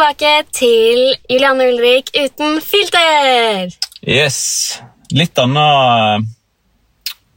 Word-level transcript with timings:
Tilbake 0.00 0.46
til 0.56 1.00
Julianne 1.28 1.66
Ulrik 1.68 2.06
uten 2.16 2.54
filter! 2.64 3.66
Yes. 4.00 4.38
Litt 5.12 5.36
annen 5.36 6.24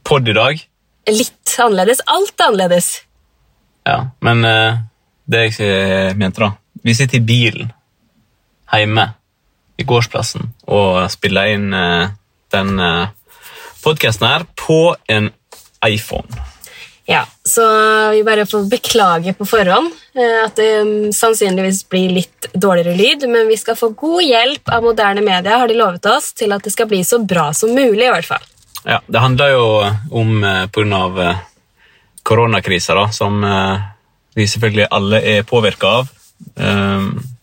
pod 0.00 0.30
i 0.32 0.32
dag. 0.32 0.62
Litt 1.12 1.56
annerledes. 1.60 2.00
Alt 2.08 2.32
er 2.40 2.46
annerledes. 2.46 2.88
Ja, 3.84 3.98
men 4.24 4.40
eh, 4.48 4.80
det 5.28 5.42
jeg 5.42 5.52
ikke 5.52 6.16
mente, 6.22 6.40
da 6.40 6.80
Vi 6.88 6.96
sitter 6.96 7.20
i 7.20 7.26
bilen 7.28 7.74
hjemme 8.72 9.10
i 9.76 9.84
gårdsplassen 9.84 10.48
og 10.64 11.04
spiller 11.12 11.52
inn 11.58 11.68
eh, 11.76 12.16
den 12.56 12.80
podkasten 13.84 14.30
her 14.30 14.48
på 14.56 14.96
en 15.12 15.34
iPhone. 15.84 16.32
Ja, 17.06 17.26
så 17.44 17.62
vi 18.10 18.24
bare 18.24 18.46
får 18.46 18.64
beklage 18.70 19.34
på 19.36 19.44
forhånd 19.44 19.90
eh, 20.16 20.38
at 20.44 20.56
det 20.56 20.70
mm, 20.88 21.12
sannsynligvis 21.12 21.82
blir 21.92 22.14
litt 22.16 22.48
dårligere 22.54 22.96
lyd, 22.96 23.26
men 23.28 23.48
vi 23.48 23.58
skal 23.60 23.76
få 23.76 23.90
god 23.92 24.24
hjelp 24.24 24.72
av 24.72 24.86
moderne 24.86 25.24
media, 25.24 25.58
har 25.60 25.68
de 25.68 25.76
lovet 25.76 26.06
oss, 26.08 26.32
til 26.32 26.54
at 26.56 26.64
det 26.64 26.72
skal 26.72 26.88
bli 26.88 27.02
så 27.04 27.20
bra 27.20 27.50
som 27.52 27.74
mulig, 27.76 28.06
i 28.06 28.12
hvert 28.14 28.30
fall. 28.30 28.46
Ja, 28.84 29.02
Det 29.06 29.20
handler 29.20 29.52
jo 29.52 29.66
om 30.16 30.44
eh, 30.44 30.64
pga. 30.72 31.04
Eh, 31.28 31.44
koronakrisa, 32.24 32.94
da, 32.96 33.10
som 33.12 33.42
vi 34.32 34.46
selvfølgelig 34.48 34.86
alle 34.96 35.18
er 35.28 35.42
påvirka 35.44 35.90
av. 35.98 36.06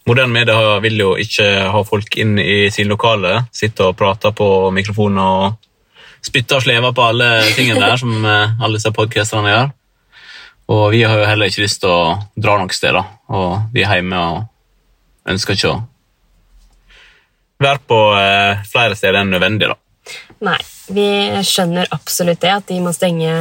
Moderne 0.09 0.33
medier 0.33 0.79
vil 0.81 0.97
jo 0.97 1.11
ikke 1.21 1.45
ha 1.69 1.83
folk 1.85 2.17
inn 2.17 2.39
i 2.41 2.63
sine 2.73 2.89
lokaler, 2.89 3.43
sitte 3.53 3.85
og 3.85 3.99
prate 3.99 4.31
på 4.33 4.47
mikrofoner 4.73 5.43
og 5.43 5.69
spytte 6.25 6.57
og 6.57 6.65
sleve 6.65 6.91
på 6.95 7.05
alle 7.05 7.29
tingene 7.55 7.81
der 7.81 8.01
som 8.01 8.25
eh, 8.25 8.57
alle 8.61 8.77
disse 8.77 8.93
podkasterne 8.95 9.53
gjør. 9.53 9.71
Og 10.71 10.83
vi 10.93 11.01
har 11.03 11.19
jo 11.19 11.27
heller 11.27 11.51
ikke 11.51 11.65
lyst 11.65 11.81
til 11.83 11.91
å 11.91 12.01
dra 12.39 12.57
noen 12.59 12.71
steder, 12.71 13.07
og 13.33 13.73
vi 13.73 13.83
er 13.83 13.99
hjemme 13.99 14.19
og 14.21 15.31
ønsker 15.31 15.57
ikke 15.57 15.73
å 15.73 15.81
være 17.61 17.83
på 17.89 17.99
eh, 18.17 18.63
flere 18.71 18.97
steder 18.97 19.21
enn 19.21 19.33
nødvendig. 19.33 19.69
da. 19.71 19.77
Nei, 20.47 20.57
vi 20.89 21.07
skjønner 21.45 21.91
absolutt 21.93 22.41
det, 22.41 22.55
at 22.55 22.69
de 22.71 22.79
må 22.81 22.93
stenge 22.95 23.33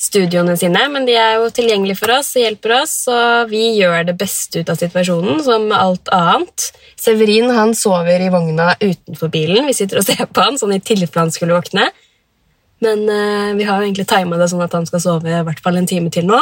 studioene 0.00 0.54
sine, 0.56 0.86
men 0.92 1.04
de 1.08 1.16
er 1.18 1.36
jo 1.36 1.50
tilgjengelige 1.52 2.00
for 2.00 2.14
oss 2.14 2.32
og 2.38 2.44
hjelper 2.44 2.76
oss, 2.78 2.94
så 3.04 3.18
vi 3.50 3.74
gjør 3.76 4.06
det 4.08 4.16
beste 4.20 4.62
ut 4.62 4.72
av 4.72 4.80
situasjonen, 4.80 5.42
som 5.44 5.68
alt 5.76 6.08
annet. 6.14 6.70
Severin 7.00 7.50
han 7.56 7.74
sover 7.74 8.20
i 8.20 8.28
vogna 8.32 8.74
utenfor 8.80 9.32
bilen. 9.32 9.64
Vi 9.70 9.76
sitter 9.76 10.00
og 10.00 10.04
ser 10.04 10.26
på 10.28 10.44
han, 10.44 10.58
sånn 10.60 10.76
i 10.76 10.82
tilfelle 10.84 11.24
han 11.24 11.32
skulle 11.34 11.56
våkne. 11.56 11.88
Men 12.84 13.04
eh, 13.08 13.54
vi 13.56 13.64
har 13.68 13.80
jo 13.80 13.88
egentlig 13.88 14.08
tima 14.08 14.36
det 14.40 14.48
sånn 14.52 14.64
at 14.64 14.76
han 14.76 14.86
skal 14.88 15.02
sove 15.04 15.32
i 15.32 15.42
hvert 15.46 15.62
fall 15.64 15.80
en 15.80 15.88
time 15.88 16.12
til 16.12 16.28
nå. 16.28 16.40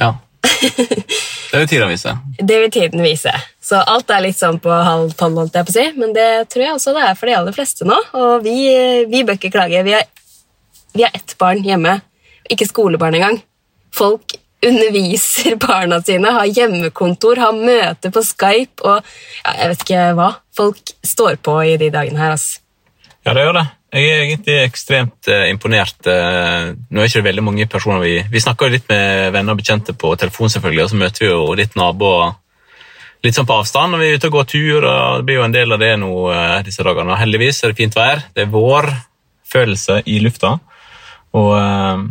Ja. 0.00 0.14
Det 1.50 1.58
vil 1.58 1.68
tiden 1.68 1.88
vise. 1.90 2.12
Det 2.38 2.56
vil 2.62 2.70
tiden 2.70 3.00
vise. 3.02 3.32
Så 3.58 3.80
alt 3.82 4.10
er 4.14 4.22
litt 4.22 4.38
sånn 4.38 4.60
på 4.62 4.70
halv 4.70 5.16
tolv, 5.18 5.40
holdt 5.40 5.56
jeg 5.58 5.66
på 5.66 5.72
å 5.72 5.74
si. 5.74 5.86
Men 5.98 6.12
det 6.14 6.28
tror 6.52 6.62
jeg 6.62 6.74
også 6.76 6.92
det 6.94 7.02
er 7.08 7.16
for 7.18 7.26
de 7.26 7.34
aller 7.34 7.56
fleste 7.56 7.88
nå. 7.88 7.96
Og 8.14 8.44
vi, 8.44 8.54
vi 9.10 9.24
bør 9.26 9.34
ikke 9.34 9.50
klage. 9.56 9.82
Vi 9.82 9.96
har, 9.96 10.04
vi 10.94 11.02
har 11.02 11.16
ett 11.18 11.34
barn 11.42 11.64
hjemme. 11.66 11.96
Ikke 12.54 12.68
skolebarn 12.70 13.18
engang. 13.18 13.40
Folk 13.90 14.36
underviser 14.66 15.56
barna 15.60 16.00
sine, 16.04 16.32
har 16.36 16.48
hjemmekontor, 16.48 17.40
har 17.40 17.56
møter 17.56 18.12
på 18.12 18.22
Skype 18.26 18.84
og 18.84 18.98
ja, 19.00 19.54
jeg 19.56 19.72
vet 19.72 19.84
ikke 19.86 20.08
hva. 20.18 20.30
Folk 20.56 20.94
står 21.06 21.38
på 21.44 21.60
i 21.64 21.76
de 21.80 21.92
dagene 21.94 22.20
her, 22.20 22.34
altså. 22.36 22.60
Ja, 23.24 23.34
det 23.36 23.44
gjør 23.44 23.56
det. 23.58 23.66
Jeg 23.90 24.06
er 24.06 24.20
egentlig 24.22 24.56
ekstremt 24.62 25.28
eh, 25.28 25.48
imponert. 25.50 26.06
eh, 26.06 26.70
nå 26.88 27.00
er 27.00 27.08
ikke 27.08 27.20
det 27.20 27.26
veldig 27.26 27.42
mange 27.42 27.66
personer 27.66 28.04
Vi, 28.04 28.12
vi 28.30 28.40
snakker 28.40 28.68
jo 28.68 28.76
litt 28.76 28.86
med 28.88 29.32
venner 29.34 29.56
og 29.56 29.60
bekjente 29.60 29.96
på 29.98 30.12
telefon, 30.16 30.52
selvfølgelig, 30.52 30.84
og 30.84 30.92
så 30.92 31.00
møter 31.00 31.24
vi 31.24 31.32
jo 31.32 31.56
litt 31.58 31.76
naboer 31.76 32.36
litt 33.24 33.36
sånn 33.36 33.48
på 33.48 33.58
avstand. 33.60 33.94
og 33.94 34.00
Vi 34.00 34.08
er 34.08 34.16
ute 34.16 34.30
og 34.30 34.38
går 34.38 34.48
tur, 34.48 34.86
og 34.86 35.20
det 35.20 35.28
blir 35.28 35.40
jo 35.40 35.46
en 35.46 35.56
del 35.56 35.76
av 35.76 35.82
det 35.82 35.92
nå 36.00 36.12
eh, 36.32 36.56
disse 36.66 36.86
dagene. 36.86 37.18
Heldigvis 37.20 37.62
er 37.64 37.72
det 37.72 37.80
fint 37.80 37.98
vær. 37.98 38.24
Det 38.34 38.46
er 38.46 38.54
vårfølelse 38.54 40.00
i 40.08 40.20
lufta. 40.24 40.56
Og 41.36 41.52
eh, 41.58 42.06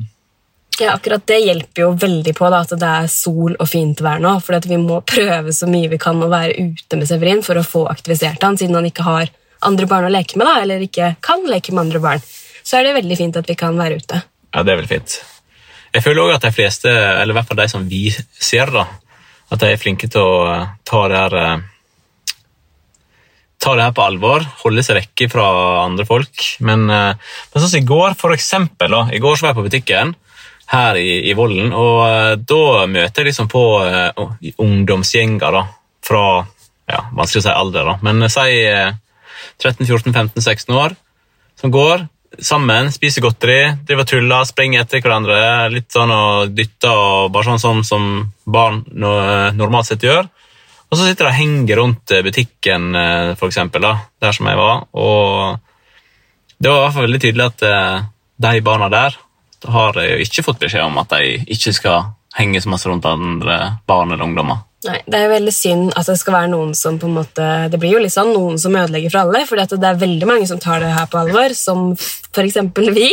Ja, 0.79 0.94
akkurat 0.95 1.25
det 1.28 1.40
hjelper 1.44 1.84
jo 1.84 1.90
veldig 2.00 2.34
på 2.38 2.50
da, 2.51 2.62
at 2.63 2.72
det 2.79 2.90
er 2.90 3.09
sol 3.12 3.56
og 3.59 3.67
fint 3.67 4.00
vær 4.03 4.22
nå. 4.23 4.31
For 4.44 4.69
vi 4.69 4.78
må 4.79 5.01
prøve 5.07 5.53
så 5.56 5.67
mye 5.67 5.90
vi 5.91 6.00
kan 6.01 6.22
å 6.23 6.29
være 6.31 6.69
ute 6.69 7.00
med 7.00 7.09
Severin 7.09 7.44
for 7.45 7.59
å 7.59 7.66
få 7.67 7.84
aktivisert 7.91 8.44
han, 8.45 8.57
siden 8.59 8.78
han 8.79 8.88
ikke 8.88 9.07
har 9.07 9.34
andre 9.68 9.89
barn 9.91 10.07
å 10.07 10.13
leke 10.13 10.39
med, 10.39 10.47
da, 10.47 10.62
eller 10.63 10.85
ikke 10.85 11.13
kan 11.25 11.44
leke 11.50 11.73
med 11.73 11.88
andre 11.88 12.03
barn. 12.03 12.23
Så 12.63 12.79
er 12.79 12.88
det 12.88 12.95
veldig 13.00 13.18
fint 13.19 13.39
at 13.39 13.50
vi 13.50 13.57
kan 13.59 13.75
være 13.79 14.00
ute. 14.00 14.22
ja, 14.56 14.63
det 14.63 14.72
er 14.72 14.79
veldig 14.79 14.94
fint. 14.94 15.19
Jeg 15.94 16.06
føler 16.06 16.22
også 16.22 16.38
at 16.38 16.45
de 16.45 16.53
fleste, 16.53 16.91
eller 16.94 17.34
i 17.34 17.38
hvert 17.39 17.50
fall 17.50 17.59
de 17.59 17.68
som 17.72 17.89
vi 17.89 18.03
ser, 18.13 18.72
da, 18.72 18.85
at 19.50 19.59
de 19.59 19.73
er 19.73 19.81
flinke 19.81 20.07
til 20.12 20.22
å 20.22 20.39
eh, 20.53 20.72
ta 20.85 21.03
det 21.09 21.19
her 21.19 21.38
eh, 21.41 21.68
ta 23.59 23.73
det 23.75 23.88
her 23.89 23.95
på 23.97 24.06
alvor, 24.06 24.45
holde 24.62 24.84
seg 24.85 25.00
vekke 25.01 25.28
fra 25.34 25.45
andre 25.81 26.06
folk. 26.07 26.45
Men, 26.63 26.85
eh, 26.94 27.18
men 27.18 27.63
sånn 27.63 27.73
som 27.73 27.81
i 27.81 27.89
går, 27.89 28.16
for 28.19 28.35
eksempel, 28.35 28.94
da, 28.95 29.07
i 29.12 29.19
går 29.19 29.35
så 29.35 29.47
var 29.47 29.53
jeg 29.53 29.59
på 29.59 29.68
butikken 29.68 30.16
her 30.69 31.00
i, 31.02 31.30
i 31.30 31.34
Vollen, 31.38 31.74
og 31.74 32.00
eh, 32.06 32.35
da 32.38 32.85
møter 32.90 33.24
jeg 33.24 33.31
liksom 33.31 33.50
på 33.50 33.63
uh, 33.81 34.25
ungdomsgjenger 34.62 35.56
da, 35.56 35.63
fra 36.06 36.24
ja, 36.90 37.03
vanskelig 37.18 37.41
å 37.41 37.46
si 37.47 37.53
alder, 37.53 37.90
da, 37.90 37.96
men 38.06 38.22
eh, 38.25 38.34
si 38.34 38.59
uh, 38.69 38.91
13-14-15-16 39.63 40.75
år, 40.78 40.94
som 41.59 41.74
går 41.74 42.06
sammen, 42.46 42.91
spiser 42.94 43.25
godteri, 43.25 43.62
driver 43.88 44.06
tuller, 44.07 44.46
springer 44.47 44.84
etter 44.84 45.02
hverandre, 45.02 45.40
litt 45.74 45.90
sånn 45.91 46.13
og 46.13 46.53
dytter 46.53 46.94
og 46.94 47.31
bare 47.34 47.50
sånn, 47.50 47.63
sånn 47.63 47.81
som 47.88 48.06
barn 48.46 48.84
no, 48.94 49.16
normalt 49.57 49.90
sett 49.90 50.06
gjør. 50.06 50.30
Og 50.90 50.97
så 50.97 51.07
sitter 51.07 51.25
de 51.25 51.31
og 51.31 51.38
henger 51.38 51.81
rundt 51.81 52.13
butikken, 52.25 52.94
for 53.38 53.50
eksempel, 53.50 53.84
da, 53.84 53.91
der 54.22 54.38
som 54.38 54.47
jeg 54.50 54.57
var. 54.57 54.86
Og 54.97 56.62
det 56.62 56.72
var 56.72 56.80
i 56.80 56.86
hvert 56.86 56.96
fall 56.96 57.07
veldig 57.09 57.22
tydelig 57.25 57.50
at 57.50 57.66
de 58.46 58.63
barna 58.66 58.88
der 58.94 59.19
har 59.67 59.99
jo 59.99 60.17
ikke 60.23 60.45
fått 60.45 60.61
beskjed 60.61 60.85
om 60.85 60.97
at 61.01 61.11
de 61.15 61.39
ikke 61.51 61.73
skal 61.75 62.11
henge 62.37 62.61
så 62.61 62.71
masse 62.71 62.89
rundt 62.89 63.07
andre 63.09 63.59
barn 63.89 64.13
eller 64.13 64.23
ungdommer. 64.23 64.65
Nei, 64.87 65.01
Det 65.05 65.17
er 65.17 65.25
jo 65.25 65.33
veldig 65.33 65.51
synd 65.51 65.89
at 65.99 66.07
det 66.07 66.15
skal 66.21 66.37
være 66.37 66.51
noen 66.53 66.71
som 66.77 66.99
på 67.01 67.09
en 67.09 67.17
måte, 67.17 67.47
det 67.71 67.79
blir 67.81 67.97
jo 67.97 68.03
litt 68.03 68.15
sånn 68.15 68.31
noen 68.31 68.55
som 68.61 68.77
ødelegger 68.79 69.11
for 69.11 69.25
alle, 69.25 69.43
for 69.49 69.59
det 69.59 69.89
er 69.89 69.99
veldig 69.99 70.29
mange 70.29 70.47
som 70.47 70.61
tar 70.61 70.79
det 70.83 70.93
her 70.95 71.09
på 71.11 71.19
alvor, 71.19 71.55
som 71.57 71.91
eksempel 72.39 72.93
vi, 72.95 73.09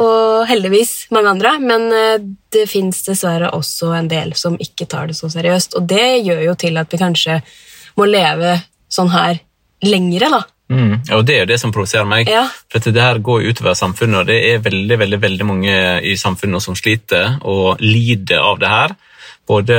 og 0.00 0.46
heldigvis 0.48 1.10
mange 1.12 1.34
andre, 1.34 1.54
men 1.60 1.86
eh, 1.92 2.24
det 2.52 2.64
fins 2.68 3.02
dessverre 3.04 3.52
også 3.56 3.92
en 3.96 4.08
del 4.08 4.32
som 4.36 4.56
ikke 4.60 4.88
tar 4.88 5.10
det 5.10 5.16
så 5.18 5.28
seriøst, 5.32 5.76
og 5.76 5.88
det 5.88 6.24
gjør 6.24 6.42
jo 6.46 6.56
til 6.64 6.80
at 6.80 6.92
vi 6.92 7.00
kanskje 7.00 7.38
må 7.96 8.08
leve 8.08 8.56
sånn 8.92 9.12
her 9.12 9.40
lengre, 9.84 10.32
da. 10.32 10.42
Mm. 10.68 10.98
Og 11.14 11.26
Det 11.26 11.34
er 11.34 11.44
jo 11.44 11.50
det 11.52 11.60
som 11.62 11.72
provoserer 11.72 12.08
meg. 12.08 12.28
Ja. 12.30 12.46
For 12.72 12.82
det 12.82 13.02
her 13.02 13.20
går 13.22 13.42
jo 13.42 13.52
utover 13.54 13.76
samfunnet, 13.78 14.20
og 14.20 14.26
det 14.26 14.38
er 14.50 14.64
veldig 14.64 14.98
veldig, 14.98 15.20
veldig 15.22 15.46
mange 15.46 15.76
i 16.02 16.16
samfunnet 16.18 16.62
som 16.62 16.74
sliter 16.78 17.38
og 17.46 17.82
lider 17.82 18.42
av 18.42 18.58
det 18.58 18.72
her. 18.72 18.96
Både 19.46 19.76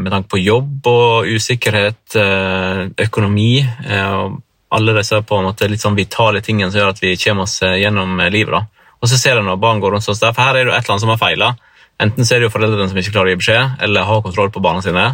med 0.00 0.12
tanke 0.12 0.32
på 0.32 0.40
jobb 0.40 0.86
og 0.88 1.28
usikkerhet, 1.28 2.16
eh, 2.16 2.86
økonomi 3.04 3.60
eh, 3.60 4.12
og 4.16 4.40
alle 4.74 4.94
disse 4.96 5.20
på 5.22 5.38
en 5.38 5.50
måte 5.50 5.68
litt 5.68 5.82
sånn 5.84 5.98
vitale 5.98 6.40
tingene 6.40 6.72
som 6.72 6.80
gjør 6.80 6.94
at 6.94 7.02
vi 7.02 7.12
kommer 7.20 7.44
oss 7.44 7.60
eh, 7.62 7.76
gjennom 7.82 8.16
livet. 8.32 8.56
da. 8.56 8.88
Og 9.04 9.10
så 9.10 9.20
ser 9.20 9.36
jeg 9.36 9.44
når 9.44 9.60
barn 9.60 9.82
går 9.82 9.92
rundt 9.92 10.06
sånn, 10.06 10.16
for 10.16 10.40
her 10.40 10.56
er 10.56 10.64
det 10.64 10.72
jo 10.72 10.76
et 10.78 10.80
eller 10.80 10.94
annet 10.94 11.04
som 11.04 11.12
har 11.12 11.20
feila. 11.20 11.52
Enten 12.00 12.26
så 12.26 12.34
er 12.34 12.40
det 12.40 12.48
jo 12.48 12.54
foreldrene 12.56 12.88
som 12.90 12.98
ikke 12.98 13.12
klarer 13.12 13.30
å 13.30 13.34
gi 13.34 13.40
beskjed, 13.42 13.74
eller 13.84 14.08
har 14.08 14.22
kontroll 14.24 14.50
på 14.54 14.62
barna 14.64 14.82
sine. 14.82 15.04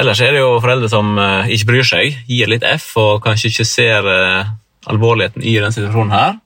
Eller 0.00 0.16
så 0.16 0.24
er 0.24 0.32
det 0.32 0.40
jo 0.40 0.60
foreldre 0.62 0.88
som 0.88 1.12
eh, 1.20 1.50
ikke 1.54 1.68
bryr 1.74 1.84
seg, 1.86 2.22
gir 2.30 2.48
litt 2.48 2.64
F 2.64 2.94
og 3.00 3.18
kanskje 3.24 3.50
ikke 3.50 3.66
ser 3.68 4.06
eh, 4.08 4.52
alvorligheten 4.88 5.44
i 5.44 5.58
denne 5.58 5.74
situasjonen 5.76 6.14
her. 6.14 6.38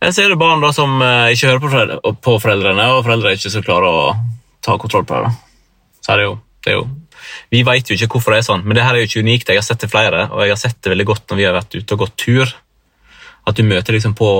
Eller 0.00 0.14
så 0.16 0.24
er 0.24 0.32
det 0.32 0.38
barn 0.40 0.64
da 0.64 0.70
som 0.72 0.96
eh, 1.04 1.34
ikke 1.34 1.50
hører 1.50 1.60
på, 1.60 1.72
foreldre, 1.74 2.14
på 2.24 2.36
foreldrene, 2.40 2.86
og 2.94 3.04
foreldre 3.04 3.34
ikke 3.36 3.52
så 3.52 3.62
klarer 3.64 3.88
å 3.90 4.14
ta 4.64 4.78
kontroll 4.80 5.04
på 5.08 5.20
det. 5.26 5.32
Så 6.00 6.14
er 6.14 6.22
det 6.22 6.28
jo, 6.30 6.38
det 6.64 6.72
er 6.72 6.78
jo 6.80 6.88
Vi 7.52 7.60
vet 7.68 7.90
jo 7.90 7.98
ikke 7.98 8.16
hvorfor 8.16 8.34
det 8.34 8.40
er 8.40 8.48
sånn, 8.48 8.64
men 8.64 8.78
det 8.78 8.86
her 8.86 8.96
er 8.96 9.04
jo 9.04 9.10
ikke 9.10 9.26
unikt. 9.26 9.52
Jeg 9.52 9.60
har 9.60 9.66
sett 9.66 9.84
det 9.84 9.92
flere, 9.92 10.24
og 10.32 10.40
jeg 10.42 10.54
har 10.54 10.62
sett 10.62 10.80
det 10.80 10.94
veldig 10.94 11.08
godt 11.12 11.28
når 11.28 11.38
vi 11.38 11.46
har 11.46 11.54
vært 11.58 11.76
ute 11.76 11.94
og 11.94 12.06
gått 12.06 12.16
tur. 12.24 12.54
At 13.46 13.58
du 13.58 13.62
møter 13.66 13.94
liksom 13.94 14.16
på 14.16 14.30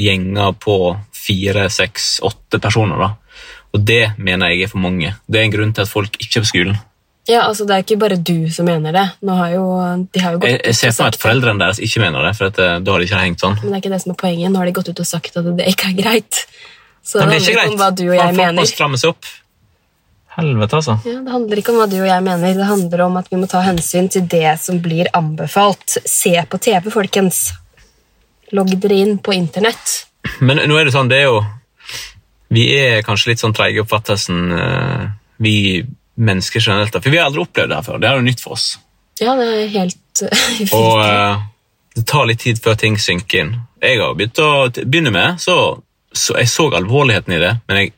gjenger 0.00 0.52
på 0.58 0.76
fire, 1.14 1.68
seks, 1.70 2.16
åtte 2.26 2.58
personer. 2.58 2.98
da. 2.98 3.40
Og 3.76 3.86
det 3.86 4.16
mener 4.18 4.50
jeg 4.50 4.66
er 4.66 4.72
for 4.72 4.82
mange. 4.82 5.14
Det 5.28 5.40
er 5.40 5.46
en 5.46 5.54
grunn 5.54 5.74
til 5.76 5.86
at 5.86 5.92
folk 5.92 6.18
ikke 6.18 6.40
er 6.40 6.44
på 6.44 6.50
skolen. 6.50 6.78
Ja, 7.26 7.40
altså 7.48 7.64
Det 7.66 7.74
er 7.74 7.82
ikke 7.82 7.98
bare 7.98 8.16
du 8.22 8.48
som 8.54 8.66
mener 8.68 8.92
det. 8.94 9.04
Nå 9.26 9.34
har 9.34 9.50
jo, 9.56 9.62
de 10.14 10.20
har 10.22 10.32
jo 10.36 10.38
gått 10.44 10.50
Jeg, 10.52 10.60
jeg 10.64 10.74
ser 10.78 10.92
for 10.94 11.02
meg 11.08 11.14
at 11.14 11.20
foreldrene 11.24 11.58
deres 11.64 11.80
ikke 11.82 12.00
mener 12.04 12.22
det, 12.28 12.34
for 12.38 12.46
at, 12.52 12.58
eh, 12.62 12.76
da 12.78 12.92
har 12.92 13.02
de 13.02 13.08
ikke 13.08 13.22
hengt 13.24 13.40
sånn. 13.42 13.56
Men 13.62 13.72
det 13.72 13.78
er 13.78 13.82
ikke 13.82 13.94
det 13.96 14.02
som 14.04 14.12
er 14.14 14.20
poenget. 14.20 14.52
Nå 14.52 14.60
har 14.62 14.66
de 14.70 14.76
gått 14.78 14.88
ut 14.92 15.00
og 15.02 15.08
sagt 15.10 15.36
at 15.40 15.48
det 15.58 15.66
ikke 15.72 15.90
er 15.90 15.96
greit. 16.02 16.44
Så 17.02 17.18
det 17.18 17.26
det 17.26 17.34
er 17.34 17.40
ikke 17.40 17.58
handler 17.58 17.66
ikke 17.66 17.72
om 17.74 17.80
hva 17.82 17.90
du 17.98 18.04
og 18.06 18.14
jeg 18.16 18.36
mener. 18.36 18.54
folk 18.54 18.62
må 18.62 18.70
stramme 18.70 18.98
seg 19.02 19.10
opp. 19.14 19.26
Helvete, 20.36 20.76
altså. 20.76 20.94
Ja, 21.08 21.20
Det 21.24 21.32
handler 21.32 21.56
ikke 21.62 21.72
om 21.72 21.78
hva 21.80 21.86
du 21.90 21.96
og 22.00 22.06
jeg 22.10 22.22
mener, 22.26 22.54
det 22.60 22.66
handler 22.68 23.00
om 23.06 23.16
at 23.16 23.28
vi 23.32 23.36
må 23.40 23.46
ta 23.48 23.62
hensyn 23.64 24.10
til 24.12 24.26
det 24.28 24.58
som 24.60 24.80
blir 24.84 25.08
anbefalt. 25.16 25.96
Se 26.04 26.34
på 26.50 26.58
TV, 26.60 26.90
folkens. 26.92 27.38
Logg 28.52 28.74
dere 28.78 28.98
inn 29.02 29.16
på 29.18 29.32
internett. 29.34 30.04
Men 30.44 30.60
nå 30.68 30.76
er 30.78 30.84
det 30.84 30.92
sånn, 30.94 31.08
det 31.08 31.22
er 31.22 31.30
jo 31.30 31.40
Vi 32.52 32.64
er 32.78 33.00
kanskje 33.02 33.32
litt 33.32 33.40
sånn 33.42 33.54
treige 33.56 33.80
i 33.80 33.82
oppfattelsen. 33.82 34.52
eh, 34.54 35.06
Vi 35.42 35.54
mennesker 36.16 36.60
generelt. 36.60 36.96
For 36.96 37.12
vi 37.12 37.20
har 37.20 37.28
aldri 37.28 37.44
opplevd 37.44 37.72
det 37.72 37.78
her 37.78 37.86
før. 37.86 38.00
Det 38.02 38.08
er 38.08 38.20
jo 38.20 38.26
nytt 38.26 38.42
for 38.44 38.56
oss. 38.56 38.70
Ja, 39.20 39.36
det 39.38 39.46
er 39.48 39.68
helt 39.72 40.24
Og 40.76 40.98
uh, 41.00 41.44
det 41.96 42.04
tar 42.08 42.26
litt 42.28 42.42
tid 42.44 42.60
før 42.62 42.76
ting 42.80 42.98
synker 43.00 43.42
inn. 43.42 43.52
Jeg 43.80 44.00
har 44.00 44.16
begynt 44.16 44.40
å 44.42 44.50
begynne 44.82 45.12
med, 45.14 45.40
så, 45.40 45.76
så 46.12 46.36
jeg 46.40 46.50
så 46.52 46.68
alvorligheten 46.76 47.36
i 47.36 47.40
det, 47.40 47.52
men 47.68 47.80
jeg, 47.80 47.92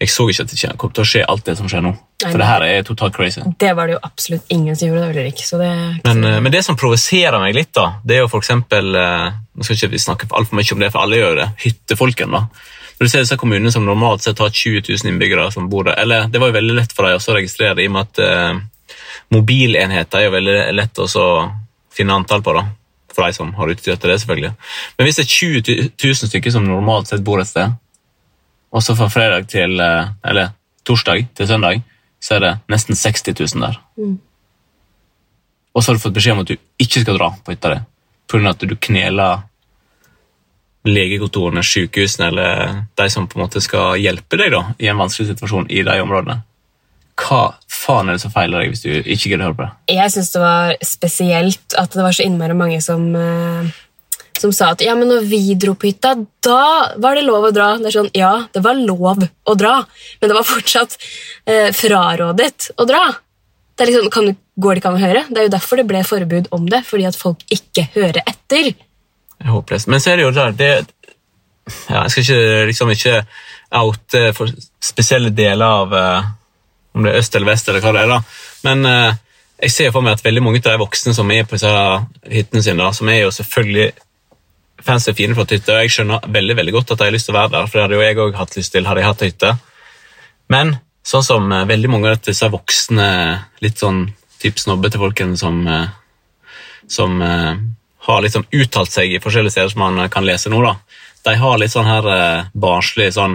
jeg 0.00 0.12
så 0.12 0.28
ikke 0.28 0.46
at 0.46 0.52
det 0.52 0.70
kom 0.80 0.92
til 0.96 1.04
å 1.04 1.08
skje 1.08 1.24
alt 1.28 1.44
det 1.48 1.56
som 1.58 1.68
skjer 1.68 1.84
nå. 1.84 1.92
Nei, 2.24 2.30
For 2.30 2.40
det 2.40 2.48
her 2.48 2.64
er 2.64 2.86
totalt 2.88 3.16
crazy. 3.16 3.42
Det 3.60 3.74
var 3.76 3.88
det 3.88 3.98
jo 3.98 4.02
absolutt 4.06 4.52
ingen 4.52 4.76
som 4.76 4.88
gjorde, 4.88 5.10
Ulrik. 5.12 5.42
Så 5.44 5.60
det 5.60 5.68
Men, 6.04 6.24
eh, 6.24 6.38
men 6.40 6.52
det 6.52 6.62
som 6.64 6.78
provoserer 6.80 7.36
meg 7.42 7.56
litt, 7.56 7.74
da, 7.76 7.98
det 8.04 8.16
er 8.16 8.24
jo 8.24 8.30
for 8.32 8.40
eksempel 8.40 8.96
eh, 8.96 9.36
Nå 9.56 9.64
skal 9.64 9.76
ikke 9.76 9.92
vi 9.92 10.00
snakke 10.00 10.28
altfor 10.32 10.56
mye 10.56 10.72
om 10.72 10.80
det, 10.80 10.90
for 10.94 11.04
alle 11.04 11.20
gjør 11.20 11.36
det. 11.42 11.46
Hyttefolken, 11.64 12.32
da. 12.32 12.42
Når 12.96 13.04
du 13.04 13.12
ser 13.12 13.24
disse 13.24 13.36
kommunene 13.36 13.72
som 13.72 13.84
normalt 13.84 14.24
sett 14.24 14.40
har 14.40 14.50
20 14.50 14.86
000 14.88 15.10
innbyggere 15.10 15.50
som 15.52 15.68
bor 15.68 15.84
der 15.84 15.98
Eller 16.00 16.30
det 16.32 16.40
var 16.40 16.48
jo 16.48 16.56
veldig 16.56 16.76
lett 16.78 16.94
for 16.96 17.04
dem 17.04 17.20
å 17.20 17.36
registrere, 17.36 17.82
i 17.82 17.90
og 17.90 17.94
med 17.96 18.08
at 18.08 18.22
eh, 18.24 18.60
mobilenheter 19.34 20.20
er 20.20 20.28
jo 20.28 20.34
veldig 20.36 20.58
lett 20.76 21.00
å 21.04 21.26
finne 21.92 22.16
antall 22.16 22.44
på. 22.44 22.54
da. 22.56 22.66
For 23.12 23.24
de 23.24 23.36
som 23.36 23.52
har 23.56 23.72
utstyr 23.72 23.96
til 23.96 24.12
det, 24.12 24.20
selvfølgelig. 24.22 24.52
Men 24.96 25.08
hvis 25.08 25.18
det 25.18 25.24
er 25.24 25.34
20 25.34 25.90
000 26.04 26.30
stykker 26.30 26.54
som 26.54 26.68
normalt 26.68 27.10
sett 27.10 27.24
bor 27.24 27.40
et 27.40 27.48
sted, 27.48 27.74
og 28.72 28.84
så 28.84 28.96
fra 28.98 29.08
fredag 29.12 29.48
til 29.48 29.80
eh, 29.80 30.14
Eller 30.24 30.54
torsdag 30.86 31.28
til 31.34 31.48
søndag, 31.48 31.82
så 32.22 32.36
er 32.36 32.44
det 32.44 32.54
nesten 32.72 32.96
60 32.96 33.34
000 33.54 33.66
der. 33.66 33.80
Mm. 33.98 34.16
Og 35.74 35.82
så 35.82 35.90
har 35.90 35.98
du 35.98 36.02
fått 36.02 36.16
beskjed 36.16 36.36
om 36.36 36.44
at 36.44 36.50
du 36.50 36.56
ikke 36.80 37.02
skal 37.02 37.18
dra 37.18 37.32
på 37.44 37.52
hytta 37.52 37.74
di 37.74 37.80
pga. 38.30 38.50
at 38.50 38.60
du 38.60 38.76
kneler 38.76 39.42
legekontorene, 40.88 41.62
sykehusene 41.64 42.28
eller 42.30 42.82
de 42.98 43.08
som 43.12 43.26
på 43.28 43.38
en 43.38 43.46
måte 43.46 43.62
skal 43.64 43.96
hjelpe 44.00 44.38
deg 44.40 44.52
da, 44.54 44.62
i 44.82 44.90
en 44.90 45.00
vanskelig 45.00 45.32
situasjon 45.32 45.70
i 45.70 45.82
de 45.86 45.96
områdene. 46.02 46.40
Hva 47.16 47.56
faen 47.72 48.10
er 48.10 48.18
det 48.18 48.24
som 48.26 48.32
feiler 48.34 48.60
deg 48.60 48.74
hvis 48.74 48.84
du 48.84 48.92
ikke 48.92 49.30
gidder 49.30 49.46
å 49.46 49.48
høre 49.48 49.58
på 49.58 49.64
det? 49.64 49.96
Jeg 49.96 50.12
syns 50.12 50.32
det 50.34 50.42
var 50.42 50.76
spesielt 50.84 51.76
at 51.80 51.96
det 51.96 52.04
var 52.04 52.16
så 52.16 52.26
innmari 52.26 52.56
mange 52.58 52.80
som, 52.84 53.06
eh, 53.16 53.70
som 54.36 54.52
sa 54.52 54.74
at 54.74 54.84
ja, 54.84 54.94
men 54.98 55.08
når 55.08 55.24
vi 55.30 55.40
dro 55.56 55.72
på 55.74 55.88
hytta, 55.88 56.12
da 56.44 56.62
var 57.00 57.16
det 57.16 57.24
lov 57.24 57.48
å 57.48 57.54
dra. 57.56 57.70
Det 57.80 57.88
er 57.88 57.96
sånn, 57.96 58.10
Ja, 58.12 58.34
det 58.52 58.62
var 58.64 58.76
lov 58.76 59.24
å 59.24 59.54
dra, 59.56 59.78
men 60.20 60.28
det 60.28 60.36
var 60.36 60.44
fortsatt 60.44 60.98
eh, 61.46 61.72
frarådet 61.72 62.72
å 62.76 62.84
dra. 62.88 63.06
Det 63.76 63.84
er 63.84 63.92
liksom, 63.92 64.10
kan, 64.12 64.36
Går 64.56 64.72
det 64.72 64.80
ikke 64.80 64.88
an 64.88 64.96
å 64.96 65.04
høre? 65.04 65.22
Det 65.28 65.40
er 65.40 65.48
jo 65.48 65.52
derfor 65.52 65.76
det 65.76 65.88
ble 65.88 66.00
forbud 66.04 66.46
om 66.56 66.68
det, 66.72 66.78
fordi 66.88 67.04
at 67.04 67.16
folk 67.16 67.42
ikke 67.52 67.90
hører 67.92 68.22
etter. 68.24 68.70
Er 69.44 69.52
håpløst. 69.52 69.90
Men 69.92 70.00
så 70.00 70.12
er 70.12 70.16
det 70.20 70.26
jo 70.26 70.32
der 70.34 70.56
det, 70.56 70.72
ja, 71.90 72.02
Jeg 72.02 72.10
skal 72.10 72.22
ikke, 72.22 72.66
liksom 72.70 72.90
ikke 72.94 73.20
oute 73.76 74.32
for 74.36 74.50
spesielle 74.80 75.30
deler 75.34 75.66
av 75.66 75.94
eh, 75.94 76.32
om 76.96 77.04
det 77.04 77.12
er 77.12 77.20
øst 77.20 77.34
eller 77.36 77.50
vest, 77.50 77.68
eller 77.68 77.84
hva 77.84 77.92
det 77.92 78.02
er. 78.06 78.12
da. 78.14 78.20
Men 78.64 78.86
eh, 78.88 79.18
jeg 79.66 79.72
ser 79.72 79.92
for 79.92 80.04
meg 80.04 80.16
at 80.16 80.24
veldig 80.24 80.42
mange 80.44 80.60
av 80.62 80.72
de 80.72 80.80
voksne 80.80 81.14
som 81.16 81.30
er 81.32 81.44
på 81.44 81.56
disse 81.56 81.70
hyttene 82.32 82.62
sine, 82.64 82.80
da, 82.80 82.92
som 82.96 83.08
er 83.12 83.22
jo 83.22 83.34
selvfølgelig 83.34 83.90
fancy 84.86 85.10
og 85.10 85.18
fine 85.18 85.36
flotte 85.36 85.56
hytter, 85.56 85.78
og 85.78 85.86
jeg 85.86 85.94
skjønner 85.94 86.26
veldig 86.36 86.56
veldig 86.58 86.74
godt 86.76 86.92
at 86.92 87.00
de 87.00 87.08
har 87.08 87.14
lyst 87.14 87.28
til 87.28 87.34
å 87.34 87.38
være 87.38 87.52
der, 87.54 87.70
for 87.70 87.78
det 87.78 87.86
hadde 87.86 87.96
jo 87.96 88.04
jeg 88.04 88.20
òg 88.24 88.36
hatt 88.40 88.58
lyst 88.58 88.74
til, 88.74 88.88
hadde 88.88 89.02
jeg 89.02 89.08
hatt 89.10 89.24
hytte. 89.26 89.52
Men 90.52 90.76
sånn 91.06 91.24
som 91.26 91.52
eh, 91.52 91.68
veldig 91.68 91.92
mange 91.92 92.12
av 92.12 92.20
disse 92.24 92.50
voksne, 92.52 93.08
litt 93.64 93.82
sånn 93.82 94.04
type 94.42 94.60
snobbete 94.60 95.00
folkene 95.00 95.38
som, 95.40 95.62
eh, 95.66 95.88
som 96.92 97.16
eh, 97.24 97.52
har 98.06 98.22
liksom 98.22 98.44
uttalt 98.54 98.92
seg 98.94 99.06
i 99.16 99.20
forskjellige 99.22 99.52
steder 99.56 99.70
som 99.72 99.80
man 99.84 99.96
kan 100.12 100.24
lese 100.26 100.48
nå, 100.52 100.58
da. 100.64 100.74
De 101.26 101.32
har 101.40 101.56
litt 101.58 101.74
sånn 101.74 101.88
her 101.88 102.04
eh, 102.12 102.44
barnslig 102.54 103.08
sånn 103.16 103.34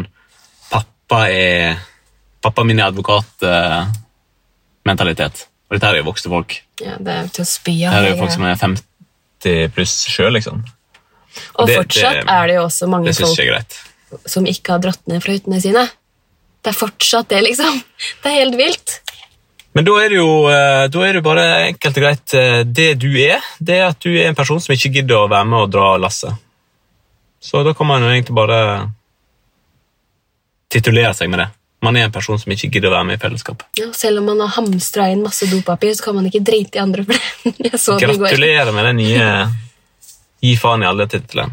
Pappa 0.72 1.20
er 1.32 1.78
Pappa 2.42 2.64
min 2.66 2.80
er 2.80 2.86
advokat-mentalitet. 2.90 5.36
og 5.70 5.74
dette 5.76 5.86
her 5.88 5.94
er 5.96 6.00
jo 6.02 6.10
voksne 6.10 6.30
folk. 6.32 6.52
Ja, 6.82 6.96
Det 6.98 7.14
er 7.14 7.28
til 7.28 7.44
å 7.44 7.48
spy 7.48 7.84
av. 7.86 7.94
av. 7.94 8.04
er 8.04 8.10
jo 8.10 8.18
folk 8.18 8.32
som 8.32 8.44
er 8.44 8.56
50 8.56 9.68
pluss 9.76 10.06
sjøl, 10.10 10.32
liksom. 10.34 10.64
Og 11.56 11.68
det- 11.68 11.78
fortsatt 11.78 12.14
det- 12.14 12.30
er 12.30 12.48
det 12.48 12.56
jo 12.56 12.64
også 12.66 12.88
mange 12.90 13.14
folk 13.14 13.66
som 14.26 14.46
ikke 14.46 14.70
har 14.72 14.80
dratt 14.80 15.08
ned 15.08 15.24
fra 15.24 15.32
hyttene 15.34 15.62
sine. 15.62 15.90
Det 16.64 16.76
er 16.76 16.80
fortsatt 16.80 17.28
det, 17.30 17.44
liksom. 17.44 17.84
Det 18.24 18.32
er 18.32 18.36
helt 18.44 18.56
vilt. 18.58 19.00
Men 19.74 19.88
da 19.88 19.94
er 20.02 20.12
det 20.12 20.18
jo 20.20 20.32
eh, 20.52 20.86
er 21.08 21.18
det 21.18 21.24
bare 21.24 21.46
enkelt 21.70 21.98
og 21.98 22.04
greit 22.04 22.34
eh, 22.36 22.58
Det 22.68 22.90
du 23.00 23.08
er, 23.16 23.40
det 23.60 23.78
er 23.80 23.86
at 23.88 24.02
du 24.04 24.10
er 24.12 24.28
en 24.28 24.36
person 24.36 24.60
som 24.60 24.74
ikke 24.76 24.92
gidder 24.98 25.22
å 25.22 25.30
være 25.32 25.48
med 25.48 25.66
og 25.66 25.72
dra 25.72 25.94
lasset. 26.02 26.36
Så 27.42 27.64
da 27.66 27.74
kan 27.74 27.88
man 27.90 28.04
jo 28.04 28.12
egentlig 28.12 28.36
bare 28.38 28.60
titulere 30.72 31.14
seg 31.18 31.32
med 31.32 31.42
det. 31.42 31.50
Man 31.82 31.98
er 31.98 32.06
en 32.06 32.14
person 32.14 32.38
som 32.38 32.52
ikke 32.54 32.70
gidder 32.70 32.92
å 32.92 32.98
være 33.00 33.08
med 33.10 33.18
i 33.18 33.22
fellesskapet. 33.24 33.66
Ja, 33.80 33.88
selv 33.98 34.22
om 34.22 34.28
man 34.30 34.44
har 34.44 34.52
hamstra 34.60 35.08
inn 35.10 35.24
masse 35.26 35.48
dopapir, 35.50 35.96
så 35.98 36.06
kan 36.06 36.20
man 36.20 36.28
ikke 36.30 36.44
drite 36.46 36.78
i 36.78 36.84
andre 36.84 37.08
for 37.08 37.18
det. 37.18 37.72
Gratulerer 38.06 38.70
med 38.76 38.90
den 38.92 39.02
nye 39.02 39.32
Gi 40.42 40.56
faen 40.58 40.82
i 40.82 40.88
alle-tittelen. 40.90 41.52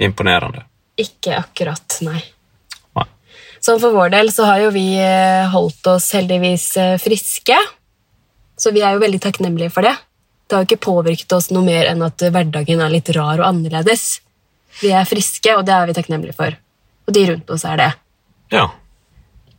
Imponerende. 0.00 0.62
Ikke 0.96 1.34
akkurat. 1.36 1.98
Nei. 2.06 2.22
Sånn 3.64 3.80
for 3.82 3.94
vår 3.94 4.12
del 4.14 4.30
så 4.34 4.46
har 4.48 4.62
jo 4.62 4.70
vi 4.74 4.86
eh, 5.02 5.48
holdt 5.52 5.86
oss 5.90 6.12
heldigvis 6.16 6.68
eh, 6.80 6.94
friske, 7.02 7.56
så 8.58 8.72
vi 8.74 8.82
er 8.82 8.94
jo 8.94 9.02
veldig 9.02 9.20
takknemlige 9.22 9.72
for 9.74 9.86
det. 9.86 9.94
Det 10.48 10.56
har 10.56 10.64
jo 10.64 10.70
ikke 10.70 10.86
påvirket 10.86 11.34
oss 11.36 11.50
noe 11.52 11.66
mer 11.66 11.90
enn 11.90 12.02
at 12.06 12.22
eh, 12.22 12.32
hverdagen 12.34 12.82
er 12.84 12.92
litt 12.94 13.10
rar 13.16 13.40
og 13.40 13.46
annerledes. 13.50 14.20
Vi 14.80 14.92
er 14.94 15.08
friske, 15.08 15.56
og 15.58 15.66
det 15.66 15.74
er 15.74 15.90
vi 15.90 15.96
takknemlige 15.98 16.36
for. 16.38 16.54
Og 17.08 17.16
de 17.16 17.24
rundt 17.32 17.50
oss 17.50 17.66
er 17.68 17.80
det. 17.80 17.90
Ja. 18.54 18.68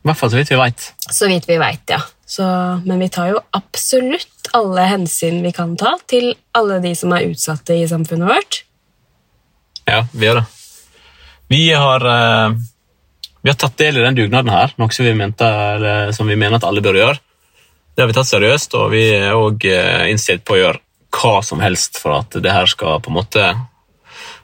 I 0.00 0.08
hvert 0.08 0.16
fall 0.16 0.32
så 0.32 0.40
vidt 0.40 0.50
vi 0.50 0.58
veit. 0.58 0.86
Så 1.12 1.28
vidt 1.28 1.48
vi 1.48 1.58
veit, 1.60 1.84
ja. 1.92 2.00
Så, 2.24 2.46
men 2.86 3.02
vi 3.02 3.10
tar 3.12 3.32
jo 3.34 3.42
absolutt 3.58 4.50
alle 4.56 4.86
hensyn 4.88 5.42
vi 5.44 5.52
kan 5.52 5.74
ta 5.78 5.96
til 6.10 6.32
alle 6.56 6.78
de 6.82 6.94
som 6.96 7.12
er 7.12 7.26
utsatte 7.28 7.76
i 7.76 7.88
samfunnet 7.90 8.30
vårt. 8.30 8.62
Ja, 9.90 10.04
vi 10.12 10.28
gjør 10.28 10.40
det. 10.40 10.46
Vi 11.50 11.62
har, 11.74 12.06
eh, 12.06 12.54
vi 13.42 13.50
har 13.50 13.58
tatt 13.58 13.78
del 13.80 13.98
i 13.98 14.04
den 14.04 14.18
dugnaden 14.18 14.52
her, 14.52 14.74
noe 14.80 14.92
som 14.92 15.06
vi, 15.06 15.14
mente, 15.16 15.48
som 16.16 16.28
vi 16.28 16.36
mener 16.36 16.58
at 16.58 16.66
alle 16.68 16.84
bør 16.84 16.98
gjøre. 17.00 17.20
Det 17.94 18.04
har 18.04 18.10
vi 18.10 18.16
tatt 18.16 18.30
seriøst, 18.30 18.76
og 18.78 18.92
vi 18.92 19.06
er 19.16 19.34
òg 19.36 19.64
innstilt 20.10 20.44
på 20.46 20.56
å 20.56 20.60
gjøre 20.60 20.82
hva 21.10 21.40
som 21.42 21.60
helst 21.64 21.98
for 22.00 22.20
at 22.20 22.36
det 22.42 22.52
her 22.54 22.68
skal 22.70 23.00
på 23.02 23.10
en 23.10 23.18
måte 23.18 23.48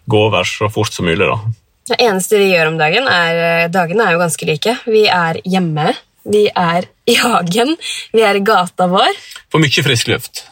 gå 0.07 0.23
over 0.29 0.47
så 0.49 0.69
fort 0.73 0.93
som 0.93 1.07
mulig. 1.07 1.27
da. 1.27 1.39
Det 1.87 2.01
eneste 2.03 2.41
vi 2.41 2.51
gjør 2.51 2.73
om 2.73 2.79
dagen, 2.81 3.07
er 3.07 3.69
Dagene 3.71 4.09
er 4.09 4.17
jo 4.17 4.23
ganske 4.25 4.49
like. 4.49 4.75
Vi 4.91 5.05
er 5.07 5.39
hjemme, 5.47 5.93
vi 6.27 6.47
er 6.51 6.89
i 7.07 7.15
hagen, 7.21 7.77
vi 8.13 8.25
er 8.27 8.39
i 8.39 8.43
gata 8.47 8.89
vår. 8.91 9.21
For 9.53 9.63
mye 9.63 9.87
frisk 9.87 10.11
luft. 10.11 10.43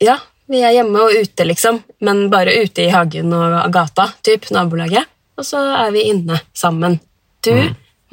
Ja, 0.00 0.16
vi 0.48 0.62
er 0.64 0.76
hjemme 0.78 1.04
og 1.04 1.12
ute, 1.12 1.44
liksom, 1.48 1.82
men 2.04 2.26
bare 2.32 2.56
ute 2.62 2.86
i 2.86 2.92
hagen 2.92 3.32
og 3.36 3.68
gata, 3.74 4.10
typ 4.24 4.48
nabolaget. 4.54 5.08
Og 5.36 5.44
så 5.44 5.60
er 5.84 5.92
vi 5.92 6.06
inne 6.08 6.40
sammen. 6.56 6.96
Du, 7.46 7.54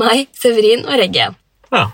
meg, 0.01 0.29
Severin 0.37 0.85
og 0.87 0.97
Reggen. 1.01 1.37
Ja. 1.73 1.87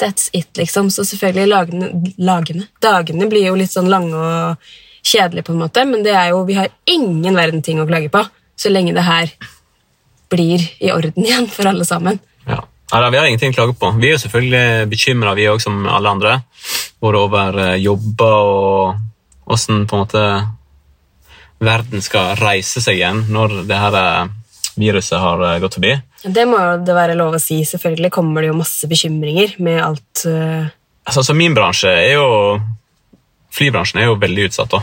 That's 0.00 0.28
it, 0.36 0.50
liksom. 0.58 0.90
Så 0.92 1.06
selvfølgelig 1.08 1.48
lagene, 1.48 1.86
lagene 2.20 2.66
Dagene 2.84 3.28
blir 3.32 3.46
jo 3.48 3.54
litt 3.56 3.72
sånn 3.72 3.88
lange 3.88 4.16
og 4.16 4.72
kjedelige, 5.06 5.46
på 5.46 5.54
en 5.54 5.62
måte, 5.62 5.84
men 5.86 6.02
det 6.04 6.16
er 6.18 6.32
jo, 6.34 6.42
vi 6.48 6.56
har 6.58 6.72
ingen 6.90 7.36
verden 7.38 7.62
ting 7.62 7.78
å 7.80 7.86
klage 7.88 8.10
på 8.12 8.24
så 8.56 8.72
lenge 8.72 8.94
det 8.96 9.04
her 9.06 9.30
blir 10.32 10.62
i 10.82 10.90
orden 10.92 11.24
igjen 11.26 11.46
for 11.52 11.70
alle 11.70 11.86
sammen. 11.88 12.18
Ja. 12.46 12.64
Nei, 12.92 13.10
vi 13.10 13.18
har 13.18 13.26
ingenting 13.26 13.54
å 13.54 13.56
klage 13.56 13.74
på. 13.78 13.90
Vi 13.98 14.08
er 14.08 14.14
jo 14.14 14.22
selvfølgelig 14.22 14.90
bekymra, 14.90 15.34
vi 15.34 15.48
òg, 15.50 15.58
som 15.62 15.86
alle 15.90 16.12
andre. 16.12 16.36
Både 17.02 17.22
over 17.22 17.58
eh, 17.64 17.78
jobber 17.82 18.36
og 18.46 19.50
åssen 19.56 19.84
på 19.90 19.96
en 19.96 20.04
måte 20.04 20.22
verden 21.62 22.02
skal 22.04 22.36
reise 22.38 22.82
seg 22.84 22.98
igjen 22.98 23.24
når 23.32 23.62
det 23.66 23.80
her 23.80 23.96
eh, 23.98 24.28
viruset 24.78 25.18
har 25.18 25.42
eh, 25.48 25.58
gått 25.62 25.78
forbi. 25.80 25.96
Det 26.26 26.42
må 26.48 26.58
det 26.82 26.96
være 26.96 27.14
lov 27.18 27.36
å 27.36 27.42
si. 27.42 27.60
Selvfølgelig 27.68 28.10
kommer 28.14 28.42
det 28.42 28.50
jo 28.50 28.58
masse 28.58 28.88
bekymringer 28.90 29.56
med 29.62 29.82
alt 29.82 30.26
øh, 30.26 30.66
Altså, 31.06 31.20
altså 31.22 31.36
Min 31.38 31.54
bransje 31.54 31.86
er 31.86 32.16
jo 32.16 32.58
Flybransjen 33.54 34.00
er 34.02 34.08
jo 34.10 34.18
veldig 34.20 34.48
utsatt. 34.48 34.74
da. 34.74 34.80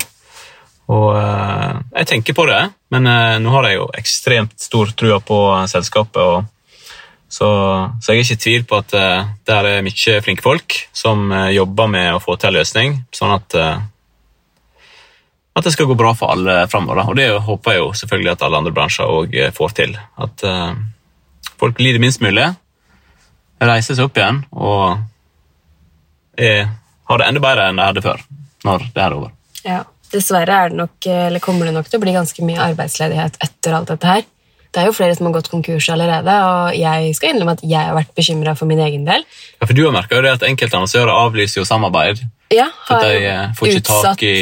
Og 0.95 1.09
eh, 1.19 1.81
Jeg 1.99 2.09
tenker 2.09 2.37
på 2.37 2.45
det, 2.49 2.61
men 2.95 3.09
eh, 3.11 3.35
nå 3.43 3.51
har 3.53 3.67
jeg 3.67 3.77
jo 3.77 3.91
ekstremt 3.99 4.55
stor 4.59 4.95
trua 4.97 5.19
på 5.21 5.39
eh, 5.51 5.67
selskapet. 5.69 6.23
og 6.23 6.47
så, 7.33 7.47
så 8.01 8.13
jeg 8.13 8.19
er 8.19 8.27
ikke 8.27 8.35
i 8.37 8.41
tvil 8.43 8.65
på 8.69 8.77
at 8.77 8.93
uh, 8.93 9.29
det 9.47 9.55
er 9.57 9.85
mye 9.85 10.19
flinke 10.21 10.43
folk 10.45 10.75
som 10.93 11.31
eh, 11.33 11.55
jobber 11.55 11.89
med 11.89 12.11
å 12.13 12.19
få 12.21 12.35
til 12.37 12.51
en 12.51 12.59
løsning, 12.59 12.99
sånn 13.09 13.33
at 13.33 13.55
eh, 13.57 13.79
at 15.53 15.65
det 15.65 15.73
skal 15.73 15.85
gå 15.89 15.95
bra 15.97 16.11
for 16.17 16.33
alle 16.33 16.63
framover. 16.69 17.09
Og 17.09 17.17
det 17.17 17.27
håper 17.45 17.75
jeg 17.75 17.81
jo 17.81 17.89
selvfølgelig 17.97 18.31
at 18.31 18.45
alle 18.45 18.59
andre 18.61 18.73
bransjer 18.73 19.09
òg 19.09 19.35
får 19.53 19.73
til. 19.77 19.91
At 20.25 20.45
eh, 20.49 20.71
folk 21.63 21.79
lider 21.79 22.01
minst 22.03 22.19
mulig, 22.23 22.49
reiser 23.63 23.95
seg 23.95 24.09
opp 24.09 24.19
igjen 24.19 24.43
og 24.51 24.99
er, 26.35 26.67
har 27.07 27.21
det 27.21 27.29
enda 27.29 27.43
bedre 27.43 27.69
enn 27.69 27.79
de 27.79 27.87
hadde 27.87 28.03
før, 28.03 28.23
når 28.67 28.87
det 28.91 29.03
er 29.05 29.15
over. 29.15 29.31
Ja, 29.63 29.79
dessverre 30.11 30.59
er 30.65 30.73
det 30.73 30.79
nok, 30.81 30.97
eller 31.07 31.43
kommer 31.43 31.69
det 31.69 31.75
nok 31.77 31.87
til 31.87 32.01
å 32.01 32.03
bli 32.03 32.15
ganske 32.15 32.45
mye 32.45 32.59
arbeidsledighet 32.71 33.39
etter 33.45 33.77
alt 33.77 33.93
dette 33.93 34.09
her. 34.09 34.25
Det 34.73 34.81
er 34.81 34.89
jo 34.89 34.95
flere 34.97 35.13
som 35.13 35.27
har 35.29 35.35
gått 35.35 35.51
konkurs 35.51 35.87
allerede, 35.93 36.33
og 36.49 36.75
jeg 36.75 37.13
skal 37.15 37.31
innrømme 37.31 37.53
at 37.59 37.63
jeg 37.63 37.77
har 37.77 37.93
vært 37.93 38.15
bekymra 38.17 38.55
for 38.57 38.67
min 38.67 38.81
egen 38.81 39.05
del. 39.05 39.23
Ja, 39.61 39.67
for 39.67 39.77
Du 39.77 39.83
har 39.85 39.93
merka 39.93 40.19
at 40.31 40.45
enkelte 40.47 40.79
annonsører 40.79 41.13
avlyser 41.13 41.61
jo 41.61 41.67
samarbeid. 41.69 42.23
Ja, 42.51 42.71
For 42.87 42.97
har 42.97 43.05
de 43.05 43.27
eh, 43.29 43.51
får 43.57 43.69
ikke 43.69 43.83
utsatt 43.83 44.07
tak 44.09 44.25
i 44.25 44.37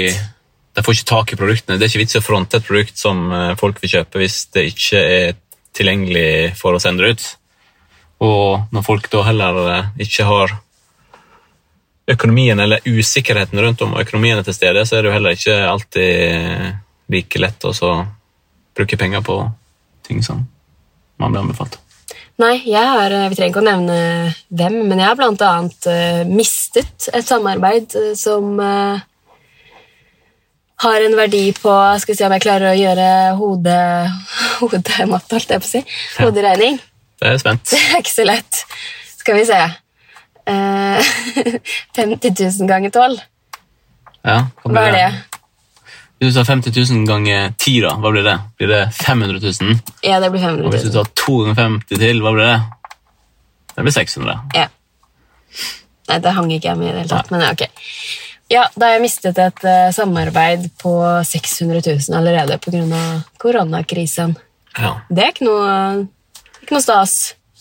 de 0.72 0.84
får 0.86 0.96
ikke 0.96 1.10
tak 1.10 1.34
i 1.34 1.38
produktene. 1.40 1.76
Det 1.76 1.84
er 1.84 1.92
ikke 1.92 2.00
vits 2.06 2.16
i 2.16 2.22
å 2.22 2.24
fronte 2.24 2.62
et 2.62 2.68
produkt 2.68 3.00
som 3.00 3.26
eh, 3.36 3.56
folk 3.60 3.82
vil 3.84 3.92
kjøpe 3.92 4.22
hvis 4.22 4.38
det 4.56 4.70
ikke 4.72 5.02
er 5.04 5.34
tilgjengelig 5.78 6.58
for 6.60 6.76
å 6.76 6.82
sende 6.84 7.12
ut. 7.12 7.24
Og 8.22 8.74
når 8.74 8.86
folk 8.86 9.10
da 9.14 9.24
heller 9.30 9.62
eh, 9.76 9.92
ikke 10.08 10.28
har 10.30 10.56
økonomien 12.12 12.60
eller 12.60 12.84
usikkerheten 12.86 13.62
rundt 13.62 13.82
om 13.86 13.96
økonomien 14.00 14.40
er 14.40 14.46
til 14.48 14.58
stede, 14.58 14.86
så 14.86 14.98
er 14.98 15.04
det 15.04 15.12
jo 15.12 15.16
heller 15.16 15.38
ikke 15.38 15.60
alltid 15.70 17.12
like 17.12 17.40
lett 17.42 17.68
å 17.68 17.94
bruke 18.78 18.98
penger 18.98 19.24
på 19.26 19.38
ting 20.08 20.24
som 20.24 20.44
man 21.22 21.32
blir 21.32 21.44
anbefalt. 21.44 21.78
Nei, 22.42 22.56
jeg 22.66 22.82
har, 22.82 23.14
vi 23.30 23.38
trenger 23.38 23.52
ikke 23.52 23.62
å 23.62 23.68
nevne 23.68 23.98
hvem, 24.50 24.78
men 24.90 25.02
jeg 25.02 25.12
har 25.12 25.68
eh, 25.92 26.22
mistet 26.26 27.10
et 27.14 27.28
samarbeid 27.28 27.94
eh, 28.00 28.14
som 28.18 28.56
eh, 28.64 29.04
har 30.82 31.06
en 31.06 31.16
verdi 31.18 31.44
på 31.58 31.74
Skal 32.02 32.14
vi 32.14 32.18
se 32.18 32.26
om 32.26 32.34
jeg 32.36 32.44
klarer 32.44 32.72
å 32.72 32.78
gjøre 32.78 33.08
hode, 33.40 33.76
hodematte, 34.62 35.38
holdt 35.38 35.54
jeg 35.54 35.62
på 35.62 35.68
å 35.68 35.72
si. 35.72 35.82
Ja. 35.86 36.26
Hoderegning. 36.26 36.80
Det 37.22 37.30
er 37.30 37.42
spent. 37.42 37.68
Det 37.70 37.80
er 37.80 38.00
ikke 38.02 38.14
så 38.16 38.26
lett. 38.26 38.62
Skal 39.22 39.38
vi 39.38 39.44
se. 39.50 39.60
uh, 40.50 41.12
50 41.98 42.34
000 42.34 42.70
ganger 42.70 42.90
12. 42.90 43.20
Ja, 44.26 44.40
Hva 44.66 44.88
er 44.90 44.96
det? 44.98 45.06
Hvis 46.22 46.36
du 46.36 46.38
sa 46.38 46.44
50 46.46 46.74
000 46.78 47.06
ganger 47.10 47.54
10, 47.58 47.80
da, 47.82 47.96
hva 47.98 48.12
blir 48.14 48.26
det? 48.26 48.36
Blir 48.60 48.70
det 48.70 48.82
500 48.94 49.40
000? 49.42 49.80
Ja, 50.06 50.20
det 50.22 50.30
blir 50.34 50.44
Og 50.44 50.52
500 50.52 50.74
hvis 50.76 50.84
du 50.86 50.92
tar 50.94 51.08
2 51.18 51.38
ganger 51.48 51.58
50 51.62 52.02
til, 52.04 52.22
hva 52.22 52.34
blir 52.36 52.46
det? 52.46 52.60
Det 53.72 53.86
blir 53.88 53.96
600. 53.96 54.36
Ja. 54.58 54.68
Nei, 56.12 56.20
det 56.22 56.34
hang 56.36 56.52
ikke 56.54 56.70
jeg 56.70 56.78
med 56.78 56.90
i 56.90 56.92
det 56.92 57.00
hele 57.00 57.10
tatt, 57.10 57.32
men 57.34 57.42
ja, 57.42 57.50
ok. 57.56 57.64
Ja, 58.52 58.66
da 58.76 58.90
har 58.90 58.98
jeg 58.98 59.06
mistet 59.06 59.38
et 59.40 59.62
uh, 59.64 59.90
samarbeid 59.96 60.66
på 60.82 60.94
600 61.24 61.84
000 61.88 62.18
allerede 62.18 62.58
pga. 62.60 63.04
koronakrisen. 63.40 64.36
Ja. 64.76 64.98
Det 65.10 65.24
er 65.24 65.32
ikke 65.32 65.48
noe, 65.48 65.70
ikke 66.60 66.76
noe 66.76 66.84
stas. 66.84 67.16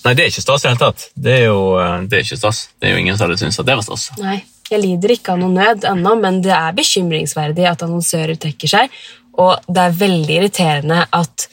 Nei, 0.04 0.14
det 0.16 0.24
er 0.24 0.32
ikke 0.32 0.42
stas 0.42 0.64
i 0.64 0.66
det 0.66 0.72
hele 0.72 0.80
tatt. 0.82 1.06
Det 1.14 1.32
er 1.36 1.42
jo 1.44 1.60
eh, 1.76 1.96
det 2.08 2.18
er 2.18 2.24
ikke 2.24 2.40
stas. 2.40 2.60
Det 2.80 2.88
er 2.88 2.94
jo 2.94 3.00
ingen 3.02 3.16
som 3.18 3.26
hadde 3.26 3.38
syntes 3.42 3.60
at 3.60 3.68
det 3.68 3.76
var 3.76 3.86
stas. 3.86 4.06
Nei, 4.18 4.36
jeg 4.70 4.82
lider 4.82 5.14
ikke 5.14 5.34
av 5.34 5.42
noe 5.42 5.52
nød 5.52 5.86
ennå, 5.90 6.14
men 6.22 6.38
det 6.44 6.54
er 6.56 6.76
bekymringsverdig 6.78 7.66
at 7.68 7.84
annonsører 7.86 8.38
trekker 8.40 8.70
seg, 8.70 9.00
og 9.40 9.66
det 9.68 9.82
er 9.84 9.98
veldig 10.00 10.38
irriterende 10.38 11.02
at 11.04 11.46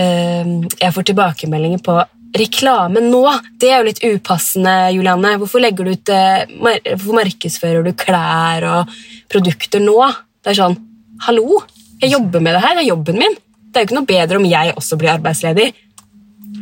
uh, 0.00 0.56
jeg 0.80 0.96
får 0.96 1.08
tilbakemeldinger 1.12 1.84
på 1.86 2.00
reklame 2.36 3.02
nå. 3.04 3.22
Det 3.58 3.70
er 3.70 3.80
jo 3.80 3.88
litt 3.88 4.02
upassende, 4.04 4.74
Julianne. 4.94 5.34
Hvorfor, 5.40 5.64
ut, 5.64 6.12
eh, 6.14 6.44
hvorfor 6.54 7.18
markedsfører 7.18 7.86
du 7.86 7.92
klær 7.98 8.66
og 8.70 8.94
produkter 9.32 9.82
nå? 9.82 9.98
Det 10.40 10.52
er 10.52 10.60
sånn, 10.62 10.78
hallo, 11.26 11.62
jeg 12.00 12.14
jobber 12.14 12.40
med 12.40 12.56
det 12.56 12.64
her, 12.64 12.76
det 12.78 12.84
er 12.84 12.92
jobben 12.92 13.20
min. 13.20 13.36
Det 13.70 13.78
er 13.78 13.84
jo 13.84 13.90
ikke 13.90 13.98
noe 13.98 14.08
bedre 14.08 14.40
om 14.40 14.48
jeg 14.48 14.74
også 14.76 14.98
blir 14.98 15.12
arbeidsledig 15.12 15.68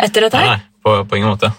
etter 0.02 0.26
dette 0.26 0.40
her. 0.40 0.56
nei 0.56 0.64
på, 0.84 1.04
på 1.08 1.18
ingen 1.18 1.32
måte. 1.32 1.50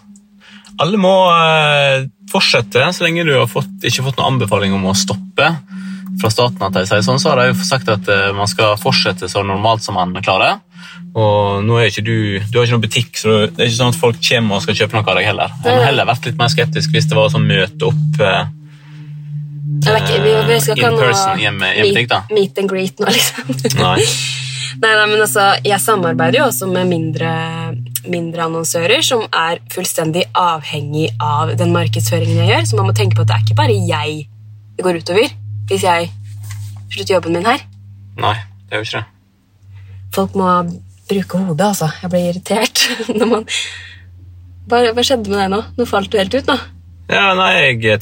Alle 0.80 1.00
må 1.00 1.14
eh, 1.34 2.08
fortsette 2.32 2.86
så 2.96 3.06
lenge 3.06 3.26
du 3.28 3.34
har 3.36 3.50
fått, 3.52 3.72
ikke 3.84 4.06
fått 4.06 4.20
noen 4.20 4.36
anbefaling 4.36 4.76
om 4.78 4.88
å 4.90 4.96
stoppe 4.98 5.50
fra 6.20 6.32
staten. 6.32 6.62
at 6.66 6.76
de 6.76 6.86
sier 6.88 7.04
sånn, 7.06 7.20
Så 7.20 7.32
har 7.32 7.42
de 7.42 7.50
jo 7.52 7.68
sagt 7.68 7.92
at 7.92 8.08
eh, 8.12 8.30
man 8.36 8.50
skal 8.52 8.78
fortsette 8.80 9.30
så 9.32 9.44
normalt 9.44 9.84
som 9.84 10.00
man 10.00 10.16
klarer. 10.24 10.62
Og 11.18 11.64
nå 11.66 11.78
er 11.82 11.90
ikke 11.90 12.04
du, 12.06 12.16
du 12.52 12.60
har 12.60 12.66
ikke 12.68 12.76
noen 12.78 12.84
butikk, 12.86 13.18
så 13.18 13.36
det 13.50 13.58
er 13.64 13.68
ikke 13.70 13.80
sånn 13.80 13.94
at 13.96 14.00
folk 14.00 14.20
kommer 14.30 14.60
og 14.60 14.64
skal 14.66 14.78
kjøpe 14.78 14.98
noe 15.00 15.08
av 15.10 15.18
deg 15.20 15.26
heller. 15.30 15.56
Jeg 15.64 15.74
hadde 15.74 15.86
heller 15.90 16.10
vært 16.12 16.28
litt 16.30 16.38
mer 16.40 16.52
skeptisk 16.54 16.94
hvis 16.96 17.08
det 17.10 17.18
var 17.18 17.32
sånn 17.34 17.48
møte 17.50 17.90
opp 17.90 18.22
eh, 18.22 18.44
ikke, 19.80 20.20
vi, 20.24 20.34
vi 20.50 20.60
skal 20.62 20.82
in 20.84 20.98
person 21.00 21.40
i 21.40 21.46
en- 21.50 21.60
butikk, 21.60 22.10
da. 22.12 22.22
meet 22.36 22.58
and 22.62 22.70
greet 22.70 23.00
nå, 23.00 23.08
liksom. 23.16 23.56
Nei. 23.80 24.02
Nei, 24.80 24.92
nei, 24.96 25.06
men 25.12 25.20
altså, 25.26 25.46
Jeg 25.66 25.82
samarbeider 25.84 26.40
jo 26.40 26.46
også 26.48 26.68
med 26.72 26.88
mindre, 26.88 27.30
mindre 28.08 28.46
annonsører 28.46 29.02
som 29.04 29.26
er 29.36 29.60
fullstendig 29.74 30.24
avhengig 30.40 31.10
av 31.20 31.56
den 31.60 31.74
markedsføringen 31.76 32.38
jeg 32.44 32.52
gjør. 32.54 32.68
Så 32.70 32.78
man 32.80 32.88
må 32.88 32.94
tenke 32.96 33.18
på 33.18 33.26
at 33.26 33.32
det 33.32 33.36
er 33.40 33.44
ikke 33.48 33.58
bare 33.60 33.76
jeg 33.90 34.28
det 34.78 34.86
går 34.86 35.02
utover 35.02 35.34
hvis 35.70 35.84
jeg 35.84 36.08
slutter 36.94 37.18
jobben 37.18 37.36
min 37.36 37.46
her. 37.50 37.66
Nei, 38.24 38.36
det 38.70 38.78
er 38.78 38.82
jo 38.84 38.88
ikke 38.88 39.02
det. 39.02 39.19
Folk 40.16 40.36
må 40.40 40.50
bruke 41.10 41.42
hodet, 41.42 41.70
altså. 41.72 41.90
Jeg 42.04 42.12
blir 42.14 42.28
irritert 42.32 42.84
når 43.20 43.32
man 43.36 43.48
bare, 44.70 44.92
Hva 44.94 45.06
skjedde 45.06 45.32
med 45.32 45.40
deg 45.42 45.50
nå? 45.54 45.64
Nå 45.80 45.88
falt 45.90 46.12
du 46.14 46.20
helt 46.20 46.36
ut, 46.36 46.50
nå. 46.50 46.58
Ja, 47.10 47.32
nei, 47.34 47.50
jeg 47.58 47.80
ikke. 47.80 47.98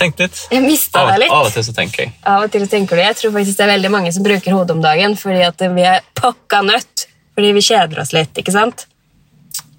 Tenk 0.00 0.20
litt. 0.22 0.38
Jeg 0.48 0.64
mista 0.64 1.02
deg 1.10 1.18
litt. 1.26 1.32
av 1.34 1.50
og 1.50 1.52
til 1.52 1.64
så 1.66 1.74
tenker 1.76 2.06
jeg. 2.06 2.14
Av 2.24 2.46
og 2.46 2.52
til 2.52 2.64
tenker 2.72 2.96
du 2.96 3.02
Jeg 3.04 3.18
tror 3.18 3.34
faktisk 3.34 3.58
det 3.58 3.66
er 3.66 3.72
veldig 3.74 3.90
mange 3.92 4.12
som 4.16 4.24
bruker 4.24 4.54
hodet 4.56 4.72
om 4.72 4.80
dagen 4.84 5.16
fordi 5.20 5.42
at 5.44 5.60
vi 5.76 5.84
er 5.84 6.00
pakka 6.16 6.62
nødt. 6.64 7.04
Fordi 7.36 7.50
vi 7.56 7.64
kjeder 7.64 8.00
oss 8.00 8.14
litt, 8.16 8.32
ikke 8.40 8.54
sant? 8.54 8.86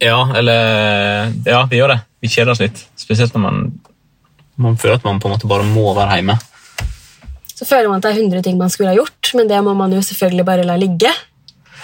Ja, 0.01 0.19
eller 0.37 1.33
Ja, 1.47 1.63
vi 1.69 1.81
gjør 1.81 1.95
det. 1.95 1.99
Vi 2.21 2.29
kjeder 2.29 2.53
oss 2.53 2.61
litt. 2.61 2.85
Spesielt 2.99 3.33
når 3.33 3.47
man 3.47 3.59
Man 4.61 4.77
føler 4.77 4.99
at 4.99 5.05
man 5.07 5.17
på 5.17 5.25
en 5.29 5.33
måte 5.33 5.49
bare 5.49 5.65
må 5.65 5.89
være 5.97 6.19
hjemme. 6.19 6.35
Så 7.61 7.67
føler 7.69 7.91
man 7.91 8.01
at 8.01 8.07
det 8.07 8.15
er 8.15 8.23
100 8.23 8.41
ting 8.47 8.57
man 8.57 8.71
skulle 8.73 8.89
ha 8.89 8.97
gjort, 8.97 9.35
men 9.37 9.49
det 9.49 9.59
må 9.61 9.75
man 9.77 9.93
jo 9.93 10.01
selvfølgelig 10.01 10.45
bare 10.47 10.65
la 10.65 10.79
ligge. 10.81 11.11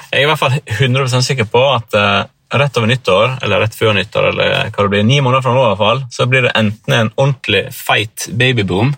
Jeg 0.07 0.23
er 0.23 0.25
i 0.25 0.29
hvert 0.31 0.41
fall 0.41 0.55
100 0.57 1.21
sikker 1.21 1.45
på 1.51 1.61
at 1.69 1.93
eh, 1.93 2.23
rett 2.57 2.79
over 2.79 2.89
nyttår, 2.89 3.35
eller 3.45 3.61
rett 3.61 3.75
før 3.77 3.93
nyttår, 3.93 4.29
eller 4.31 4.71
hva 4.71 4.85
det 4.87 4.93
blir, 4.95 5.05
ni 5.05 5.19
måneder 5.21 5.45
fra 5.45 5.53
nå, 5.53 5.65
i 5.65 5.69
hvert 5.69 5.83
fall, 5.83 6.01
så 6.17 6.25
blir 6.31 6.47
det 6.47 6.55
enten 6.57 6.95
en 6.97 7.11
ordentlig 7.13 7.67
feit 7.75 8.25
babyboom, 8.39 8.95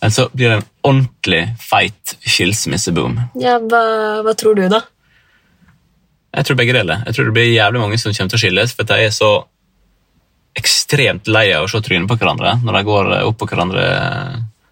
eller 0.00 0.16
så 0.16 0.26
blir 0.32 0.48
det 0.48 0.58
en 0.58 0.66
ordentlig 0.90 1.42
feit 1.62 2.16
skilsmisseboom. 2.24 3.20
Ja, 3.38 3.60
hva, 3.60 3.84
hva 4.26 4.34
tror 4.34 4.58
du, 4.58 4.64
da? 4.72 4.82
Jeg 6.34 6.46
tror 6.46 6.58
begge 6.58 6.74
deler. 6.74 7.04
Jeg 7.06 7.14
tror 7.14 7.28
det 7.28 7.36
blir 7.36 7.52
jævlig 7.52 7.82
mange 7.82 7.98
som 8.00 8.14
kommer 8.14 8.32
til 8.32 8.40
å 8.40 8.44
skilles, 8.48 8.74
for 8.74 8.88
de 8.88 8.98
er 9.06 9.14
så 9.14 9.30
ekstremt 10.58 11.30
lei 11.30 11.50
av 11.54 11.68
å 11.68 11.70
se 11.70 11.78
trynet 11.84 12.10
på 12.10 12.16
hverandre 12.18 12.56
når 12.64 12.74
de 12.76 12.86
går 12.88 13.10
opp 13.22 13.36
på 13.38 13.46
hverandre 13.50 13.84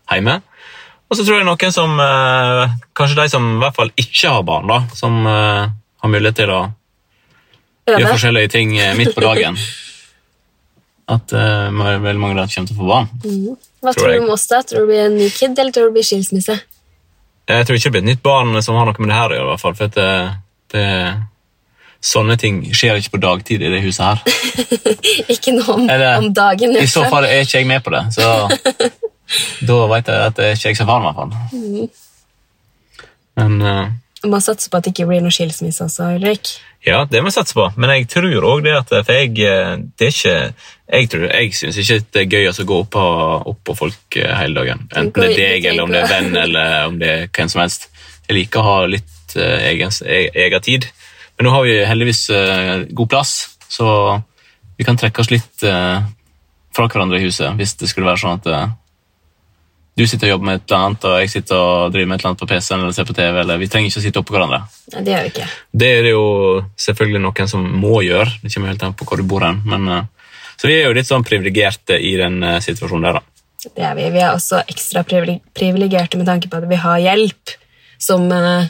hjemme. 0.08 0.40
Og 1.08 1.16
så 1.16 1.24
tror 1.24 1.40
jeg 1.40 1.48
noen 1.48 1.72
som 1.72 2.00
eh, 2.04 2.74
Kanskje 2.96 3.20
de 3.22 3.28
som 3.32 3.46
i 3.54 3.60
hvert 3.62 3.76
fall 3.76 3.92
ikke 3.96 4.32
har 4.34 4.44
barn, 4.46 4.68
da, 4.68 4.82
som 4.96 5.20
eh, 5.26 5.70
har 5.72 6.12
mulighet 6.12 6.40
til 6.42 6.52
å 6.52 6.62
gjøre 7.88 8.10
forskjellige 8.12 8.52
ting 8.52 8.74
eh, 8.76 8.94
midt 8.98 9.14
på 9.16 9.24
dagen. 9.24 9.56
At 11.14 11.32
eh, 11.32 11.70
veldig 11.72 12.20
mange 12.20 12.36
av 12.36 12.42
dem 12.42 12.52
kommer 12.52 12.68
til 12.68 12.76
å 12.76 12.80
få 12.82 12.90
barn. 12.90 13.08
Hva 13.80 13.94
tror 13.94 14.04
tror 14.04 14.12
du 14.12 14.26
om 14.26 14.34
oss, 14.34 14.44
da? 14.50 14.60
Tror 14.66 14.84
du 14.84 14.84
det 14.84 14.90
blir 14.92 15.06
en 15.06 15.16
ny 15.16 15.30
kid, 15.32 15.56
eller 15.56 15.72
tror 15.72 15.88
du 15.88 15.92
det 15.92 15.96
blir 15.96 16.08
skilsmisse? 16.10 16.58
Jeg 17.48 17.64
tror 17.64 17.78
ikke 17.78 17.88
det 17.88 17.94
blir 17.94 18.04
et 18.04 18.10
nytt 18.10 18.24
barn 18.26 18.60
som 18.60 18.76
har 18.76 18.90
noe 18.90 19.00
med 19.00 19.08
det 19.08 19.16
her 19.16 19.32
å 19.32 19.38
gjøre. 19.38 19.46
i 19.46 19.50
hvert 19.54 19.64
fall, 19.64 19.76
for 19.78 19.96
det, 19.96 20.12
det, 20.74 20.86
Sånne 22.04 22.36
ting 22.38 22.60
skjer 22.76 23.00
ikke 23.00 23.16
på 23.16 23.22
dagtid 23.24 23.64
i 23.64 23.70
det 23.72 23.80
huset 23.82 24.04
her. 24.04 24.20
Ikke 25.34 25.50
noe 25.56 25.72
om, 25.74 25.88
om 25.88 26.28
dagen. 26.30 26.76
I 26.78 26.86
så 26.86 27.02
fall 27.10 27.26
er 27.26 27.42
ikke 27.42 27.58
jeg 27.58 27.66
med 27.66 27.82
på 27.82 27.90
det, 27.90 28.04
så 28.14 28.28
da 29.68 29.78
vet 29.92 30.08
jeg 30.08 30.28
at 30.30 30.36
det 30.38 30.44
er 30.46 30.56
ikke 30.56 30.70
jeg 30.72 30.78
som 30.80 30.88
har 30.92 31.02
meg 31.04 31.16
hvert 31.16 31.32
fall. 31.32 31.90
Men 33.38 33.58
uh, 33.62 34.28
Man 34.28 34.42
satser 34.42 34.70
på 34.72 34.80
at 34.80 34.86
det 34.88 34.94
ikke 34.94 35.06
blir 35.10 35.20
noe 35.22 35.34
skilsmisse 35.34 35.84
også, 35.84 36.08
Ulrik. 36.16 36.50
ja, 36.86 37.04
det 37.10 37.20
må 37.22 37.30
vi 37.30 37.36
satse 37.36 37.54
på. 37.54 37.68
Men 37.76 37.92
jeg 37.94 38.08
tror 38.10 38.26
òg 38.50 38.64
det 38.64 38.74
at 38.78 38.90
For 39.06 39.12
jeg 39.14 39.36
eh, 39.46 39.76
det 39.98 40.08
er 40.08 40.14
ikke 40.14 40.34
Jeg, 40.88 41.08
tror- 41.12 41.30
jeg 41.34 41.52
syns 41.54 41.76
ikke 41.82 41.98
det 42.16 42.22
er 42.22 42.32
gøy 42.32 42.48
å 42.50 42.64
gå 42.70 42.78
opp 42.82 42.90
på, 42.96 43.04
opp 43.52 43.60
på 43.68 43.76
folk 43.78 44.16
eh, 44.16 44.34
hele 44.40 44.56
dagen. 44.62 44.86
Enten 44.96 45.22
det 45.22 45.30
er 45.34 45.36
deg, 45.42 45.68
eller 45.70 45.84
om 45.84 45.92
det 45.92 46.00
er 46.02 46.08
venn, 46.14 46.34
eller 46.36 46.86
om 46.88 46.98
det 46.98 47.08
er 47.14 47.28
hvem 47.28 47.48
som 47.52 47.60
helst. 47.62 47.88
Jeg 48.28 48.36
liker 48.40 48.60
å 48.60 48.66
ha 48.66 48.78
litt 48.88 49.36
uh, 49.36 49.58
egen, 49.68 49.92
e- 50.04 50.30
egen 50.46 50.64
tid. 50.64 50.88
Men 51.36 51.46
nå 51.46 51.52
har 51.54 51.62
vi 51.68 51.76
heldigvis 51.86 52.22
uh, 52.32 52.82
god 52.96 53.08
plass, 53.12 53.34
så 53.68 53.86
vi 54.78 54.84
kan 54.88 54.96
trekke 55.00 55.20
oss 55.22 55.30
litt 55.32 55.62
uh, 55.68 56.00
fra 56.76 56.88
hverandre 56.88 57.18
i 57.20 57.24
huset 57.24 57.56
hvis 57.58 57.76
det 57.80 57.88
skulle 57.90 58.06
være 58.10 58.20
sånn 58.22 58.36
at 58.40 58.46
eh, 58.52 58.66
du 59.98 60.04
sitter 60.06 60.28
og 60.28 60.34
jobber 60.36 60.46
med 60.46 60.60
et 60.60 60.68
eller 60.70 60.84
annet, 60.86 61.06
og 61.08 61.14
jeg 61.18 61.30
sitter 61.32 61.58
og 61.58 61.92
driver 61.94 62.08
med 62.10 62.14
et 62.18 62.22
eller 62.22 62.30
annet 62.30 62.42
på 62.42 62.48
PC-en 62.52 62.82
eller 62.84 62.94
ser 62.94 63.08
på 63.08 63.16
TV. 63.18 63.40
eller 63.42 63.58
Vi 63.58 63.68
trenger 63.72 63.90
ikke 63.90 64.00
å 64.00 64.04
sitte 64.04 64.20
oppå 64.22 64.36
hverandre. 64.36 64.60
Nei, 64.94 65.02
det 65.02 65.14
gjør 65.14 65.24
vi 65.26 65.32
ikke. 65.32 65.48
Det 65.82 65.88
er 65.96 66.06
det 66.06 66.12
jo 66.12 66.26
selvfølgelig 66.86 67.22
noen 67.24 67.50
som 67.50 67.64
må 67.82 67.96
gjøre. 68.06 68.30
Det 68.44 68.52
kommer 68.54 68.70
helt 68.72 68.84
an 68.86 68.94
på 68.98 69.08
hvor 69.08 69.18
du 69.18 69.26
bor 69.28 69.42
hen. 69.46 69.58
Men, 69.66 69.88
eh, 69.96 70.30
så 70.58 70.70
vi 70.70 70.76
er 70.78 70.86
jo 70.86 70.94
litt 70.96 71.10
sånn 71.10 71.26
privilegerte 71.26 71.98
i 71.98 72.14
den 72.20 72.38
eh, 72.46 72.60
situasjonen 72.62 73.08
der, 73.08 73.18
da. 73.18 73.24
Det 73.74 73.84
er 73.90 73.94
vi. 73.98 74.06
Vi 74.14 74.22
er 74.22 74.36
også 74.36 74.60
ekstra 74.70 75.02
privile- 75.02 75.40
privilegerte 75.58 76.18
med 76.20 76.30
tanke 76.30 76.50
på 76.50 76.60
at 76.60 76.68
vi 76.70 76.78
har 76.78 77.00
hjelp 77.02 77.56
som 77.98 78.28
eh, 78.30 78.68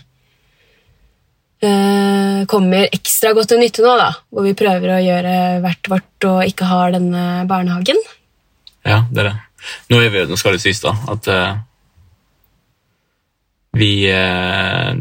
eh, 1.69 2.47
kommer 2.49 2.89
ekstra 2.89 3.35
godt 3.37 3.53
til 3.53 3.61
nytte 3.61 3.85
nå, 3.85 3.97
da. 4.01 4.09
Hvor 4.33 4.49
vi 4.49 4.57
prøver 4.57 4.95
å 4.97 5.03
gjøre 5.05 5.35
hvert 5.65 5.93
vårt 5.93 6.29
og 6.31 6.41
ikke 6.49 6.71
har 6.73 6.97
denne 6.97 7.27
barnehagen. 7.51 8.01
Ja, 8.89 9.03
det 9.13 9.27
er 9.27 9.31
det. 9.33 9.37
Nå, 9.91 10.01
er 10.01 10.13
vi, 10.13 10.25
nå 10.29 10.39
skal 10.39 10.57
det 10.57 10.63
sies, 10.63 10.81
da, 10.85 10.95
at 11.13 11.31
uh, 11.33 11.59
vi 13.79 13.93
uh, 14.13 14.93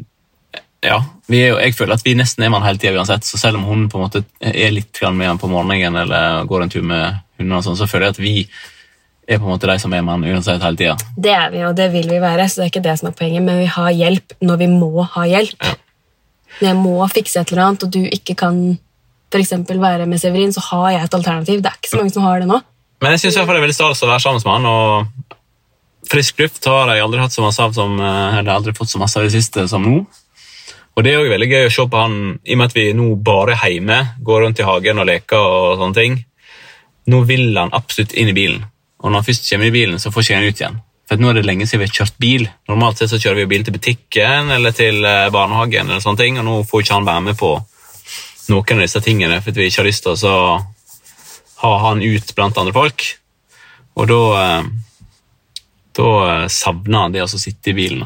Ja, 0.85 0.97
vi 1.27 1.41
er 1.41 1.51
jo, 1.51 1.59
jeg 1.59 1.75
føler 1.75 1.97
at 1.97 2.05
vi 2.05 2.15
nesten 2.15 2.45
er 2.45 2.51
med 2.51 2.61
han 2.61 2.69
hele 2.69 2.79
tida 2.81 2.99
uansett. 2.99 3.25
Så 3.25 3.39
selv 3.41 3.59
om 3.59 3.65
hun 3.67 3.87
på 3.91 3.97
en 3.99 4.05
måte 4.05 4.23
er 4.39 4.71
litt 4.71 5.01
med 5.11 5.27
han 5.27 5.39
på 5.41 5.49
morgenen 5.51 5.97
eller 6.03 6.45
går 6.47 6.63
en 6.63 6.71
tur 6.71 6.85
med 6.85 7.17
hundene, 7.39 7.59
og 7.59 7.65
sånn, 7.65 7.79
så 7.79 7.87
føler 7.89 8.07
jeg 8.07 8.15
at 8.15 8.21
vi 8.21 8.35
er 9.27 9.41
på 9.41 9.43
en 9.43 9.51
måte 9.51 9.67
de 9.67 9.75
som 9.81 9.91
er 9.91 10.05
med 10.05 10.13
han 10.13 10.37
uansett 10.37 10.63
hele 10.63 10.79
tida. 10.79 10.95
Det 11.17 11.33
er 11.35 11.51
vi, 11.51 11.65
og 11.67 11.75
det 11.75 11.89
vil 11.91 12.07
vi 12.07 12.21
være, 12.23 12.47
så 12.47 12.61
det 12.61 12.67
er 12.67 12.71
ikke 12.71 12.85
det 12.85 12.95
som 13.01 13.09
er 13.09 13.17
poenget. 13.17 13.43
Men 13.43 13.59
vi 13.59 13.67
har 13.73 13.91
hjelp 13.91 14.37
når 14.47 14.61
vi 14.61 14.69
må 14.71 15.07
ha 15.17 15.25
hjelp. 15.27 15.57
Ja. 15.65 15.75
Når 16.57 16.69
jeg 16.69 16.79
må 16.79 16.95
fikse 17.11 17.41
et 17.41 17.51
eller 17.51 17.65
annet, 17.65 17.83
og 17.83 17.91
du 17.93 17.99
ikke 18.05 18.37
kan 18.39 18.61
for 19.33 19.81
være 19.81 20.05
med 20.07 20.21
Severin, 20.21 20.53
så 20.53 20.63
har 20.71 20.91
jeg 20.91 21.03
et 21.03 21.13
alternativ. 21.13 21.61
Det 21.61 21.69
er 21.69 21.79
ikke 21.81 21.91
så 21.91 21.97
mange 21.99 22.13
som 22.15 22.23
har 22.23 22.39
det 22.39 22.47
nå. 22.47 22.61
Men 23.01 23.13
jeg 23.13 23.25
syns 23.25 23.37
det 23.37 23.43
er 23.43 23.61
veldig 23.61 23.75
stas 23.77 24.01
å 24.01 24.09
være 24.09 24.23
sammen 24.23 24.43
med 24.45 24.53
han. 24.55 24.65
og 24.65 25.27
Frisk 26.07 26.39
luft 26.39 26.65
har 26.69 26.93
jeg 26.93 27.03
aldri 27.03 27.25
så 27.29 27.43
av 27.45 27.73
som, 27.75 27.99
eh, 27.99 28.53
aldri 28.53 28.73
fått 28.73 28.89
så 28.89 28.99
masse 28.99 29.17
av 29.17 29.25
i 29.25 29.29
det 29.29 29.37
siste 29.43 29.67
som 29.67 29.83
nå. 29.83 30.05
Og 30.95 31.03
det 31.03 31.13
er 31.13 31.19
også 31.19 31.33
veldig 31.35 31.49
gøy 31.51 31.67
å 31.67 31.73
se 31.73 31.83
på 31.85 31.99
han, 32.01 32.39
i 32.43 32.53
og 32.53 32.57
med 32.57 32.65
at 32.71 32.73
vi 32.73 32.93
nå 32.93 33.15
bare 33.21 33.53
er 33.53 33.69
hjemme, 33.75 33.99
går 34.23 34.41
rundt 34.41 34.59
i 34.59 34.65
hagen 34.65 34.97
og 34.97 35.05
leker 35.05 35.37
og 35.37 35.77
sånne 35.77 35.93
ting. 35.93 36.25
Nå 37.07 37.21
vil 37.27 37.55
han 37.55 37.69
absolutt 37.71 38.13
inn 38.13 38.29
i 38.29 38.33
bilen, 38.33 38.65
og 39.03 39.11
når 39.11 39.21
han 39.21 39.27
først 39.27 39.49
kommer 39.49 39.67
i 39.67 39.75
bilen, 39.75 39.99
så 39.99 40.09
får 40.11 40.23
ikke 40.23 40.35
han 40.35 40.47
ut 40.47 40.61
igjen. 40.61 40.79
For 41.07 41.21
nå 41.21 41.29
er 41.29 41.33
det 41.37 41.45
lenge 41.45 41.67
siden 41.67 41.83
vi 41.83 41.87
har 41.87 41.99
kjørt 42.01 42.17
bil. 42.19 42.49
Normalt 42.67 42.97
sett 42.97 43.11
så 43.13 43.19
kjører 43.21 43.43
vi 43.43 43.51
bil 43.53 43.63
til 43.63 43.77
butikken 43.77 44.49
eller 44.51 44.73
til 44.75 45.05
eh, 45.05 45.29
barnehagen, 45.29 45.87
eller 45.87 46.03
sånne 46.03 46.23
ting, 46.23 46.39
og 46.39 46.47
nå 46.47 46.55
får 46.67 46.83
ikke 46.83 46.97
han 46.97 47.05
være 47.05 47.25
med 47.29 47.37
på 47.37 47.53
noen 48.49 48.79
av 48.79 48.83
disse 48.87 49.03
tingene, 49.03 49.37
for 49.43 49.53
vi 49.53 49.69
ikke 49.69 49.83
har 49.83 49.87
lyst 49.91 50.07
til 50.07 50.15
å 50.17 50.41
ha 51.63 51.71
han 51.87 52.03
ut 52.05 52.35
blant 52.37 52.57
andre 52.61 52.73
folk. 52.75 53.05
Og 53.97 54.07
da, 54.11 54.19
eh, 54.43 54.69
da 55.97 56.09
savner 56.53 56.99
han 57.05 57.15
det 57.15 57.23
å 57.25 57.29
sitte 57.31 57.71
i 57.73 57.77
bilen. 57.77 58.05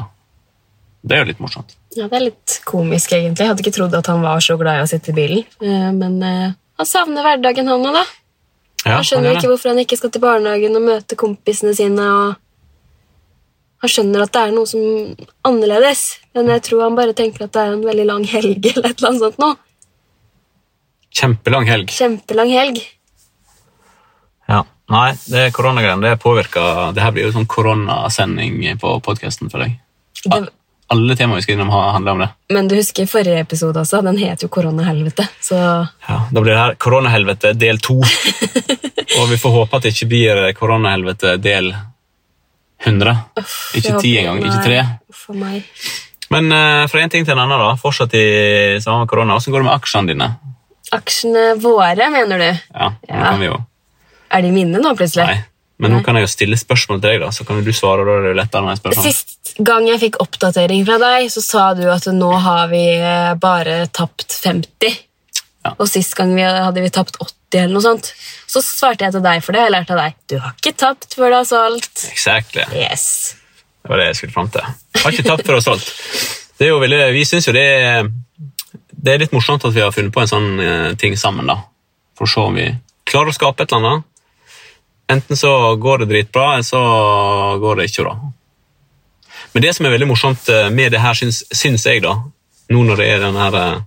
Det 1.02 1.16
er 1.16 1.24
jo 1.24 1.30
litt 1.32 1.42
morsomt. 1.42 1.74
Ja, 1.96 2.06
Det 2.08 2.16
er 2.16 2.24
litt 2.30 2.60
komisk, 2.64 3.12
egentlig. 3.12 3.44
Jeg 3.44 3.50
hadde 3.50 3.62
ikke 3.64 3.76
trodd 3.76 3.94
at 3.98 4.06
han 4.08 4.22
var 4.22 4.40
så 4.40 4.56
glad 4.56 4.78
i 4.80 4.84
å 4.84 4.88
sitte 4.88 5.10
i 5.12 5.16
bilen. 5.16 5.44
Eh, 5.60 5.90
Men 5.92 6.22
eh, 6.22 6.52
han 6.78 6.86
savner 6.86 7.22
hverdagen, 7.26 7.68
han 7.68 7.84
òg, 7.84 7.92
da. 7.98 8.04
Ja, 8.84 8.96
Han 8.96 9.04
skjønner 9.04 9.28
han 9.34 9.36
ikke 9.36 9.50
hvorfor 9.52 9.70
han 9.70 9.78
ikke 9.78 9.96
skal 9.98 10.10
til 10.10 10.22
barnehagen 10.22 10.74
og 10.74 10.82
møte 10.82 11.18
kompisene 11.18 11.74
sine. 11.76 12.02
og 12.02 12.36
Han 13.82 13.90
skjønner 13.90 14.22
at 14.24 14.32
det 14.32 14.40
er 14.42 14.54
noe 14.56 14.66
som 14.66 14.80
er 14.80 15.28
annerledes, 15.44 16.18
men 16.34 16.48
jeg 16.48 16.62
tror 16.62 16.82
han 16.88 16.96
bare 16.98 17.14
tenker 17.14 17.44
at 17.44 17.52
det 17.52 17.62
er 17.62 17.76
en 17.76 17.84
veldig 17.84 18.06
lang 18.06 18.24
helg. 18.24 18.66
eller 18.72 18.88
et 18.90 18.98
eller 18.98 19.10
annet 19.10 19.26
sånt 19.26 19.38
nå. 19.38 19.52
Kjempelang 21.12 21.66
helg. 21.68 21.92
Kjempelang 21.92 22.50
helg. 22.50 22.80
Ja. 24.52 24.62
Nei, 24.92 25.12
det 25.32 25.46
koronagreiene 25.56 26.04
det 26.04 26.18
påvirker 26.20 26.90
Det 26.92 27.00
her 27.00 27.12
blir 27.14 27.24
jo 27.28 27.32
sånn 27.32 27.46
koronasending 27.48 28.58
på 28.82 28.90
podkasten 29.06 29.48
for 29.52 29.62
deg. 29.64 29.78
Det, 30.26 30.40
Alle 30.92 31.14
temaer 31.16 31.40
vi 31.40 31.44
skal 31.46 31.54
innom, 31.56 31.70
handler 31.72 32.12
om 32.12 32.18
det. 32.20 32.28
men 32.52 32.68
du 32.68 32.74
husker 32.76 33.06
forrige 33.08 33.40
episode 33.46 33.80
også? 33.80 34.02
Den 34.04 34.18
het 34.20 34.42
jo 34.44 34.48
Koronahelvete. 34.52 35.24
Så 35.40 35.56
Ja, 35.56 36.18
Da 36.30 36.40
blir 36.40 36.52
det 36.52 36.58
her 36.60 36.74
koronahelvete 36.76 37.54
del 37.56 37.78
to. 37.80 37.96
Og 39.20 39.28
vi 39.30 39.38
får 39.40 39.50
håpe 39.56 39.76
at 39.76 39.82
det 39.86 39.94
ikke 39.94 40.08
blir 40.12 40.52
koronahelvete 40.58 41.38
del 41.40 41.72
100. 42.84 43.16
Ikke 43.78 43.88
jeg 43.88 44.00
ti 44.02 44.12
engang, 44.18 44.42
ikke 44.44 44.62
tre. 44.66 44.78
For 45.14 45.38
meg. 45.38 45.64
Men 46.32 46.48
uh, 46.52 46.84
fra 46.90 47.00
en 47.04 47.10
ting 47.12 47.24
til 47.24 47.32
en 47.36 47.42
annen, 47.44 47.60
da. 47.60 47.74
Fortsatt 47.80 48.14
i 48.18 48.78
samme 48.82 49.06
korona. 49.08 49.36
Hvordan 49.38 49.52
går 49.54 49.62
det 49.62 49.68
med 49.68 49.76
aksjene 49.76 50.12
dine? 50.12 50.28
Aksjene 50.96 51.44
våre, 51.62 52.08
mener 52.12 52.40
du? 52.42 52.48
Ja, 52.74 52.88
det 53.00 53.12
Ja. 53.14 53.28
kan 53.30 53.40
vi 53.40 53.46
jo 53.46 53.58
Er 54.32 54.44
de 54.44 54.52
mine 54.54 54.80
nå, 54.80 54.94
plutselig? 54.98 55.26
Nei. 55.28 55.40
Men 55.82 55.96
nå 55.96 56.02
kan 56.06 56.14
jeg 56.14 56.28
jo 56.28 56.30
stille 56.30 56.56
spørsmål 56.58 57.00
til 57.00 57.10
deg, 57.10 57.22
da, 57.24 57.30
så 57.34 57.44
kan 57.46 57.58
du 57.58 57.72
svare. 57.74 58.04
og 58.04 58.06
da 58.06 58.18
er 58.20 58.26
det 58.28 58.36
lettere 58.38 58.62
når 58.62 58.76
jeg 58.76 58.80
spør 58.80 58.96
sånn. 58.96 59.06
Sist 59.08 59.54
gang 59.66 59.88
jeg 59.88 59.98
fikk 60.04 60.18
oppdatering 60.22 60.84
fra 60.86 60.98
deg, 61.02 61.30
så 61.32 61.42
sa 61.42 61.64
du 61.74 61.82
at 61.90 62.06
nå 62.14 62.28
har 62.44 62.68
vi 62.70 62.84
eh, 63.00 63.32
bare 63.42 63.80
tapt 63.90 64.36
50. 64.36 65.00
Ja. 65.62 65.74
Og 65.76 65.88
sist 65.90 66.14
gang 66.18 66.36
vi 66.36 66.44
hadde 66.46 66.84
vi 66.84 66.92
tapt 66.94 67.18
80 67.18 67.64
eller 67.64 67.74
noe 67.74 67.84
sånt. 67.84 68.12
Så 68.50 68.62
svarte 68.62 69.08
jeg 69.08 69.16
til 69.16 69.24
deg, 69.24 69.42
for 69.42 69.54
det 69.54 69.62
har 69.62 69.70
jeg 69.70 69.74
lært 69.74 69.90
av 69.94 70.00
deg. 70.04 70.20
Du 70.30 70.36
har 70.42 70.54
ikke 70.54 70.74
tapt 70.84 71.18
før 71.18 71.34
du 71.34 71.38
har 71.40 71.48
solgt. 71.50 72.06
Exactly. 72.12 72.66
Yes. 72.78 73.08
Det 73.82 73.90
var 73.90 73.98
det 73.98 74.06
jeg 74.12 74.20
skulle 74.20 74.36
fram 74.36 74.52
til. 74.54 74.70
Har 75.02 75.16
ikke 75.16 75.26
tapt 75.26 75.48
før 75.48 75.58
og 75.58 75.66
solgt. 75.66 75.90
Det 76.58 76.68
er 76.68 76.72
jo 76.76 76.78
veldig, 76.82 77.02
vi 77.16 77.26
syns 77.26 77.50
jo 77.50 77.56
det 77.56 77.66
er, 77.66 78.06
det 78.92 79.16
er 79.16 79.22
litt 79.24 79.34
morsomt 79.34 79.66
at 79.66 79.74
vi 79.74 79.82
har 79.82 79.90
funnet 79.94 80.14
på 80.14 80.22
en 80.22 80.30
sånn 80.30 80.48
eh, 80.62 80.88
ting 81.00 81.18
sammen, 81.18 81.50
da. 81.50 81.58
For 82.14 82.28
å 82.28 82.30
se 82.30 82.46
om 82.46 82.58
vi 82.60 82.68
klarer 83.08 83.32
å 83.32 83.34
skape 83.34 83.66
et 83.66 83.74
eller 83.74 83.96
annet. 83.96 84.08
Enten 85.12 85.36
så 85.36 85.76
går 85.76 86.02
det 86.02 86.10
dritbra, 86.12 86.54
eller 86.54 86.62
så 86.66 86.82
går 87.60 87.76
det 87.76 87.90
ikke 87.90 88.06
bra. 88.06 88.16
Men 89.52 89.64
det 89.64 89.74
som 89.76 89.86
er 89.86 89.92
veldig 89.92 90.08
morsomt 90.08 90.48
eh, 90.48 90.70
med 90.72 90.94
det 90.94 91.02
her, 91.02 91.16
syns, 91.18 91.42
syns 91.52 91.84
jeg, 91.86 92.02
da, 92.04 92.16
nå 92.72 92.84
når 92.88 93.02
det 93.02 93.08
er 93.12 93.24
den 93.26 93.36
her 93.36 93.58
eh, 93.60 93.78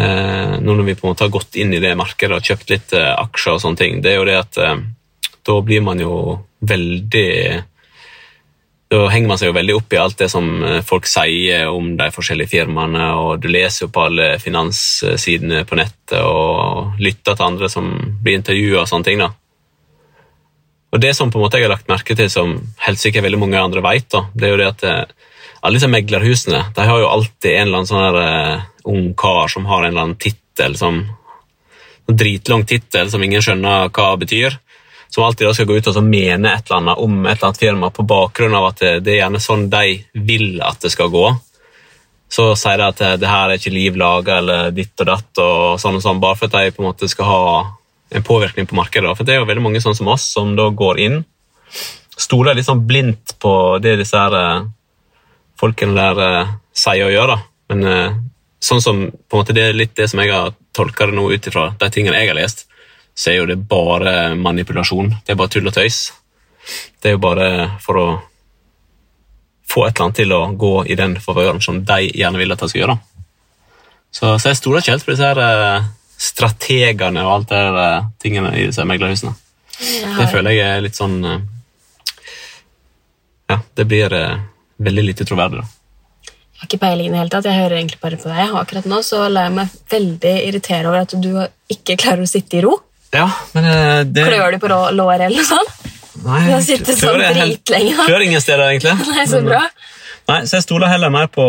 eh, 0.00 0.56
Nå 0.62 0.72
når 0.72 0.86
vi 0.86 0.96
på 0.96 1.06
en 1.06 1.12
måte 1.12 1.26
har 1.26 1.34
gått 1.34 1.58
inn 1.60 1.74
i 1.76 1.82
det 1.82 1.92
markedet 1.98 2.38
og 2.38 2.48
kjøpt 2.48 2.72
litt 2.72 2.94
aksjer 2.96 3.56
og 3.56 3.62
sånne 3.62 3.80
ting, 3.80 3.98
det 4.04 4.14
er 4.14 4.20
jo 4.20 4.28
det 4.28 4.38
at 4.40 4.60
da 5.46 5.56
blir 5.62 5.82
man 5.84 6.00
jo 6.00 6.14
veldig 6.66 7.30
da 8.86 9.00
henger 9.10 9.28
man 9.28 9.38
seg 9.40 9.50
jo 9.50 9.56
veldig 9.56 9.74
opp 9.76 9.94
i 9.94 9.98
alt 9.98 10.18
det 10.20 10.28
som 10.30 10.46
folk 10.86 11.08
sier 11.10 11.66
om 11.68 11.92
de 11.98 12.06
forskjellige 12.14 12.52
firmaene, 12.54 13.08
og 13.18 13.42
du 13.42 13.48
leser 13.50 13.84
jo 13.84 13.92
på 13.94 14.04
alle 14.06 14.28
finanssidene 14.42 15.64
på 15.66 15.78
nettet 15.78 16.20
og 16.22 17.00
lytter 17.02 17.34
til 17.34 17.48
andre 17.48 17.70
som 17.70 17.90
blir 18.22 18.38
intervjua 18.38 18.84
og 18.84 18.90
sånne 18.90 19.08
ting. 19.10 19.24
da. 19.24 19.32
Og 20.94 21.00
Det 21.02 21.12
som 21.16 21.30
på 21.30 21.38
en 21.38 21.44
måte 21.44 21.58
jeg 21.58 21.66
har 21.66 21.74
lagt 21.74 21.90
merke 21.90 22.16
til, 22.16 22.30
som 22.30 22.56
helt 22.86 23.00
sikkert 23.00 23.26
veldig 23.26 23.40
mange 23.42 23.60
andre 23.60 23.82
vet, 23.84 24.08
da, 24.12 24.26
det 24.34 24.46
er 24.46 24.54
jo 24.54 24.60
det 24.60 24.68
at 24.70 24.84
eh, 24.86 25.30
alle 25.60 25.78
disse 25.78 25.90
meglerhusene 25.90 26.62
de 26.76 26.88
har 26.88 27.00
jo 27.02 27.10
alltid 27.10 27.50
en 27.52 27.66
eller 27.66 27.80
annen 27.80 27.90
sånn 27.90 28.20
eh, 28.22 28.66
ung 28.86 29.08
kar 29.18 29.50
som 29.52 29.66
har 29.66 29.82
en 29.82 29.90
eller 29.90 30.04
annen 30.04 30.20
tittel 30.22 30.76
som 30.78 31.02
en 32.06 32.18
dritlang 32.20 32.62
tittel 32.68 33.10
som 33.10 33.24
ingen 33.24 33.42
skjønner 33.42 33.90
hva 33.90 34.12
betyr 34.20 34.60
som 35.10 35.24
alltid 35.24 35.46
da 35.46 35.54
skal 35.54 35.66
gå 35.66 35.78
ut 35.78 35.88
og 35.90 36.04
mene 36.04 36.52
et 36.52 36.68
eller 36.68 36.80
annet 36.80 37.02
om 37.02 37.18
et 37.24 37.36
eller 37.36 37.48
annet 37.48 37.60
firma 37.60 37.90
på 37.90 38.06
bakgrunn 38.06 38.54
av 38.54 38.70
at 38.70 38.82
det, 38.82 38.92
det 39.06 39.14
er 39.14 39.20
gjerne 39.24 39.42
sånn 39.42 39.68
de 39.72 39.84
vil 40.12 40.60
at 40.60 40.82
det 40.82 40.90
skal 40.92 41.12
gå. 41.12 41.26
Så 42.28 42.50
sier 42.58 42.80
de 42.82 42.88
at 42.90 43.02
det 43.22 43.30
her 43.30 43.48
er 43.48 43.60
ikke 43.60 43.72
liv 43.72 43.96
laga 43.96 44.40
eller 44.42 44.74
ditt 44.74 44.98
og 45.00 45.08
datt, 45.08 45.30
og 45.40 45.80
sånn 45.80 46.00
og 46.00 46.04
sånn, 46.04 46.20
bare 46.20 46.36
for 46.36 46.50
at 46.50 46.58
de 46.58 46.74
på 46.74 46.82
en 46.82 46.88
måte 46.90 47.08
skal 47.08 47.30
ha 47.30 47.42
en 48.10 48.22
påvirkning 48.22 48.66
på 48.66 48.76
markedet. 48.78 49.16
For 49.16 49.26
det 49.26 49.34
er 49.34 49.42
jo 49.42 49.48
veldig 49.48 49.64
mange 49.64 49.82
sånn 49.82 49.96
som 49.98 50.08
oss 50.12 50.26
som 50.36 50.54
da 50.58 50.68
går 50.70 51.00
inn, 51.02 51.24
stoler 52.16 52.56
litt 52.56 52.68
sånn 52.68 52.86
blindt 52.88 53.36
på 53.42 53.52
det 53.82 53.96
disse 54.00 54.16
her 54.16 54.36
eh, 54.38 54.68
folkene 55.60 55.96
der 55.96 56.22
eh, 56.24 56.54
sier 56.76 57.08
og 57.08 57.14
gjør. 57.14 57.34
da. 57.34 57.38
Men 57.72 57.90
eh, 57.90 58.16
sånn 58.62 58.82
som 58.82 59.02
på 59.10 59.36
en 59.36 59.42
måte 59.42 59.56
det 59.56 59.68
er 59.68 59.76
litt 59.76 59.96
det 59.98 60.08
som 60.10 60.22
jeg 60.22 60.32
har 60.32 60.54
tolka 60.76 61.08
det 61.08 61.16
nå 61.16 61.26
ut 61.32 61.50
ifra 61.50 61.70
de 61.80 61.90
tingene 61.92 62.20
jeg 62.20 62.30
har 62.30 62.38
lest, 62.38 62.66
så 63.16 63.32
er 63.32 63.40
jo 63.40 63.48
det 63.48 63.58
bare 63.68 64.34
manipulasjon. 64.36 65.12
Det 65.24 65.34
er 65.34 65.40
bare 65.40 65.52
tull 65.52 65.68
og 65.68 65.76
tøys. 65.76 66.00
Det 67.00 67.10
er 67.10 67.16
jo 67.16 67.22
bare 67.22 67.50
for 67.84 68.00
å 68.00 68.06
få 69.66 69.86
et 69.86 69.96
eller 69.96 70.06
annet 70.06 70.18
til 70.20 70.34
å 70.36 70.40
gå 70.56 70.72
i 70.92 70.96
den 70.98 71.16
favøren 71.22 71.62
som 71.64 71.80
de 71.84 72.10
gjerne 72.12 72.40
vil 72.40 72.54
at 72.54 72.62
de 72.62 72.68
skal 72.70 72.82
gjøre. 72.82 72.96
Så, 74.14 74.36
så 74.40 74.50
jeg 74.50 74.58
stoler 74.60 74.82
ikke 74.82 74.94
helt 74.94 75.06
på 75.06 75.12
disse 75.12 75.30
her 75.30 75.40
eh, 75.42 75.88
strategene 76.18 77.22
og 77.26 77.32
alt 77.34 77.48
det 77.50 77.58
der 77.60 77.78
eh, 77.82 78.06
tingene 78.22 78.52
i 78.56 78.66
disse 78.70 78.84
meglerhusene. 78.88 79.34
Har... 79.76 80.18
Det 80.22 80.28
føler 80.32 80.54
jeg 80.56 80.68
er 80.78 80.84
litt 80.86 80.96
sånn 80.96 81.18
eh, 81.28 81.40
Ja, 83.52 83.58
det 83.76 83.84
blir 83.90 84.12
eh, 84.16 84.38
veldig 84.82 85.04
lite 85.10 85.26
troverdig, 85.28 85.60
da. 85.60 85.66
jeg 86.26 86.62
har 86.62 86.68
ikke 86.70 86.80
peiling 86.82 87.10
i 87.10 87.12
det 87.12 87.20
hele 87.20 87.32
tatt. 87.34 87.48
Jeg 87.50 87.60
hører 87.62 87.76
egentlig 87.80 88.00
bare 88.02 88.18
på 88.20 88.30
deg. 88.32 88.54
Akkurat 88.62 88.88
nå 88.90 89.02
så 89.06 89.26
lar 89.28 89.50
jeg 89.50 89.56
meg 89.58 89.76
veldig 89.92 90.34
irritere 90.48 90.88
over 90.90 91.04
at 91.04 91.14
du 91.20 91.30
ikke 91.76 91.98
klarer 92.00 92.24
å 92.24 92.30
sitte 92.30 92.58
i 92.58 92.64
ro. 92.64 92.78
Ja, 93.14 93.28
men 93.54 93.68
det 94.12 94.24
Klør 94.26 94.56
du 94.56 94.58
på 94.64 94.68
låret 94.72 95.22
eller 95.28 95.36
noe 95.38 95.46
sånt? 95.46 95.76
Nei, 96.26 96.40
Du 96.48 96.52
har 96.56 96.64
sittet 96.64 96.96
sånn 96.98 97.20
jeg 97.22 97.36
helt- 97.36 97.60
dritlenge. 97.68 98.06
Klør 98.08 98.24
ingen 98.24 98.40
steder, 98.42 98.64
egentlig. 98.72 98.96
Nei, 99.14 99.26
så 99.30 99.42
bra. 99.46 99.60
Nei, 100.32 100.40
så 100.48 100.56
jeg 100.58 100.64
stoler 100.66 100.90
heller 100.90 101.12
mer 101.14 101.28
på 101.30 101.44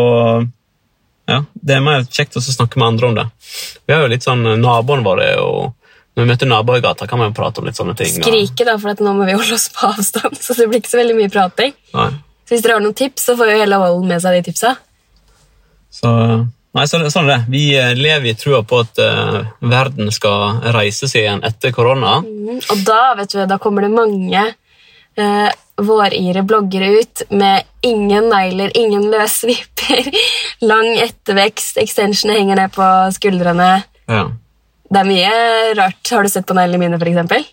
Ja, 1.27 1.41
Det 1.53 1.75
er 1.75 1.83
mer 1.83 2.05
kjekt 2.07 2.37
å 2.39 2.41
snakke 2.43 2.79
med 2.79 2.93
andre 2.93 3.07
om 3.09 3.15
det. 3.17 3.25
Vi 3.85 3.93
har 3.93 4.05
jo 4.05 4.11
litt 4.11 4.23
sånn, 4.23 4.45
Naboene 4.61 5.03
våre 5.03 5.25
jo 5.33 5.49
Når 6.15 6.23
vi 6.23 6.29
møter 6.31 6.49
naboer 6.49 6.79
i 6.79 6.85
gata, 6.85 7.05
kan 7.07 7.19
vi 7.21 7.27
jo 7.27 7.33
prate 7.37 7.61
om 7.61 7.67
litt 7.67 7.77
sånne 7.77 7.93
ting. 7.99 8.09
Skrike, 8.09 8.65
da, 8.65 8.77
for 8.81 9.03
nå 9.05 9.11
må 9.13 9.27
vi 9.27 9.35
holde 9.37 9.53
oss 9.53 9.67
på 9.69 9.85
avstand. 9.91 10.39
Så 10.41 10.55
det 10.57 10.65
blir 10.71 10.81
ikke 10.81 10.95
så 10.95 11.01
veldig 11.03 11.17
mye 11.19 11.29
prating. 11.29 11.75
Nei. 11.93 12.09
Så 12.47 12.55
hvis 12.55 12.63
dere 12.63 12.77
har 12.79 12.81
noen 12.81 12.95
tips, 12.97 13.27
så 13.27 13.35
får 13.37 13.51
jo 13.51 13.57
hele 13.59 13.77
Volden 13.83 14.07
med 14.09 14.23
seg 14.23 14.37
de 14.37 14.45
tipsa. 14.47 14.71
Så, 15.93 16.09
nei, 16.73 16.85
så, 16.89 17.01
sånn 17.11 17.27
er 17.27 17.33
det. 17.33 17.51
Vi 17.53 17.63
eh, 17.77 17.91
lever 17.97 18.31
i 18.31 18.35
trua 18.39 18.63
på 18.65 18.79
at 18.85 19.01
uh, 19.03 19.41
verden 19.61 20.09
skal 20.15 20.61
reise 20.73 21.09
seg 21.11 21.25
igjen 21.25 21.43
etter 21.45 21.75
korona. 21.75 22.21
Mm, 22.23 22.61
Og 22.61 22.81
da, 22.87 23.01
vet 23.19 23.35
du, 23.35 23.43
da 23.51 23.59
kommer 23.61 23.85
det 23.85 23.91
mange 23.93 24.45
eh, 25.21 25.49
våryre 25.77 26.43
bloggere 26.47 26.88
ut 27.01 27.21
med 27.30 27.63
ingen 27.86 28.30
negler, 28.30 28.71
ingen 28.77 29.10
løsvipper, 29.12 30.10
lang 30.71 30.89
ettervekst, 31.03 31.77
extensionene 31.84 32.39
henger 32.39 32.62
ned 32.62 32.73
på 32.75 32.88
skuldrene. 33.17 33.69
Ja. 34.10 34.25
Det 34.88 35.03
er 35.03 35.08
mye 35.10 35.38
rart. 35.77 36.01
Har 36.12 36.23
du 36.23 36.32
sett 36.32 36.47
på 36.47 36.56
neglene 36.58 36.80
mine, 36.86 36.99
eksempel? 37.01 37.43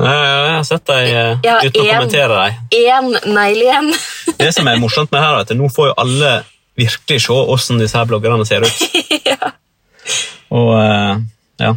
Nei, 0.00 0.14
Jeg 0.16 0.54
har 0.54 0.64
sett 0.64 0.86
deg 0.88 1.08
eh, 1.10 1.32
Ja, 1.44 1.58
uten 1.60 1.82
å 1.82 1.88
kommentere 1.90 2.38
deg. 2.38 2.78
Én 2.78 3.10
negl 3.34 3.66
igjen. 3.66 3.90
Det 4.40 4.48
som 4.56 4.68
er 4.70 4.80
morsomt 4.80 5.12
med 5.12 5.20
her, 5.20 5.36
er 5.36 5.44
at 5.44 5.52
nå 5.56 5.68
får 5.72 5.90
jo 5.90 5.98
alle 6.00 6.32
virkelig 6.80 7.20
se 7.26 7.36
hvordan 7.36 7.82
disse 7.82 7.98
her 7.98 8.08
bloggerne 8.08 8.46
ser 8.48 8.64
ut. 8.64 8.84
ja. 9.30 9.52
Og 10.56 10.72
eh, 10.80 11.20
ja. 11.60 11.74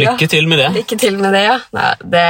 Lykke 0.00 0.28
til 0.32 0.46
med 0.48 0.58
det. 0.62 0.70
Lykke 0.78 0.98
til 0.98 1.18
med 1.20 1.34
det, 1.36 1.42
ja. 1.44 1.58
Nei, 1.76 1.90
det, 2.14 2.22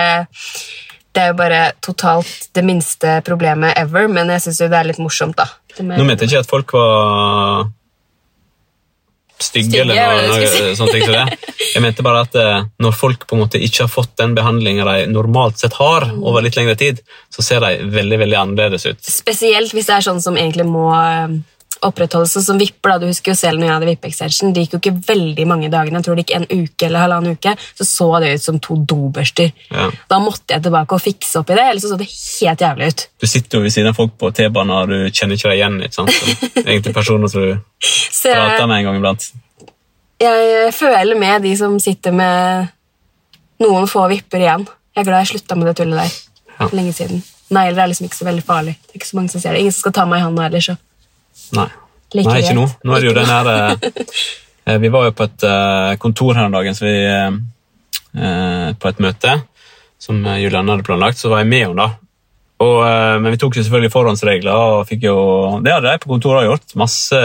det 1.15 1.23
er 1.23 1.29
jo 1.31 1.37
bare 1.39 1.61
totalt 1.85 2.49
det 2.57 2.65
minste 2.67 3.21
problemet 3.27 3.77
ever, 3.79 4.09
men 4.11 4.33
jeg 4.35 4.43
syns 4.49 4.59
jo 4.65 4.69
det 4.73 4.81
er 4.81 4.89
litt 4.91 4.99
morsomt, 5.03 5.37
da. 5.39 5.47
Med- 5.81 5.99
Nå 6.01 6.05
mente 6.09 6.27
jeg 6.27 6.33
ikke 6.35 6.43
at 6.47 6.51
folk 6.51 6.73
var 6.75 7.71
stygge, 9.43 9.71
Stygge, 9.73 9.81
eller 9.83 9.95
noe, 9.99 10.27
noe, 10.39 10.49
si. 10.51 10.75
sånt. 10.79 10.95
Ikke 10.95 11.15
det. 11.17 11.39
Jeg 11.73 11.81
mente 11.83 12.05
bare 12.05 12.21
at 12.27 12.35
eh, 12.39 12.67
når 12.85 12.93
folk 12.95 13.25
på 13.27 13.35
en 13.35 13.41
måte 13.43 13.59
ikke 13.59 13.87
har 13.87 13.91
fått 13.91 14.13
den 14.21 14.35
behandlinga 14.37 14.85
de 14.87 15.07
normalt 15.11 15.59
sett 15.59 15.73
har 15.81 16.05
Mm. 16.13 16.21
over 16.29 16.45
litt 16.45 16.55
lengre 16.59 16.77
tid, 16.79 17.01
så 17.33 17.43
ser 17.43 17.63
de 17.65 17.71
veldig 17.91 18.19
veldig 18.21 18.37
annerledes 18.39 18.85
ut. 18.87 19.01
Spesielt 19.03 19.73
hvis 19.75 19.89
det 19.89 19.97
er 19.97 20.05
sånn 20.05 20.21
som 20.23 20.37
egentlig 20.39 20.67
må 20.69 20.85
opprettholdes. 21.87 22.33
Sånn 22.37 22.45
som 22.47 22.61
vipper, 22.61 22.93
da. 22.93 23.03
Du 23.03 23.09
husker 23.09 23.33
jo 23.33 23.39
selv 23.39 23.61
når 23.61 23.69
jeg 23.69 23.75
hadde 23.75 23.89
vippe-extension. 23.91 24.53
Det 24.55 24.65
gikk 24.65 24.77
jo 24.77 24.81
ikke 24.83 24.95
veldig 25.09 25.47
mange 25.51 25.71
dagene. 25.73 26.01
Jeg 26.01 26.07
tror 26.07 26.19
det 26.19 26.25
gikk 26.25 26.35
en 26.39 26.47
uke 26.51 26.89
eller 26.89 27.05
halvannen 27.05 27.37
uke. 27.39 27.55
Så 27.79 27.87
så 27.89 28.09
det 28.23 28.33
ut 28.37 28.45
som 28.45 28.61
to 28.63 28.79
dobørster. 28.93 29.53
Ja. 29.71 29.89
Da 30.11 30.19
måtte 30.23 30.57
jeg 30.57 30.67
tilbake 30.67 30.99
og 30.99 31.05
fikse 31.05 31.43
opp 31.43 31.53
i 31.53 31.59
det, 31.59 31.69
ellers 31.73 31.87
så 31.87 31.93
så 31.93 32.01
det 32.01 32.09
helt 32.11 32.67
jævlig 32.67 32.91
ut. 32.93 33.07
Du 33.23 33.27
sitter 33.31 33.59
jo 33.59 33.67
ved 33.67 33.75
siden 33.75 33.93
av 33.93 33.99
folk 33.99 34.15
på 34.21 34.31
T-banen, 34.37 34.75
og 34.77 34.93
du 34.93 34.99
kjenner 35.11 35.39
ikke 35.39 35.53
deg 35.53 35.59
igjen. 35.61 35.81
ikke 35.87 35.99
sant? 35.99 36.13
Så, 36.13 36.53
egentlig 36.65 36.95
personer 36.97 37.33
som 37.33 37.43
du 37.43 37.57
Så 38.23 38.31
prater 38.33 38.69
med 38.71 38.79
en 38.79 38.89
gang 38.91 39.01
iblant. 39.01 39.33
jeg 40.23 40.75
føler 40.75 41.19
med 41.19 41.43
de 41.43 41.57
som 41.59 41.81
sitter 41.83 42.15
med 42.15 42.71
noen 43.63 43.89
få 43.91 44.07
vipper 44.13 44.43
igjen. 44.43 44.67
Jeg 44.93 45.03
er 45.03 45.09
glad 45.09 45.25
jeg 45.25 45.35
slutta 45.35 45.57
med 45.59 45.71
det 45.71 45.77
tullet 45.81 46.03
der. 46.03 46.17
Ja. 46.61 46.69
Lenge 46.73 46.93
siden. 46.95 47.23
Negler 47.53 47.83
er 47.83 47.91
liksom 47.91 48.07
ikke 48.09 48.21
så 48.21 48.29
veldig 48.29 48.45
farlig. 48.47 48.77
Det 48.87 48.95
er 48.95 49.01
ikke 49.01 49.11
så 49.11 49.19
mange 49.19 49.33
som 49.33 49.43
ser 49.43 49.55
det. 49.55 49.63
Ingen 49.65 49.75
som 49.75 49.85
skal 49.87 49.95
ta 49.99 50.05
meg 50.09 50.21
i 50.21 50.27
hånda 50.27 50.47
heller, 50.47 50.65
så 50.65 50.77
Nei. 51.57 51.69
like 52.15 52.29
Nei, 52.29 52.41
ikke 52.43 52.57
nå. 52.59 52.67
Nå 52.85 52.95
er 52.97 53.05
det 53.05 53.11
jo 53.11 53.17
den 53.17 53.33
her 53.33 53.51
eh, 53.53 53.89
eh, 54.67 54.79
Vi 54.83 54.91
var 54.93 55.09
jo 55.09 55.15
på 55.17 55.29
et 55.29 55.47
eh, 55.49 55.95
kontor 56.03 56.37
her 56.39 56.49
om 56.49 56.57
dagen, 56.57 56.77
så 56.77 56.87
vi 56.87 56.97
På 58.13 58.89
et 58.91 58.99
møte 59.01 59.39
som 60.03 60.19
Julianne 60.21 60.75
hadde 60.75 60.85
planlagt, 60.85 61.17
så 61.17 61.31
var 61.31 61.41
jeg 61.41 61.49
med 61.49 61.63
henne 61.63 61.79
da. 61.79 62.02
Og, 62.63 62.79
eh, 62.85 63.17
men 63.23 63.33
vi 63.35 63.39
tok 63.41 63.57
jo 63.57 63.65
selvfølgelig 63.65 63.93
forhåndsregler, 63.93 64.53
og 64.53 64.87
fikk 64.89 65.07
jo 65.09 65.17
Det 65.65 65.73
hadde 65.73 65.89
de 65.89 66.03
på 66.03 66.11
kontoret 66.13 66.47
gjort. 66.47 66.75
Masse 66.79 67.19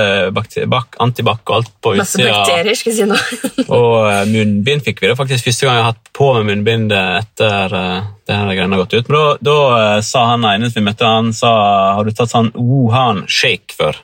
antibac 1.04 1.42
og 1.46 1.56
alt 1.60 1.72
på 1.84 1.94
utsida. 1.94 2.06
Masse 2.06 2.24
bakterier, 2.24 2.80
skal 2.80 2.94
jeg 2.94 2.98
si 2.98 3.08
nå. 3.10 3.18
Og 3.78 3.98
eh, 4.10 4.24
munnbind 4.32 4.86
fikk 4.86 5.04
vi. 5.04 5.12
Det 5.12 5.18
faktisk 5.20 5.50
første 5.50 5.68
gang 5.68 5.78
jeg 5.78 5.86
har 5.86 5.92
hatt 5.92 6.12
på 6.18 6.30
meg 6.38 6.48
munnbind 6.50 6.96
etter 6.96 7.78
eh, 7.82 8.08
det 8.28 8.40
her 8.40 8.54
greiene 8.54 8.78
har 8.78 8.84
gått 8.86 8.98
ut. 8.98 9.12
Men 9.12 9.20
da, 9.20 9.28
da 9.50 9.58
sa 10.06 10.26
han 10.34 10.48
ene 10.48 10.72
vi 10.74 10.84
møtte, 10.84 11.08
han 11.08 11.34
sa 11.36 11.52
har 11.98 12.08
du 12.08 12.16
tatt 12.16 12.34
sånn 12.34 12.54
Wuhan-shake 12.56 13.78
før? 13.78 14.02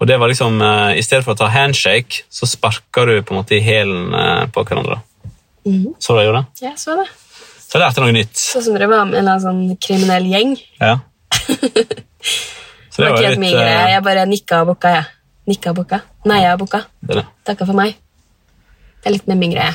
Og 0.00 0.08
det 0.08 0.16
var 0.16 0.32
liksom, 0.32 0.62
I 0.96 1.02
stedet 1.04 1.26
for 1.26 1.34
å 1.34 1.40
ta 1.42 1.50
handshake, 1.52 2.22
så 2.32 2.48
sparka 2.48 3.04
du 3.04 3.18
på 3.20 3.34
en 3.34 3.40
måte 3.42 3.58
i 3.58 3.60
hælen 3.60 4.14
på 4.54 4.64
hverandre. 4.64 5.02
Mhm. 5.68 5.90
Så 6.00 6.16
du 6.16 6.22
gjorde 6.24 6.40
det? 6.40 6.64
Ja, 6.64 6.72
så 6.80 6.96
det. 6.96 7.10
Så 7.70 7.78
jeg 7.78 7.84
lærte 7.84 8.02
noe 8.02 8.12
nytt. 8.16 8.34
Sånn 8.40 8.64
som 8.66 8.74
dere 8.74 8.88
var 8.90 9.04
med 9.06 9.14
en 9.20 9.20
eller 9.22 9.36
annen 9.36 9.44
sånn 9.46 9.78
kriminell 9.78 10.24
gjeng. 10.26 10.56
Ja. 10.80 10.96
Så 12.90 13.02
Det 13.02 13.06
var 13.06 13.14
ikke 13.20 13.28
helt 13.28 13.38
min 13.44 13.54
greie. 13.54 13.76
eh, 13.84 13.90
Jeg 13.94 14.02
bare 14.02 14.24
nikka 14.26 14.62
og 14.64 14.72
bukka, 14.72 14.90
jeg. 14.96 15.04
Nikka 15.52 15.70
og 15.70 15.76
bukka. 15.78 16.00
Neia 16.26 16.54
og 16.56 16.64
bukka. 16.64 16.80
det. 17.06 17.22
Takka 17.46 17.66
for 17.68 17.78
meg. 17.78 17.94
Det 19.00 19.06
er 19.08 19.14
litt 19.14 19.28
mer 19.30 19.38
min 19.38 19.54
greie. 19.54 19.70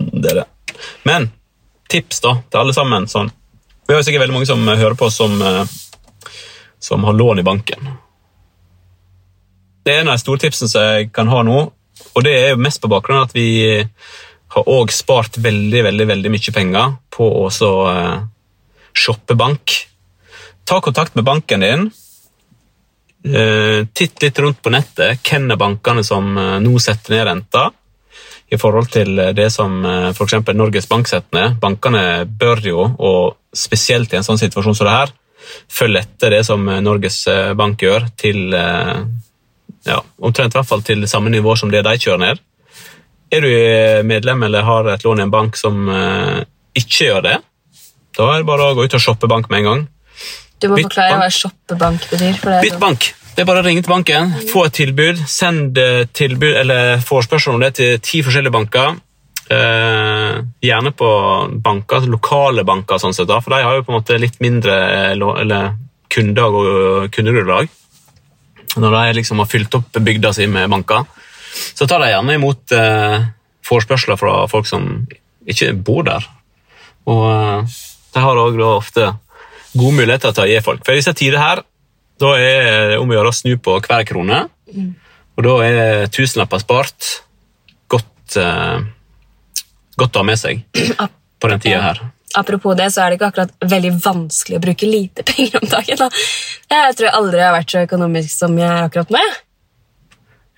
Det 0.00 0.30
er 0.32 0.40
det. 0.40 0.46
Men 1.04 1.28
tips 1.92 2.22
da, 2.24 2.38
til 2.50 2.62
alle 2.62 2.72
sammen. 2.74 3.04
Sånn. 3.12 3.28
Vi 3.86 3.92
har 3.94 4.00
jo 4.00 4.06
sikkert 4.08 4.24
veldig 4.24 4.38
mange 4.38 4.48
som 4.48 4.64
hører 4.66 4.96
på 4.98 5.10
som, 5.12 5.36
eh, 5.42 5.64
som 6.80 7.04
har 7.04 7.12
lån 7.20 7.42
i 7.44 7.46
banken. 7.46 7.92
Det 9.84 9.94
er 9.94 10.00
en 10.00 10.08
av 10.08 10.16
de 10.16 10.24
store 10.24 10.38
tipsene 10.42 10.68
som 10.72 10.82
jeg 10.82 11.12
kan 11.12 11.28
ha 11.28 11.42
nå, 11.46 11.60
og 12.14 12.24
det 12.24 12.32
er 12.36 12.50
jo 12.54 12.60
mest 12.64 12.80
på 12.82 12.88
bakgrunn 12.90 13.20
av 13.20 13.28
at 13.28 13.34
vi 13.36 13.46
har 14.50 14.68
også 14.68 15.04
spart 15.04 15.38
veldig, 15.42 15.84
veldig, 15.86 16.06
veldig 16.10 16.32
mye 16.34 16.54
penger 16.54 16.94
på 17.14 17.26
å 17.42 17.46
så, 17.54 17.72
eh, 17.90 18.22
shoppe 18.92 19.36
bank. 19.38 19.76
Ta 20.66 20.80
kontakt 20.80 21.14
med 21.14 21.24
banken 21.24 21.60
din. 21.60 21.90
Eh, 23.24 23.86
titt 23.94 24.22
litt 24.22 24.38
rundt 24.38 24.62
på 24.62 24.70
nettet. 24.70 25.20
Hvem 25.22 25.50
er 25.52 25.56
bankene 25.56 26.02
som 26.04 26.36
eh, 26.36 26.58
nå 26.58 26.78
setter 26.78 27.16
ned 27.16 27.26
renta? 27.26 27.70
i 28.50 28.58
forhold 28.58 28.88
til 28.90 29.14
det 29.14 29.44
som 29.54 29.84
f.eks. 30.10 30.32
Norges 30.58 30.88
Bank 30.90 31.06
setter 31.06 31.36
ned. 31.36 31.60
Bankene 31.62 32.24
bør 32.26 32.58
jo, 32.66 32.80
og 32.98 33.36
spesielt 33.54 34.10
i 34.10 34.16
en 34.18 34.26
sånn 34.26 34.40
situasjon 34.40 34.74
som 34.74 34.88
det 34.88 34.94
her, 34.96 35.12
følge 35.70 36.00
etter 36.02 36.34
det 36.34 36.40
som 36.48 36.64
Norges 36.82 37.28
Bank 37.54 37.78
gjør, 37.78 38.08
til 38.18 38.50
ja, 38.50 40.00
omtrent 40.18 40.50
i 40.50 40.58
hvert 40.58 40.66
fall 40.66 40.82
til 40.82 41.06
samme 41.06 41.30
nivå 41.30 41.54
som 41.54 41.70
det 41.70 41.84
de 41.86 41.94
kjører 41.94 42.24
ned. 42.24 42.42
Er 43.30 43.44
du 43.44 43.50
medlem 44.08 44.42
eller 44.42 44.66
har 44.66 44.88
et 44.90 45.04
lån 45.06 45.22
i 45.22 45.26
en 45.28 45.32
bank 45.32 45.56
som 45.58 45.86
eh, 45.88 46.42
ikke 46.74 47.10
gjør 47.10 47.24
det, 47.28 47.36
da 48.18 48.26
er 48.34 48.42
det 48.42 48.48
bare 48.48 48.70
å 48.70 48.76
gå 48.76 48.84
ut 48.84 48.96
og 48.98 49.02
shoppe 49.02 49.28
bank 49.30 49.48
med 49.50 49.62
en 49.62 49.68
gang. 49.68 49.82
Du 50.60 50.68
må 50.68 50.76
Bytt 50.76 50.90
forklare 50.90 51.14
bank. 51.14 51.22
hva 51.22 51.30
shoppebank 51.32 52.06
betyr. 52.10 52.38
For 52.40 52.52
det 52.52 52.62
Bytt 52.66 52.80
bank! 52.82 53.12
Det 53.30 53.44
er 53.44 53.48
bare 53.48 53.62
å 53.62 53.64
ringe 53.64 53.80
til 53.84 53.92
banken, 53.92 54.32
få 54.50 54.66
et 54.66 54.74
tilbud, 54.76 55.20
send 55.30 55.78
eh, 55.80 56.02
tilbud 56.12 56.58
eller 56.60 57.00
forespørsel 57.06 57.54
om 57.54 57.62
det 57.62 57.70
til 57.78 57.94
ti 58.04 58.20
forskjellige 58.26 58.52
banker. 58.52 58.98
Eh, 59.50 60.40
gjerne 60.66 60.92
på 60.94 61.10
banker, 61.64 62.04
lokale 62.10 62.66
banker, 62.66 63.00
sånn 63.00 63.16
sett, 63.16 63.30
da, 63.30 63.38
for 63.40 63.54
de 63.54 63.62
har 63.64 63.78
jo 63.78 63.86
på 63.86 63.94
en 63.94 64.00
måte 64.00 64.18
litt 64.20 64.36
mindre 64.42 64.76
eh, 64.76 65.14
eller 65.14 65.72
kunder 66.10 66.58
og 66.58 67.08
kundegrunnlag. 67.14 67.70
Når 68.76 68.94
de 68.98 69.16
liksom 69.22 69.40
har 69.42 69.48
fylt 69.50 69.74
opp 69.78 69.96
bygda 69.96 70.34
si 70.34 70.46
med 70.50 70.68
banker, 70.70 71.06
så 71.50 71.86
tar 71.86 72.02
de 72.02 72.12
gjerne 72.12 72.36
imot 72.38 72.74
eh, 72.76 73.24
forespørsler 73.66 74.18
fra 74.20 74.44
folk 74.50 74.68
som 74.68 74.86
ikke 75.48 75.72
bor 75.86 76.04
der. 76.06 76.26
Og 77.10 77.24
eh, 77.30 77.80
de 78.14 78.22
har 78.24 78.44
òg 78.44 78.60
ofte 78.66 79.10
gode 79.70 79.96
muligheter 79.96 80.34
til 80.34 80.46
å 80.46 80.50
gi 80.50 80.62
folk. 80.64 80.84
For 80.86 80.94
i 80.94 81.02
disse 81.02 81.14
tider 81.16 81.40
her 81.42 81.64
da 82.20 82.34
er 82.36 82.90
det 82.92 83.00
om 83.00 83.08
å 83.08 83.16
gjøre 83.16 83.32
å 83.32 83.36
snu 83.36 83.54
på 83.64 83.78
hver 83.80 84.04
krone, 84.08 84.42
og 85.40 85.44
da 85.46 85.52
er 85.64 86.08
tusenlapper 86.12 86.60
spart 86.60 87.06
godt, 87.88 88.36
eh, 88.36 88.80
godt 89.96 90.16
å 90.18 90.20
ha 90.20 90.28
med 90.28 90.40
seg 90.40 90.60
på 91.40 91.48
den 91.48 91.62
tida 91.64 91.80
her. 91.80 92.02
Apropos 92.36 92.76
det, 92.78 92.90
så 92.94 93.02
er 93.02 93.10
det 93.10 93.18
ikke 93.18 93.30
akkurat 93.32 93.70
veldig 93.72 93.92
vanskelig 94.04 94.58
å 94.58 94.62
bruke 94.62 94.86
lite 94.86 95.24
penger 95.30 95.62
om 95.62 95.70
dagen. 95.70 96.02
Da. 96.04 96.10
Jeg 96.70 96.98
tror 96.98 97.08
jeg 97.08 97.16
aldri 97.22 97.40
har 97.42 97.56
vært 97.56 97.72
så 97.74 97.86
økonomisk 97.88 98.34
som 98.36 98.58
jeg 98.60 98.68
er 98.68 98.84
akkurat 98.84 99.16
nå. 99.16 99.22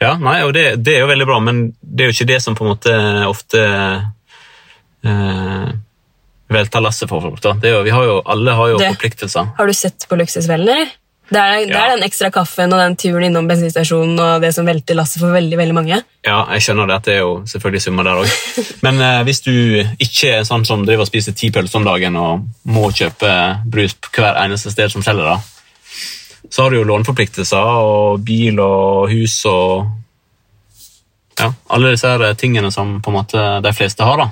Ja, 0.03 0.15
nei, 0.21 0.39
og 0.47 0.53
det, 0.57 0.67
det 0.85 0.97
er 0.99 1.05
jo 1.05 1.11
veldig 1.13 1.27
bra, 1.31 1.39
men 1.45 1.63
det 1.83 2.05
er 2.05 2.11
jo 2.11 2.17
ikke 2.19 2.29
det 2.33 2.41
som 2.45 2.57
på 2.59 2.67
en 2.67 2.73
måte 2.75 2.97
ofte 3.29 3.61
eh, 5.05 5.69
velter 6.53 6.81
lasset 6.85 7.09
for 7.11 7.21
folk. 7.25 7.41
da. 7.45 7.53
Det 7.63 7.71
jo, 7.73 7.83
vi 7.87 7.91
har 7.95 8.05
jo, 8.09 8.19
alle 8.27 8.51
har 8.59 8.69
jo 8.75 8.79
Det- 8.79 8.91
forpliktelser. 8.97 9.49
Har 9.57 9.67
du 9.67 9.73
sett 9.75 10.07
på 10.09 10.17
Luksusfellen, 10.21 10.69
eller? 10.69 10.91
Det 11.33 11.39
er, 11.41 11.65
det 11.67 11.77
er 11.79 11.95
den 11.97 12.03
ekstra 12.05 12.29
kaffen 12.31 12.73
og 12.75 12.79
den 12.79 12.95
turen 13.01 13.25
innom 13.25 13.47
bensinstasjonen 13.49 14.19
og 14.21 14.43
det 14.43 14.51
som 14.53 14.67
velter 14.69 14.95
lasset 14.99 15.19
for 15.23 15.33
veldig 15.33 15.57
veldig 15.57 15.75
mange. 15.75 16.03
Ja, 16.27 16.43
jeg 16.53 16.61
skjønner 16.67 16.87
det 16.91 16.97
at 16.99 17.05
det 17.09 17.15
er 17.15 17.21
jo 17.23 17.31
selvfølgelig 17.49 17.81
summer 17.87 18.05
der 18.05 18.21
òg. 18.21 18.35
Men 18.85 19.01
eh, 19.01 19.23
hvis 19.25 19.41
du 19.41 19.53
ikke 20.03 20.35
er 20.35 20.45
sånn 20.45 20.67
som 20.69 20.85
driver 20.85 21.07
og 21.07 21.09
spiser 21.09 21.33
ti 21.33 21.49
pølser 21.55 21.79
om 21.81 21.87
dagen 21.89 22.19
og 22.21 22.45
må 22.69 22.91
kjøpe 22.93 23.33
brus 23.65 23.95
på 23.95 24.13
hver 24.21 24.43
eneste 24.45 24.75
sted 24.75 24.93
som 24.93 25.01
selger 25.07 25.25
det, 25.31 25.39
så 26.53 26.63
har 26.67 26.71
du 26.73 26.77
jo 26.83 26.85
låneforpliktelser 26.89 27.81
og 27.81 28.21
bil 28.27 28.61
og 28.61 29.09
hus 29.13 29.39
og 29.49 29.87
ja, 31.41 31.49
alle 31.73 31.95
disse 31.95 32.11
her 32.13 32.35
tingene 32.37 32.69
som 32.75 32.99
på 33.03 33.09
en 33.11 33.17
måte 33.17 33.45
de 33.65 33.73
fleste 33.73 34.05
har. 34.05 34.21
da. 34.21 34.29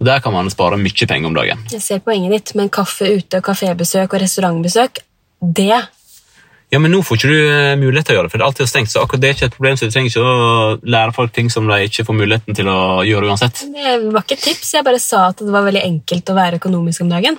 Og 0.00 0.08
Der 0.08 0.20
kan 0.24 0.32
man 0.32 0.50
spare 0.50 0.80
mye 0.80 1.06
penger 1.06 1.28
om 1.28 1.36
dagen. 1.36 1.62
Jeg 1.70 1.82
ser 1.84 2.02
poenget 2.02 2.32
ditt, 2.32 2.54
men 2.58 2.72
kaffe 2.72 3.06
ute, 3.20 3.42
kafébesøk 3.44 4.08
og 4.08 4.20
restaurantbesøk, 4.22 5.02
det 5.40 5.72
Ja, 6.70 6.78
Men 6.78 6.92
nå 6.92 7.00
får 7.02 7.16
ikke 7.16 7.28
du 7.28 7.38
eh, 7.50 7.76
mulighet 7.76 8.06
til 8.06 8.14
å 8.14 8.18
gjøre 8.18 8.28
det, 8.28 8.30
for 8.30 8.38
det 8.38 8.44
er 8.44 8.48
alltid 8.48 8.68
stengt. 8.70 8.90
så 8.90 9.00
akkurat 9.02 9.20
det 9.20 9.28
er 9.28 9.34
ikke 9.34 9.46
et 9.46 9.56
problem, 9.56 9.76
så 9.76 9.86
Du 9.86 9.90
trenger 9.90 10.10
ikke 10.10 10.22
å 10.22 10.78
lære 10.86 11.14
folk 11.16 11.32
ting 11.32 11.50
som 11.50 11.66
de 11.66 11.78
ikke 11.82 12.04
får 12.06 12.14
muligheten 12.14 12.54
til 12.54 12.68
å 12.70 13.02
gjøre 13.02 13.26
uansett. 13.26 13.64
Det 13.74 13.96
var 14.12 14.22
ikke 14.22 14.38
et 14.38 14.44
tips, 14.44 14.74
jeg 14.74 14.86
bare 14.86 15.00
sa 15.02 15.28
at 15.32 15.42
det 15.42 15.50
var 15.50 15.66
veldig 15.66 15.82
enkelt 15.82 16.30
å 16.30 16.36
være 16.38 16.60
økonomisk 16.62 17.02
om 17.02 17.10
dagen. 17.10 17.38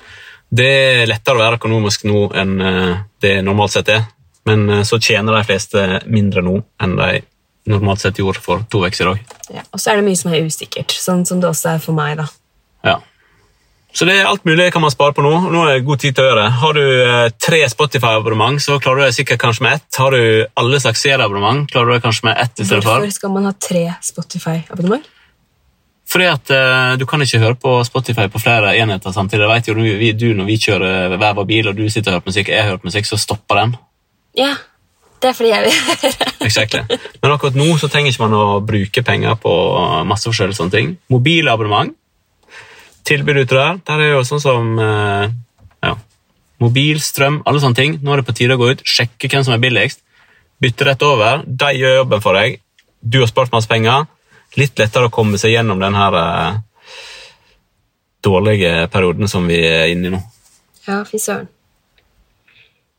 Det 0.52 0.68
er 0.68 1.06
lettere 1.08 1.38
å 1.38 1.42
være 1.42 1.60
økonomisk 1.62 2.04
nå 2.10 2.26
enn 2.36 2.58
eh, 2.60 2.96
det 3.24 3.38
normalt 3.46 3.78
sett 3.78 3.92
er. 3.94 4.04
Men 4.50 4.66
eh, 4.70 4.84
så 4.88 5.00
tjener 5.00 5.38
de 5.38 5.46
fleste 5.48 5.86
mindre 6.12 6.44
nå 6.44 6.58
enn 6.84 6.98
de 7.00 7.22
normalt 7.72 8.02
sett 8.04 8.20
gjorde 8.20 8.42
for 8.44 8.66
to 8.72 8.82
uker 8.84 8.98
siden. 8.98 9.22
Ja, 9.54 9.64
og 9.70 9.80
så 9.80 9.94
er 9.94 10.02
det 10.02 10.08
mye 10.10 10.20
som 10.20 10.34
er 10.34 10.44
usikkert, 10.44 10.92
sånn 10.98 11.24
som 11.30 11.40
det 11.40 11.50
også 11.52 11.76
er 11.76 11.82
for 11.84 11.96
meg. 11.96 12.18
da. 12.20 12.28
Ja. 12.88 12.98
Så 13.94 14.08
det 14.08 14.18
er 14.18 14.28
alt 14.28 14.46
mulig 14.48 14.70
kan 14.72 14.84
man 14.84 14.92
spare 14.92 15.14
på 15.16 15.24
nå. 15.24 15.32
Nå 15.52 15.64
er 15.68 15.78
det 15.78 15.88
god 15.88 16.00
tid 16.04 16.16
til 16.16 16.24
å 16.24 16.28
gjøre 16.30 16.44
det. 16.44 16.52
Har 16.62 16.78
du 16.78 16.84
eh, 16.84 17.32
tre 17.48 17.62
Spotify-abonnement, 17.72 18.60
så 18.64 18.80
klarer 18.84 19.02
du 19.02 19.08
deg 19.08 19.18
sikkert 19.20 19.42
kanskje 19.44 19.68
med 19.68 19.80
ett. 19.80 19.88
Har 20.00 20.16
du 20.16 20.46
alle 20.60 20.84
slags 20.84 21.04
serieabonnement, 21.04 21.68
klarer 21.72 21.92
du 21.92 21.96
deg 21.98 22.06
kanskje 22.06 22.28
med 22.30 22.40
ett 22.44 22.60
i 22.60 22.68
stedet 22.68 22.86
for. 22.86 23.00
Hvorfor 23.00 23.18
skal 23.20 23.36
man 23.36 23.50
ha 23.50 23.56
tre 23.56 23.88
Spotify-abonnement? 24.04 25.10
Fordi 26.12 26.28
at 26.28 26.52
uh, 26.52 26.98
Du 27.00 27.06
kan 27.08 27.22
ikke 27.24 27.40
høre 27.40 27.58
på 27.60 27.78
Spotify 27.88 28.28
på 28.32 28.42
flere 28.42 28.74
enheter 28.80 29.14
samtidig. 29.16 29.46
Jeg 29.46 29.54
vet 29.54 29.70
jo, 29.70 29.78
du, 29.78 29.86
vi, 30.02 30.12
du 30.18 30.28
Når 30.36 30.50
vi 30.50 30.58
kjører 30.60 31.16
hver 31.16 31.38
vår 31.38 31.48
bil, 31.48 31.72
og 31.72 31.78
du 31.78 31.88
sitter 31.90 32.12
og 32.12 32.18
hører 32.18 32.26
på 32.26 32.34
musikk, 32.34 32.52
jeg 32.52 32.68
hører 32.68 32.82
på 32.82 32.90
musikk, 32.90 33.08
så 33.08 33.20
stopper 33.22 33.62
den. 33.62 33.78
Ja, 34.38 34.52
det 35.22 35.32
er 35.32 35.38
fordi 35.38 35.52
jeg 35.54 35.66
vil 35.66 35.80
høre. 35.88 36.12
Exactly. 36.48 37.00
Men 37.22 37.36
akkurat 37.36 37.58
nå 37.60 37.68
så 37.80 37.90
trenger 37.92 38.12
ikke 38.12 38.26
man 38.26 38.38
å 38.38 38.46
bruke 38.66 39.04
penger 39.08 39.40
på 39.42 39.56
masse 40.10 40.28
forskjellige 40.28 40.60
sånne 40.60 40.76
ting. 40.76 40.94
Mobilabonnement. 41.14 41.96
Tilbud 43.08 43.42
ute 43.44 43.58
der. 43.58 43.82
Der 43.88 44.06
er 44.06 44.16
jo 44.16 44.24
sånn 44.28 44.44
som 44.44 44.72
uh, 44.80 45.28
ja, 45.86 45.96
mobil, 46.62 47.02
strøm, 47.02 47.42
alle 47.48 47.62
sånne 47.64 47.78
ting. 47.78 48.00
Nå 48.02 48.14
er 48.14 48.22
det 48.22 48.28
på 48.28 48.36
tide 48.38 48.58
å 48.58 48.62
gå 48.62 48.72
ut, 48.74 48.84
sjekke 48.86 49.30
hvem 49.30 49.46
som 49.48 49.56
er 49.56 49.62
billigst. 49.64 50.04
Bytte 50.62 50.86
rett 50.90 51.06
over. 51.06 51.46
De 51.46 51.72
gjør 51.78 52.02
jobben 52.02 52.24
for 52.24 52.38
deg. 52.38 52.60
Du 53.02 53.22
har 53.24 53.30
spart 53.30 53.54
masse 53.54 53.70
penger. 53.70 54.06
Litt 54.60 54.80
lettere 54.80 55.08
å 55.08 55.14
komme 55.14 55.40
seg 55.40 55.54
gjennom 55.54 55.80
den 55.80 55.96
her 55.96 56.18
eh, 56.20 56.60
dårlige 58.24 58.88
perioden 58.92 59.32
som 59.32 59.48
vi 59.48 59.62
er 59.64 59.94
inne 59.94 60.10
i 60.10 60.14
nå. 60.16 60.20
Ja, 60.88 61.02
fy 61.08 61.22
søren. 61.22 61.48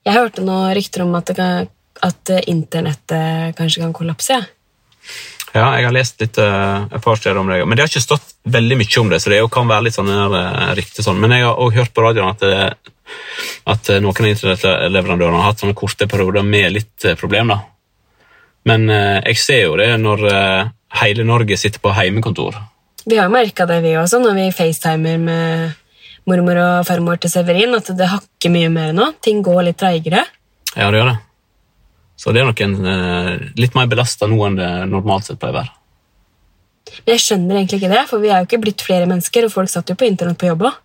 Jeg 0.02 0.16
hørte 0.16 0.42
noen 0.42 0.72
rykter 0.74 1.04
om 1.04 1.12
at, 1.18 1.30
kan, 1.36 1.68
at 2.02 2.32
eh, 2.32 2.46
internettet 2.50 3.58
kanskje 3.58 3.84
kan 3.84 3.94
kollapse. 3.96 4.40
Ja. 4.40 4.48
Ja, 5.52 5.66
jeg 5.76 5.84
har 5.84 5.92
lest 5.92 6.22
litt 6.22 6.38
eh, 6.40 6.84
et 6.88 7.04
par 7.04 7.18
steder 7.20 7.36
om 7.42 7.50
det, 7.50 7.58
men 7.66 7.76
det 7.76 7.84
har 7.84 7.90
ikke 7.90 8.00
stått 8.00 8.30
veldig 8.48 8.78
mye 8.80 9.00
om 9.02 9.10
det, 9.12 9.18
så 9.20 9.32
det 9.32 9.42
jo 9.42 9.50
kan 9.52 9.68
være 9.68 9.84
litt 9.86 9.96
sånn 9.98 10.08
uh, 10.08 10.70
rykte 10.78 11.04
sånn. 11.04 11.20
Men 11.20 11.34
jeg 11.36 11.44
har 11.44 11.60
også 11.60 11.76
hørt 11.76 11.92
på 11.92 12.04
radioen 12.06 12.30
at, 12.32 12.40
det, 12.40 12.94
at 13.68 13.90
noen 14.00 14.16
av 14.16 14.30
internettleverandørene 14.30 15.42
har 15.42 15.50
hatt 15.50 15.60
sånne 15.60 15.76
korte 15.76 16.08
perioder 16.08 16.46
med 16.46 16.72
litt 16.72 17.04
uh, 17.04 17.12
problem. 17.20 17.52
da. 17.52 17.58
Men 18.64 18.86
jeg 18.88 19.38
ser 19.42 19.64
jo 19.64 19.74
det 19.74 19.88
når 19.98 20.20
hele 21.00 21.24
Norge 21.24 21.57
sitter 21.57 21.81
på 21.83 21.94
heimekontor. 21.96 22.59
Vi 23.07 23.18
har 23.18 23.26
jo 23.26 23.35
merka 23.35 23.66
det, 23.66 23.81
vi 23.83 23.96
også, 23.98 24.20
når 24.22 24.37
vi 24.38 24.46
facetimer 24.55 25.18
med 25.18 25.78
mormor 26.28 26.61
og 26.62 26.87
farmor 26.87 27.18
til 27.18 27.33
Severin, 27.33 27.74
at 27.74 27.90
det 27.98 28.11
hakker 28.12 28.52
mye 28.55 28.70
mer 28.70 28.92
nå. 28.94 29.09
Ting 29.24 29.42
går 29.42 29.64
litt 29.66 29.81
treigere. 29.81 30.24
Ja, 30.76 30.90
det 30.90 31.00
gjør 31.00 31.12
det. 31.12 31.18
Så 32.22 32.33
det 32.35 32.42
er 32.42 32.50
nok 32.50 32.61
en, 32.62 32.76
eh, 32.87 33.46
litt 33.59 33.74
mer 33.74 33.88
belasta 33.90 34.28
nå 34.31 34.38
enn 34.46 34.59
det 34.61 34.70
normalt 34.87 35.26
sett 35.26 35.40
pleier 35.40 35.57
å 35.57 35.61
være. 35.62 35.72
Men 37.02 37.14
jeg 37.16 37.24
skjønner 37.24 37.57
egentlig 37.57 37.81
ikke 37.81 37.94
det, 37.94 38.02
for 38.11 38.22
vi 38.22 38.31
er 38.31 38.42
jo 38.42 38.46
ikke 38.46 38.62
blitt 38.62 38.85
flere 38.85 39.09
mennesker, 39.11 39.46
og 39.46 39.55
folk 39.55 39.70
satt 39.72 39.90
jo 39.90 39.98
på 39.98 40.07
internett 40.07 40.38
på 40.38 40.50
jobb 40.50 40.66
òg. 40.68 40.81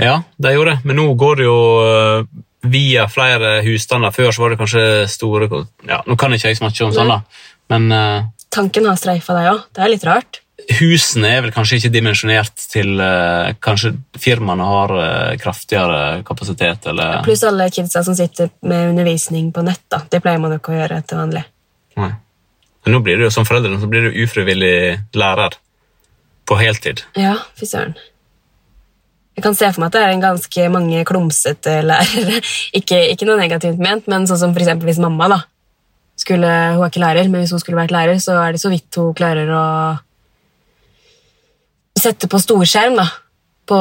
Ja, 0.00 0.22
de 0.40 0.54
gjorde 0.54 0.76
det, 0.76 0.84
men 0.88 0.96
nå 0.96 1.06
går 1.20 1.36
det 1.36 1.44
jo 1.44 1.60
eh, 1.84 2.24
via 2.72 3.06
flere 3.12 3.58
husstander. 3.66 4.14
Før 4.16 4.32
så 4.32 4.44
var 4.44 4.52
det 4.52 4.60
kanskje 4.60 4.84
store 5.12 5.48
ja, 5.88 6.00
Nå 6.06 6.16
kan 6.16 6.32
ikke 6.32 6.48
jeg 6.48 6.56
så 6.56 6.64
mye 6.64 6.86
om 6.86 6.94
sånn, 6.96 7.12
da, 7.12 7.20
men 7.72 7.92
eh, 7.92 8.28
Tanken 8.50 8.88
har 8.90 8.98
streifa 8.98 9.36
deg 9.36 9.50
òg. 9.52 9.66
Det 9.74 9.84
er 9.84 9.92
litt 9.92 10.06
rart. 10.06 10.40
husene 10.80 11.28
er 11.32 11.44
vel 11.44 11.52
kanskje 11.54 11.78
ikke 11.78 11.92
dimensjonert 11.94 12.64
til 12.70 13.00
eh, 13.00 13.52
Kanskje 13.64 13.94
firmaene 14.20 14.66
har 14.66 14.92
eh, 14.98 15.36
kraftigere 15.40 16.22
kapasitet, 16.26 16.86
eller 16.90 17.22
Pluss 17.26 17.44
alle 17.46 17.70
kidsa 17.72 18.02
som 18.04 18.16
sitter 18.18 18.50
med 18.60 18.90
undervisning 18.92 19.52
på 19.54 19.64
nett. 19.66 19.86
da. 19.88 20.02
Det 20.10 20.20
pleier 20.22 20.42
man 20.42 20.52
jo 20.54 20.60
ikke 20.60 20.74
å 20.74 20.80
gjøre 20.82 21.00
til 21.06 21.22
vanlig. 21.22 21.44
Nei. 22.00 22.12
Men 22.84 22.96
nå 22.96 23.02
blir 23.04 23.20
du 23.20 23.26
jo 23.26 23.32
som 23.34 23.46
foreldre 23.48 23.80
så 23.80 23.88
blir 23.90 24.08
du 24.08 24.22
ufrivillig 24.24 24.76
lærer 25.16 25.56
på 26.48 26.56
heltid. 26.58 27.04
Ja, 27.18 27.36
fy 27.58 27.68
søren. 27.68 27.94
Jeg 29.36 29.44
kan 29.44 29.54
se 29.56 29.68
for 29.70 29.80
meg 29.80 29.92
at 29.92 29.96
det 29.96 30.00
er 30.04 30.14
en 30.14 30.24
ganske 30.24 30.64
mange 30.72 31.04
klumsete 31.08 31.76
lærere. 31.86 32.40
ikke, 32.80 32.98
ikke 33.12 33.28
noe 33.28 33.38
negativt 33.40 33.80
ment, 33.80 34.08
men 34.10 34.26
sånn 34.28 34.40
som 34.42 34.56
for 34.56 34.88
hvis 34.88 35.00
mamma 35.02 35.30
da, 35.30 35.38
skulle, 36.20 36.50
Hun 36.76 36.84
er 36.84 36.90
ikke 36.92 37.02
lærer, 37.02 37.28
men 37.32 37.40
hvis 37.42 37.52
hun 37.54 37.60
skulle 37.62 37.80
vært 37.80 37.94
lærer, 37.94 38.20
så 38.22 38.36
er 38.44 38.52
det 38.56 38.60
så 38.62 38.70
vidt 38.72 39.00
hun 39.00 39.14
klarer 39.16 39.48
å 39.56 39.64
sette 42.00 42.28
på 42.30 42.38
storskjerm 42.40 42.96
da, 42.96 43.06
på, 43.68 43.78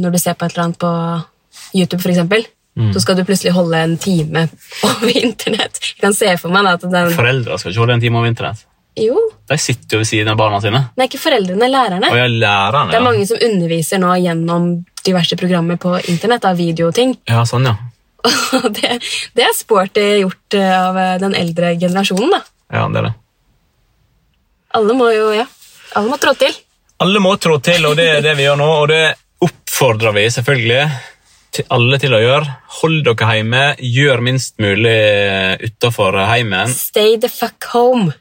når 0.00 0.14
du 0.14 0.18
ser 0.20 0.36
på 0.36 0.46
et 0.46 0.54
eller 0.56 0.64
annet 0.68 0.80
på 0.82 0.92
YouTube, 1.76 2.02
for 2.02 2.12
eksempel. 2.12 2.46
Så 2.92 3.00
skal 3.00 3.16
du 3.16 3.22
plutselig 3.24 3.54
holde 3.56 3.78
en 3.80 3.94
time 3.96 4.42
over 4.84 5.12
internett. 5.24 5.78
Jeg 5.80 6.00
kan 6.02 6.12
se 6.16 6.34
for 6.36 6.52
meg 6.52 6.66
at 6.74 6.82
den 6.84 7.14
Foreldre 7.16 7.56
skal 7.60 7.72
ikke 7.72 7.80
holde 7.86 7.96
en 7.96 8.02
time 8.04 8.20
over 8.20 8.28
internett. 8.28 8.66
Jo, 8.96 9.16
De 9.48 9.56
sitter 9.60 9.96
jo 9.96 10.00
ved 10.00 10.08
siden 10.08 10.28
av 10.32 10.38
barna 10.40 10.58
sine. 10.64 10.78
er 10.96 11.08
ikke 11.08 11.20
foreldrene, 11.20 11.68
lærerne. 11.68 12.08
Og 12.12 12.16
er 12.20 12.30
lærerne, 12.32 12.92
Det 12.92 12.96
er 12.96 13.02
ja. 13.02 13.04
mange 13.04 13.26
som 13.28 13.40
underviser 13.44 14.00
nå 14.00 14.14
gjennom 14.24 14.68
diverse 15.04 15.36
programmer 15.36 15.76
på 15.80 15.94
internett 16.12 16.44
av 16.48 16.56
videoting. 16.56 17.12
Ja, 17.28 17.44
sånn, 17.48 17.68
ja. 17.68 17.74
Og 18.26 18.68
det, 18.78 18.98
det 19.36 19.46
er 19.46 19.56
sporty 19.56 20.06
gjort 20.22 20.58
eh, 20.58 20.74
av 20.76 20.98
eh, 21.00 21.16
den 21.22 21.36
eldre 21.38 21.74
generasjonen. 21.80 22.36
da. 22.36 22.42
Ja, 22.74 22.86
det 22.92 23.02
er 23.02 23.08
det. 23.10 23.14
Alle 24.76 24.96
må 24.98 25.10
jo, 25.14 25.28
ja, 25.32 25.46
alle 25.96 26.10
må 26.12 26.18
trå 26.20 26.34
til. 26.38 26.56
Alle 27.04 27.20
må 27.22 27.34
trå 27.40 27.58
til, 27.64 27.84
og 27.88 27.96
det 27.98 28.08
er 28.18 28.24
det 28.24 28.34
vi 28.38 28.46
gjør 28.46 28.58
nå. 28.60 28.70
Og 28.82 28.88
det 28.90 29.02
oppfordrer 29.44 30.16
vi 30.16 30.24
selvfølgelig 30.32 30.82
til 31.56 31.68
alle 31.72 31.98
til 32.00 32.16
å 32.16 32.20
gjøre. 32.20 32.56
Hold 32.80 32.98
dere 33.06 33.36
hjemme. 33.38 33.62
Gjør 33.80 34.24
minst 34.24 34.56
mulig 34.62 34.96
utafor 35.64 36.18
heimen. 36.28 36.72
Stay 36.72 37.16
the 37.20 37.30
fuck 37.32 37.68
home. 37.72 38.12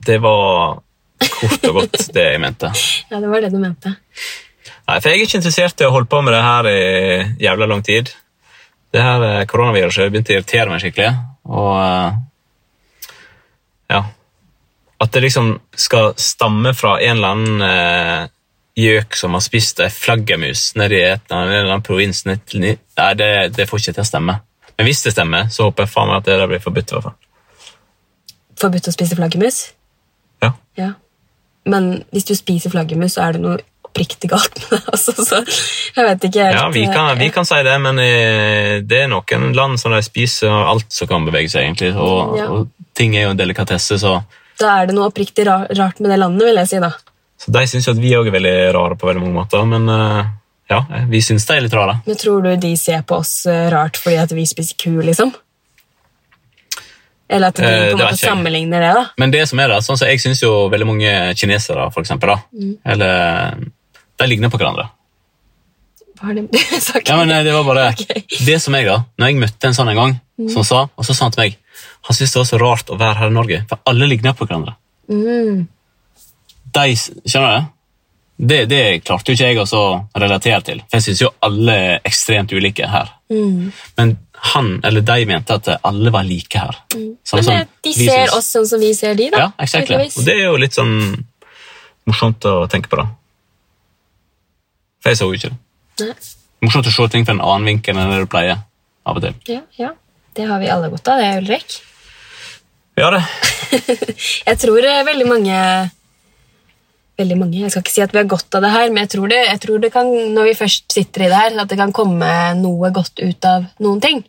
Det 0.00 0.16
var 0.22 0.80
kort 1.20 1.66
og 1.68 1.82
godt 1.82 2.06
det 2.16 2.28
jeg 2.32 2.40
mente. 2.44 2.72
Ja, 3.10 3.18
det 3.18 3.28
var 3.28 3.42
det 3.42 3.50
du 3.52 3.58
mente. 3.58 3.90
Nei, 4.86 4.96
for 5.00 5.10
Jeg 5.10 5.18
er 5.18 5.24
ikke 5.26 5.38
interessert 5.40 5.82
i 5.82 5.86
å 5.86 5.92
holde 5.94 6.08
på 6.10 6.20
med 6.22 6.34
det 6.34 6.42
her 6.44 6.68
i 6.70 6.80
jævla 7.42 7.66
lang 7.70 7.82
tid. 7.86 8.12
Det 8.90 9.02
her 9.02 9.22
eh, 9.26 9.46
koronaviruset 9.46 10.04
har 10.04 10.10
begynt 10.10 10.30
å 10.32 10.36
irritere 10.36 10.72
meg 10.72 10.82
skikkelig. 10.82 11.12
Og 11.50 11.70
eh, 11.78 12.18
ja 13.90 14.02
At 15.00 15.14
det 15.14 15.22
liksom 15.24 15.54
skal 15.78 16.12
stamme 16.20 16.74
fra 16.76 16.98
en 17.00 17.16
eller 17.16 17.34
annen 17.34 17.64
eh, 17.66 18.28
gjøk 18.80 19.16
som 19.18 19.34
har 19.34 19.42
spist 19.44 19.80
ei 19.82 19.90
flaggermus 19.92 20.70
nedi 20.78 21.00
en 21.02 21.18
eller 21.32 21.64
annen 21.64 21.82
provins 21.84 22.22
Nei, 22.26 22.38
det, 23.18 23.30
det 23.56 23.66
får 23.68 23.82
ikke 23.82 23.96
til 23.98 24.04
å 24.04 24.08
stemme. 24.08 24.36
Men 24.76 24.88
hvis 24.88 25.02
det 25.04 25.12
stemmer, 25.12 25.50
så 25.52 25.66
håper 25.68 25.84
jeg 25.84 25.92
faen 25.92 26.08
meg 26.08 26.22
at 26.22 26.28
det 26.30 26.48
blir 26.48 26.62
forbudt. 26.62 26.92
i 26.92 26.96
hvert 26.96 27.08
fall. 27.10 27.66
Forbudt 28.60 28.88
å 28.88 28.94
spise 28.94 29.18
flaggermus? 29.18 29.58
Ja. 30.40 30.54
Ja. 30.78 30.92
Men 31.68 31.90
hvis 32.14 32.28
du 32.30 32.32
spiser 32.38 32.72
flaggermus, 32.72 33.16
så 33.16 33.26
er 33.26 33.36
det 33.36 33.42
noe 33.44 33.58
oppriktig 33.90 34.30
galt 34.30 34.54
med 34.62 34.70
det. 34.78 34.80
Altså, 34.94 35.12
så 35.18 35.40
jeg 35.96 36.06
vet 36.06 36.24
ikke 36.30 36.44
helt 36.46 36.56
Ja, 36.56 36.68
vi 36.70 36.84
kan, 36.86 37.18
vi 37.18 37.26
eh, 37.26 37.32
kan 37.34 37.44
si 37.48 37.58
det, 37.66 37.76
men 37.82 37.98
eh, 37.98 38.78
det 38.86 39.02
er 39.04 39.10
noen 39.10 39.50
land 39.56 39.80
som 39.82 39.92
de 39.92 40.00
spiser 40.06 40.48
alt 40.54 40.86
som 40.94 41.10
kan 41.10 41.26
bevege 41.26 41.50
seg, 41.50 41.66
egentlig. 41.68 41.92
Og, 41.98 42.36
Ja. 42.38 42.46
og 42.54 42.68
ting 42.94 43.16
er 43.18 43.26
jo 43.28 43.34
en 43.34 43.40
delikatesse, 43.42 43.98
så, 43.98 44.20
Da 44.60 44.78
er 44.82 44.86
det 44.90 44.94
noe 44.94 45.10
oppriktig 45.10 45.44
rart 45.48 46.00
med 46.00 46.10
det 46.10 46.18
landet, 46.20 46.46
vil 46.46 46.56
jeg 46.62 46.68
si. 46.68 46.78
da. 46.80 46.92
så 47.40 47.50
de 47.56 47.66
syns 47.66 47.86
jo 47.88 47.92
at 47.96 48.00
vi 48.02 48.10
òg 48.14 48.26
er 48.28 48.34
veldig 48.38 48.56
rare 48.76 48.96
på 49.00 49.06
veldig 49.08 49.22
mange 49.22 49.38
måter. 49.40 49.62
Men 49.66 49.88
eh, 49.88 50.24
ja, 50.70 50.82
vi 51.08 51.20
syns 51.24 51.46
de 51.48 51.54
er 51.56 51.62
litt 51.66 51.74
rare. 51.74 52.00
Men 52.06 52.16
tror 52.20 52.42
du 52.44 52.50
de 52.56 52.74
ser 52.76 53.02
på 53.02 53.16
oss 53.24 53.46
rart 53.72 53.96
fordi 53.98 54.18
at 54.22 54.30
vi 54.36 54.44
spiser 54.46 54.76
ku, 54.78 55.00
liksom? 55.02 55.32
Eller 57.30 57.48
at 57.52 57.54
de 57.56 57.62
på 57.62 57.68
en 57.70 57.96
det 57.96 58.04
måte 58.04 58.18
sammenligner 58.18 58.82
det, 58.82 58.92
da? 58.96 59.04
Men 59.22 59.30
det 59.30 59.44
som 59.48 59.60
er 59.62 59.68
da, 59.70 59.76
sånn 59.86 59.98
som 60.00 60.08
jeg 60.10 60.18
syns 60.18 60.40
jo 60.42 60.50
veldig 60.72 60.86
mange 60.88 61.10
kinesere, 61.38 61.84
for 61.94 62.02
eksempel, 62.02 62.32
da, 62.34 62.38
Mm. 62.52 62.72
eller 62.84 63.54
de 64.20 64.28
ligner 64.30 64.52
på 64.52 64.60
hverandre. 64.60 64.88
Hva 66.20 66.28
har 66.28 66.36
de 66.36 66.62
sagt? 66.88 67.08
Ja, 67.08 67.16
men 67.16 67.32
det 67.32 67.54
var 67.54 67.64
bare 67.64 67.90
okay. 67.94 68.24
det 68.46 68.60
som 68.62 68.76
jeg 68.76 68.88
da, 68.88 69.00
når 69.16 69.32
jeg 69.32 69.40
møtte 69.40 69.70
en 69.70 69.76
sånn 69.76 69.92
en 69.92 70.00
gang, 70.02 70.14
som 70.52 70.64
sa, 70.66 70.86
og 70.92 71.06
så 71.06 71.16
sa 71.16 71.28
han 71.28 71.36
til 71.36 71.46
meg, 71.46 71.58
han 72.08 72.16
syntes 72.16 72.32
det 72.32 72.40
var 72.40 72.48
så 72.48 72.60
rart 72.60 72.92
å 72.92 73.00
være 73.00 73.18
her 73.20 73.32
i 73.32 73.36
Norge, 73.36 73.60
for 73.68 73.82
alle 73.90 74.08
ligner 74.08 74.36
på 74.36 74.46
hverandre. 74.48 74.76
Mm. 75.10 75.68
De, 76.70 76.96
skjønner 76.96 77.54
du? 77.56 77.76
Det, 78.40 78.60
det 78.70 78.82
klarte 79.04 79.32
jo 79.32 79.36
ikke 79.36 79.48
jeg 79.50 79.64
å 79.76 79.82
relatere 80.16 80.64
til, 80.64 80.78
for 80.86 80.96
jeg 80.96 81.08
synes 81.10 81.22
jo 81.26 81.32
alle 81.44 81.74
er 81.76 82.06
ekstremt 82.08 82.52
ulike 82.56 82.88
her. 82.88 83.10
Mm. 83.28 83.68
Men 83.98 84.14
han, 84.54 84.70
eller 84.84 85.04
de 85.04 85.26
mente 85.28 85.58
at 85.58 85.68
alle 85.76 86.12
var 86.14 86.24
like 86.24 86.62
her. 86.62 86.78
Sånn 86.88 87.42
Men 87.42 87.44
som 87.44 87.56
eh, 87.58 87.66
de 87.84 87.92
ser 87.92 88.06
synes. 88.06 88.36
oss 88.38 88.48
sånn 88.54 88.68
som 88.70 88.80
vi 88.80 88.94
ser 88.96 89.18
de, 89.18 89.28
da. 89.34 89.42
Ja, 89.44 89.50
exactly. 89.60 90.06
Og 90.08 90.24
det 90.24 90.38
er 90.38 90.46
jo 90.46 90.56
litt 90.60 90.76
sånn 90.76 90.94
morsomt 92.08 92.48
å 92.48 92.62
tenke 92.72 92.88
på 92.88 93.02
da. 93.02 93.10
For 95.00 95.12
jeg 95.12 95.20
så 95.20 95.28
jo 95.28 95.38
ikke 95.38 95.52
det. 95.52 95.60
Nei. 96.04 96.14
Morsomt 96.64 96.88
å 96.90 96.92
se 96.92 97.06
ting 97.12 97.24
fra 97.24 97.36
en 97.36 97.44
annen 97.44 97.70
vinkel 97.70 97.96
enn 97.96 98.12
det 98.12 98.20
du 98.22 98.28
pleier 98.30 98.60
av 99.08 99.16
og 99.16 99.24
til. 99.24 99.36
Ja, 99.48 99.62
ja. 99.80 99.94
Det 100.36 100.44
har 100.46 100.60
vi 100.62 100.68
alle 100.70 100.90
godt 100.92 101.08
av, 101.10 101.20
det, 101.20 101.30
Ulrik. 101.40 101.78
Ja, 103.00 103.08
det. 103.14 103.22
Jeg 104.48 104.58
tror 104.60 104.84
eh, 104.84 105.04
veldig 105.06 105.26
mange 105.30 105.56
Veldig 107.20 107.36
mange, 107.36 107.60
Jeg 107.60 107.72
skal 107.72 107.84
ikke 107.84 107.92
si 107.92 108.02
at 108.04 108.14
vi 108.14 108.20
har 108.20 108.28
godt 108.28 108.56
av 108.56 108.64
det 108.64 108.70
her, 108.72 108.86
men 108.88 109.04
jeg 109.04 109.10
tror 109.12 109.28
det, 109.28 109.38
jeg 109.44 109.60
tror 109.60 109.80
det 109.82 109.90
kan, 109.92 110.08
når 110.08 110.46
vi 110.48 110.54
først 110.56 110.86
sitter 110.94 111.26
i 111.26 111.28
det 111.28 111.36
her, 111.36 111.56
at 111.60 111.68
det 111.68 111.76
kan 111.76 111.92
komme 111.92 112.30
noe 112.56 112.88
godt 112.96 113.20
ut 113.20 113.44
av 113.44 113.66
noen 113.84 114.00
ting. 114.00 114.22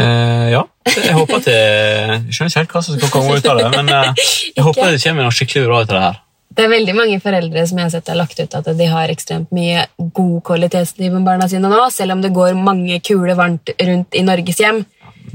Eh, 0.00 0.46
ja, 0.54 0.62
jeg 0.88 1.12
håper 1.12 1.36
at 1.36 1.50
det, 1.50 1.58
Jeg 1.58 2.32
skjønner 2.32 2.48
ikke 2.48 2.62
helt 2.62 2.72
hva 2.72 2.82
som 2.86 2.96
skal 2.96 3.12
komme 3.12 3.36
ut 3.36 3.50
av 3.52 3.60
det, 3.60 3.68
men 3.74 3.92
eh, 3.92 4.24
jeg 4.56 4.64
håper 4.70 4.94
det 4.94 5.02
kommer 5.04 5.28
noe 5.28 5.36
skikkelig 5.36 5.66
bra 5.68 5.82
ut 5.82 5.92
av 5.92 5.92
det 5.92 6.04
her. 6.06 6.18
Det 6.52 6.66
er 6.66 6.72
veldig 6.72 6.94
mange 6.96 7.18
foreldre 7.22 7.62
som 7.68 7.78
jeg 7.78 7.86
har 7.86 7.92
sett 7.94 8.10
har 8.12 8.18
lagt 8.18 8.40
ut 8.40 8.54
at 8.58 8.66
de 8.76 8.86
har 8.90 9.12
ekstremt 9.12 9.52
mye 9.56 9.86
god 9.98 10.38
kvalitetstid 10.44 11.12
med 11.14 11.24
barna 11.24 11.48
sine 11.48 11.70
nå, 11.70 11.80
selv 11.94 12.16
om 12.16 12.22
det 12.24 12.32
går 12.36 12.58
mange 12.58 12.98
kuler 13.04 13.38
varmt 13.38 13.72
rundt 13.78 14.18
i 14.18 14.24
Norges 14.26 14.60
hjem. 14.60 14.82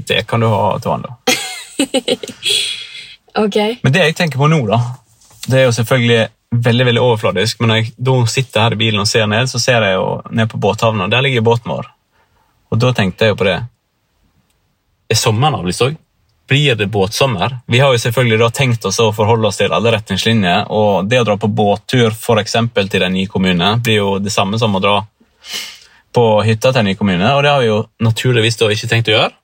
Det 0.06 0.22
kan 0.30 0.44
du 0.44 0.48
ha 0.52 0.76
til 0.78 0.92
vanlig. 0.94 1.12
Ok. 3.38 3.58
Men 3.82 3.94
det 3.94 4.04
jeg 4.04 4.18
tenker 4.18 4.40
på 4.40 4.50
nå, 4.50 4.60
da, 4.70 4.78
det 5.48 5.62
er 5.62 5.66
jo 5.68 5.74
selvfølgelig 5.76 6.28
veldig 6.50 6.86
veldig 6.88 7.02
overfladisk, 7.02 7.60
men 7.60 7.72
når 7.72 7.80
jeg 7.80 7.92
da 8.08 8.16
sitter 8.30 8.64
her 8.64 8.76
i 8.76 8.80
bilen 8.80 9.02
og 9.02 9.08
ser 9.10 9.26
ned, 9.30 9.50
så 9.50 9.60
ser 9.62 9.84
jeg 9.84 9.98
jo 9.98 10.06
ned 10.30 10.48
på 10.50 10.60
båthavna. 10.60 11.08
Der 11.12 11.24
ligger 11.24 11.44
båten 11.44 11.72
vår. 11.72 11.90
Og 12.72 12.80
da 12.80 12.92
tenkte 12.96 13.26
jeg 13.26 13.34
jo 13.34 13.40
på 13.40 13.48
det. 13.48 13.58
Er 15.08 15.18
sommeren 15.18 15.58
avlyst 15.58 15.84
òg? 15.84 15.96
Blir 16.48 16.78
det 16.80 16.86
båtsommer? 16.92 17.58
Vi 17.66 17.80
har 17.82 17.92
jo 17.92 18.00
selvfølgelig 18.00 18.38
da 18.40 18.50
tenkt 18.56 18.84
oss 18.88 19.00
å 19.04 19.10
forholde 19.12 19.50
oss 19.50 19.60
til 19.60 19.72
alle 19.74 19.92
retningslinjer, 19.98 20.70
og 20.72 21.08
det 21.08 21.20
å 21.20 21.26
dra 21.28 21.36
på 21.40 21.50
båttur 21.52 22.14
for 22.16 22.40
eksempel 22.40 22.88
til 22.88 23.04
en 23.04 23.12
ny 23.12 23.26
kommune 23.28 23.74
blir 23.84 24.00
jo 24.00 24.14
det 24.22 24.32
samme 24.32 24.60
som 24.60 24.76
å 24.76 24.80
dra 24.80 25.02
på 26.16 26.24
hytta 26.46 26.72
til 26.72 26.80
en 26.80 26.88
ny 26.88 26.96
kommune, 26.96 27.34
og 27.34 27.44
det 27.44 27.52
har 27.52 27.60
vi 27.60 27.68
jo 27.68 27.82
naturligvis 28.00 28.56
da 28.56 28.70
ikke 28.72 28.88
tenkt 28.88 29.12
å 29.12 29.16
gjøre. 29.18 29.34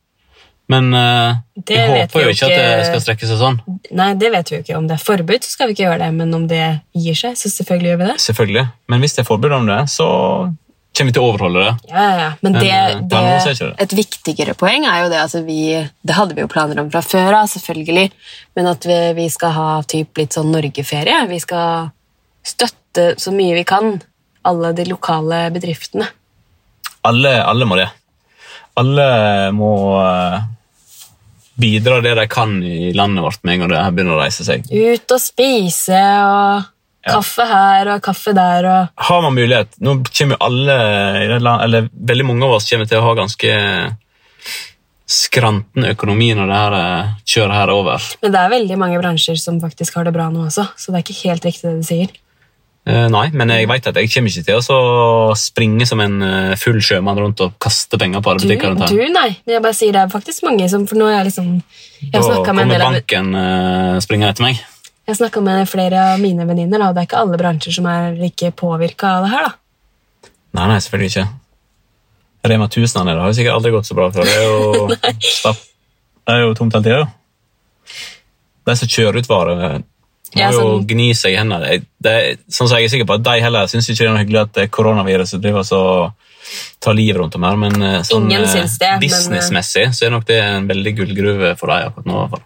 Men 0.73 0.95
uh, 0.97 1.37
vet 1.61 1.77
håper 1.77 2.15
vi 2.17 2.23
jo 2.23 2.29
jo 2.31 2.33
ikke 2.33 2.47
at 2.49 2.57
det 2.57 2.85
skal 2.89 3.03
strekke 3.05 3.29
seg 3.29 3.41
sånn. 3.41 3.59
Nei, 3.93 4.15
det 4.17 4.31
vet 4.33 4.49
vi 4.49 4.57
jo 4.57 4.65
ikke. 4.65 4.77
Om 4.79 4.87
det 4.89 4.97
er 4.97 5.03
forbud, 5.05 5.45
så 5.45 5.53
skal 5.53 5.69
vi 5.69 5.77
ikke 5.77 5.85
gjøre 5.85 6.01
det. 6.07 6.11
Men 6.17 6.37
om 6.39 6.47
det 6.49 6.63
gir 6.97 7.19
seg, 7.21 7.37
så 7.37 7.53
selvfølgelig 7.53 7.91
gjør 7.91 8.01
vi 8.01 8.09
det. 8.09 8.15
Selvfølgelig. 8.25 8.65
Men 8.89 9.05
hvis 9.05 9.17
det 9.17 9.23
er 9.23 9.29
forbud 9.29 9.57
om 9.59 9.69
det, 9.69 9.81
så 9.93 10.07
kommer 10.95 11.11
vi 11.11 11.15
til 11.17 11.25
å 11.25 11.31
overholde 11.33 11.65
det. 11.65 11.73
Ja, 11.91 12.05
ja. 12.21 12.31
Men 12.41 12.55
Men, 12.55 12.61
det, 12.63 13.19
eh, 13.19 13.43
så 13.43 13.51
er 13.51 13.59
det, 13.59 13.67
det. 13.67 13.87
Et 13.87 13.95
viktigere 13.99 14.55
poeng 14.59 14.87
er 14.87 15.03
jo 15.03 15.11
det 15.13 15.21
at 15.25 15.35
vi 15.47 15.61
Det 16.07 16.15
hadde 16.15 16.37
vi 16.37 16.45
jo 16.45 16.51
planer 16.51 16.81
om 16.81 16.91
fra 16.93 17.03
før 17.03 17.41
av, 17.43 17.51
selvfølgelig. 17.51 18.11
men 18.57 18.71
at 18.71 18.87
vi, 18.87 18.99
vi 19.19 19.29
skal 19.31 19.55
ha 19.57 19.69
typ 19.83 20.17
litt 20.19 20.33
sånn 20.37 20.53
Norgeferie. 20.55 21.27
Vi 21.29 21.41
skal 21.43 21.91
støtte 22.45 23.15
så 23.19 23.33
mye 23.35 23.57
vi 23.59 23.65
kan 23.65 23.97
alle 24.45 24.73
de 24.77 24.85
lokale 24.85 25.49
bedriftene. 25.51 26.07
Alle, 27.05 27.37
alle 27.45 27.67
må 27.69 27.77
det. 27.77 27.89
Alle 28.81 29.07
må 29.55 29.73
eh, 30.03 30.45
bidra 31.61 32.01
det 32.05 32.15
de 32.19 32.27
kan 32.31 32.57
i 32.63 32.93
landet 32.97 33.25
vårt 33.25 33.43
med 33.43 33.55
en 33.55 33.65
gang 33.65 33.73
det 33.73 33.83
her 33.83 33.97
begynner 33.97 34.17
å 34.17 34.23
reise 34.23 34.47
seg. 34.47 34.67
Ut 34.71 35.15
og 35.15 35.23
spise 35.23 36.01
og. 36.29 36.71
Kaffe 37.05 37.47
her 37.49 37.91
og 37.95 38.03
kaffe 38.05 38.33
der 38.37 38.69
og 38.71 39.05
Har 39.09 39.21
man 39.25 39.37
mulighet 39.37 39.77
Nå 39.85 39.99
kommer 40.09 40.39
jo 40.39 40.47
alle, 40.47 40.79
eller 41.67 41.89
veldig 41.93 42.27
mange 42.31 42.49
av 42.49 42.57
oss 42.57 42.71
kommer 42.71 42.89
til 42.89 43.01
å 43.01 43.07
ha 43.07 43.15
ganske 43.19 43.53
skranten 45.15 45.85
økonomi 45.91 46.31
når 46.37 46.49
det 46.49 46.59
her 46.59 46.75
eh, 46.79 47.15
kjører 47.29 47.55
her 47.59 47.73
over. 47.75 48.05
Men 48.25 48.33
det 48.33 48.41
er 48.41 48.53
veldig 48.55 48.79
mange 48.81 49.01
bransjer 49.03 49.37
som 49.41 49.61
faktisk 49.61 49.99
har 49.99 50.09
det 50.09 50.15
bra 50.17 50.31
nå 50.33 50.47
også, 50.49 50.65
så 50.81 50.93
det 50.93 51.01
er 51.01 51.05
ikke 51.05 51.29
helt 51.29 51.49
riktig 51.49 51.69
det 51.69 51.75
du 51.83 51.85
sier. 51.87 52.15
Eh, 52.85 53.07
nei, 53.09 53.31
men 53.33 53.49
jeg 53.49 53.65
vet 53.69 53.87
at 53.89 53.97
jeg 53.97 54.11
kommer 54.13 54.33
ikke 54.33 54.45
til 54.45 54.75
å 54.75 55.37
springe 55.41 55.87
som 55.89 56.03
en 56.05 56.19
eh, 56.25 56.57
full 56.61 56.83
sjømann 56.85 57.21
rundt 57.21 57.41
og 57.41 57.55
kaste 57.63 57.97
penger 58.01 58.21
på 58.21 58.33
alle 58.33 58.45
butikker 58.45 58.77
her. 58.77 58.93
du 58.93 59.15
nei. 59.15 59.31
Men 59.47 59.57
jeg 59.57 59.65
bare 59.65 59.77
sier 59.79 59.97
det 59.97 60.03
er 60.03 60.13
faktisk 60.13 60.45
mange 60.45 60.69
som 60.69 60.85
For 60.89 61.01
nå 61.01 61.09
er 61.09 61.19
jeg 61.23 61.31
liksom 61.31 61.49
Jeg 62.03 62.13
Da 62.13 62.43
kommer 62.45 62.69
banken 62.69 63.31
uh, 63.33 63.97
springende 64.05 64.35
etter 64.35 64.45
meg. 64.45 64.61
Jeg 65.07 65.19
snakka 65.19 65.43
med 65.45 65.69
flere 65.69 66.01
av 66.15 66.21
mine 66.23 66.47
venninner, 66.49 66.87
og 66.87 66.95
det 66.97 67.05
er 67.05 67.09
ikke 67.11 67.21
alle 67.21 67.39
bransjer 67.41 67.77
som 67.77 67.89
er 67.91 68.15
like 68.17 68.51
påvirka 68.57 69.19
av 69.19 69.27
det 69.27 69.33
her. 69.35 69.49
da. 69.51 70.31
Nei, 70.55 70.69
nei, 70.71 70.79
selvfølgelig 70.81 71.11
ikke. 71.13 71.27
Rema 72.45 72.69
1000 72.69 73.09
her 73.09 73.21
har 73.21 73.31
jo 73.33 73.37
sikkert 73.37 73.59
aldri 73.59 73.73
gått 73.75 73.89
så 73.89 73.97
bra 73.99 74.11
før. 74.15 74.29
Det 74.29 74.37
er 74.37 74.45
jo. 74.45 75.55
Det 76.25 76.33
er 76.33 76.41
jo 76.41 76.55
tomt 76.57 76.73
hele 76.73 76.85
tida. 76.87 77.01
jo. 77.03 77.99
De 78.65 78.77
som 78.81 78.89
kjører 78.89 79.19
ut 79.21 79.29
varer, 79.29 79.59
må 79.59 80.41
Ja, 80.41 80.51
jo 80.51 80.61
sånn- 80.63 80.87
gni 80.89 81.11
seg 81.15 81.35
i 81.35 81.37
hendene. 81.37 81.83
Det, 82.01 82.13
er, 82.13 82.39
sånn 82.49 82.71
som 82.71 82.79
jeg 82.79 82.89
er 82.89 82.93
sikker 82.95 83.07
på 83.11 83.19
at 83.19 83.27
De 83.27 83.35
heller 83.45 83.69
syns 83.69 83.91
ikke 83.93 84.01
det 84.01 84.09
er 84.09 84.15
noe 84.15 84.23
hyggelig 84.25 84.41
at 84.41 84.55
det 84.57 84.63
er 84.65 84.73
koronaviruset 84.73 85.43
driver 85.45 85.67
så 85.69 85.81
tar 86.81 86.97
liv 86.97 87.17
rundt 87.17 87.37
om 87.37 87.45
her, 87.45 87.57
men 87.61 87.77
eh, 87.83 88.01
sånn 88.05 88.31
eh, 88.33 88.41
det, 88.41 88.55
men, 88.55 88.89
eh, 88.89 88.99
businessmessig 89.05 89.87
så 89.97 90.07
er 90.07 90.11
nok 90.15 90.27
det 90.29 90.41
en 90.41 90.67
veldig 90.69 90.93
gullgruve 90.97 91.53
for 91.61 91.73
deg 91.73 91.91
akkurat 91.91 92.09
nå. 92.09 92.17
i 92.17 92.21
hvert 92.23 92.35
fall. 92.37 92.45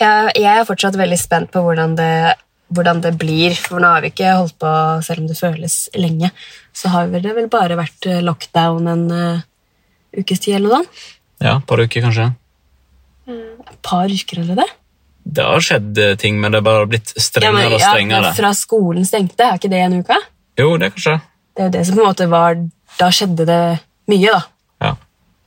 Jeg, 0.00 0.32
jeg 0.38 0.50
er 0.52 0.66
fortsatt 0.68 0.96
veldig 0.98 1.18
spent 1.20 1.52
på 1.52 1.62
hvordan 1.64 1.96
det, 1.98 2.34
hvordan 2.72 3.02
det 3.04 3.14
blir, 3.20 3.54
for 3.58 3.82
nå 3.82 3.90
har 3.94 4.04
vi 4.04 4.12
ikke 4.12 4.34
holdt 4.38 4.58
på, 4.62 4.74
selv 5.06 5.24
om 5.24 5.30
det 5.30 5.38
føles 5.38 5.78
lenge, 5.98 6.30
så 6.72 6.92
har 6.94 7.10
det 7.12 7.34
vel 7.36 7.50
bare 7.52 7.76
vært 7.78 8.08
eh, 8.08 8.22
lockdown 8.24 8.88
en 8.92 9.02
uh, 9.12 9.42
ukes 10.16 10.40
tid 10.40 10.56
eller 10.58 10.68
noe 10.68 10.82
sånt. 10.82 11.02
Ja, 11.42 11.56
et 11.58 11.66
par 11.68 11.82
uker 11.82 12.06
kanskje. 12.06 12.30
Et 13.28 13.78
par 13.84 14.10
uker 14.10 14.40
eller 14.42 14.62
det. 14.62 14.68
Det 15.22 15.44
har 15.46 15.62
skjedd 15.62 15.98
eh, 16.02 16.14
ting, 16.18 16.38
men 16.42 16.54
det 16.54 16.62
er 16.62 16.66
bare 16.66 16.88
blitt 16.90 17.12
Ja, 17.14 17.22
strengere 17.22 17.68
ja, 17.68 17.74
og 17.74 17.80
ja, 17.80 17.90
strengere. 17.92 18.32
fra 18.38 18.54
skolen 18.58 19.06
stengte, 19.06 19.46
er 19.46 19.60
ikke 19.60 19.70
det 19.70 19.82
en 19.84 20.00
uke? 20.02 20.18
Jo, 20.58 20.72
det 20.80 20.92
kanskje. 20.96 21.18
Det 21.52 21.62
er 21.62 21.68
jo 21.68 21.74
det 21.76 21.84
som 21.86 21.98
på 21.98 22.02
en 22.02 22.08
måte 22.08 22.26
var, 22.32 22.58
da 22.98 23.10
skjedde 23.14 23.46
det 23.48 23.60
mye 24.10 24.32
da. 24.32 24.40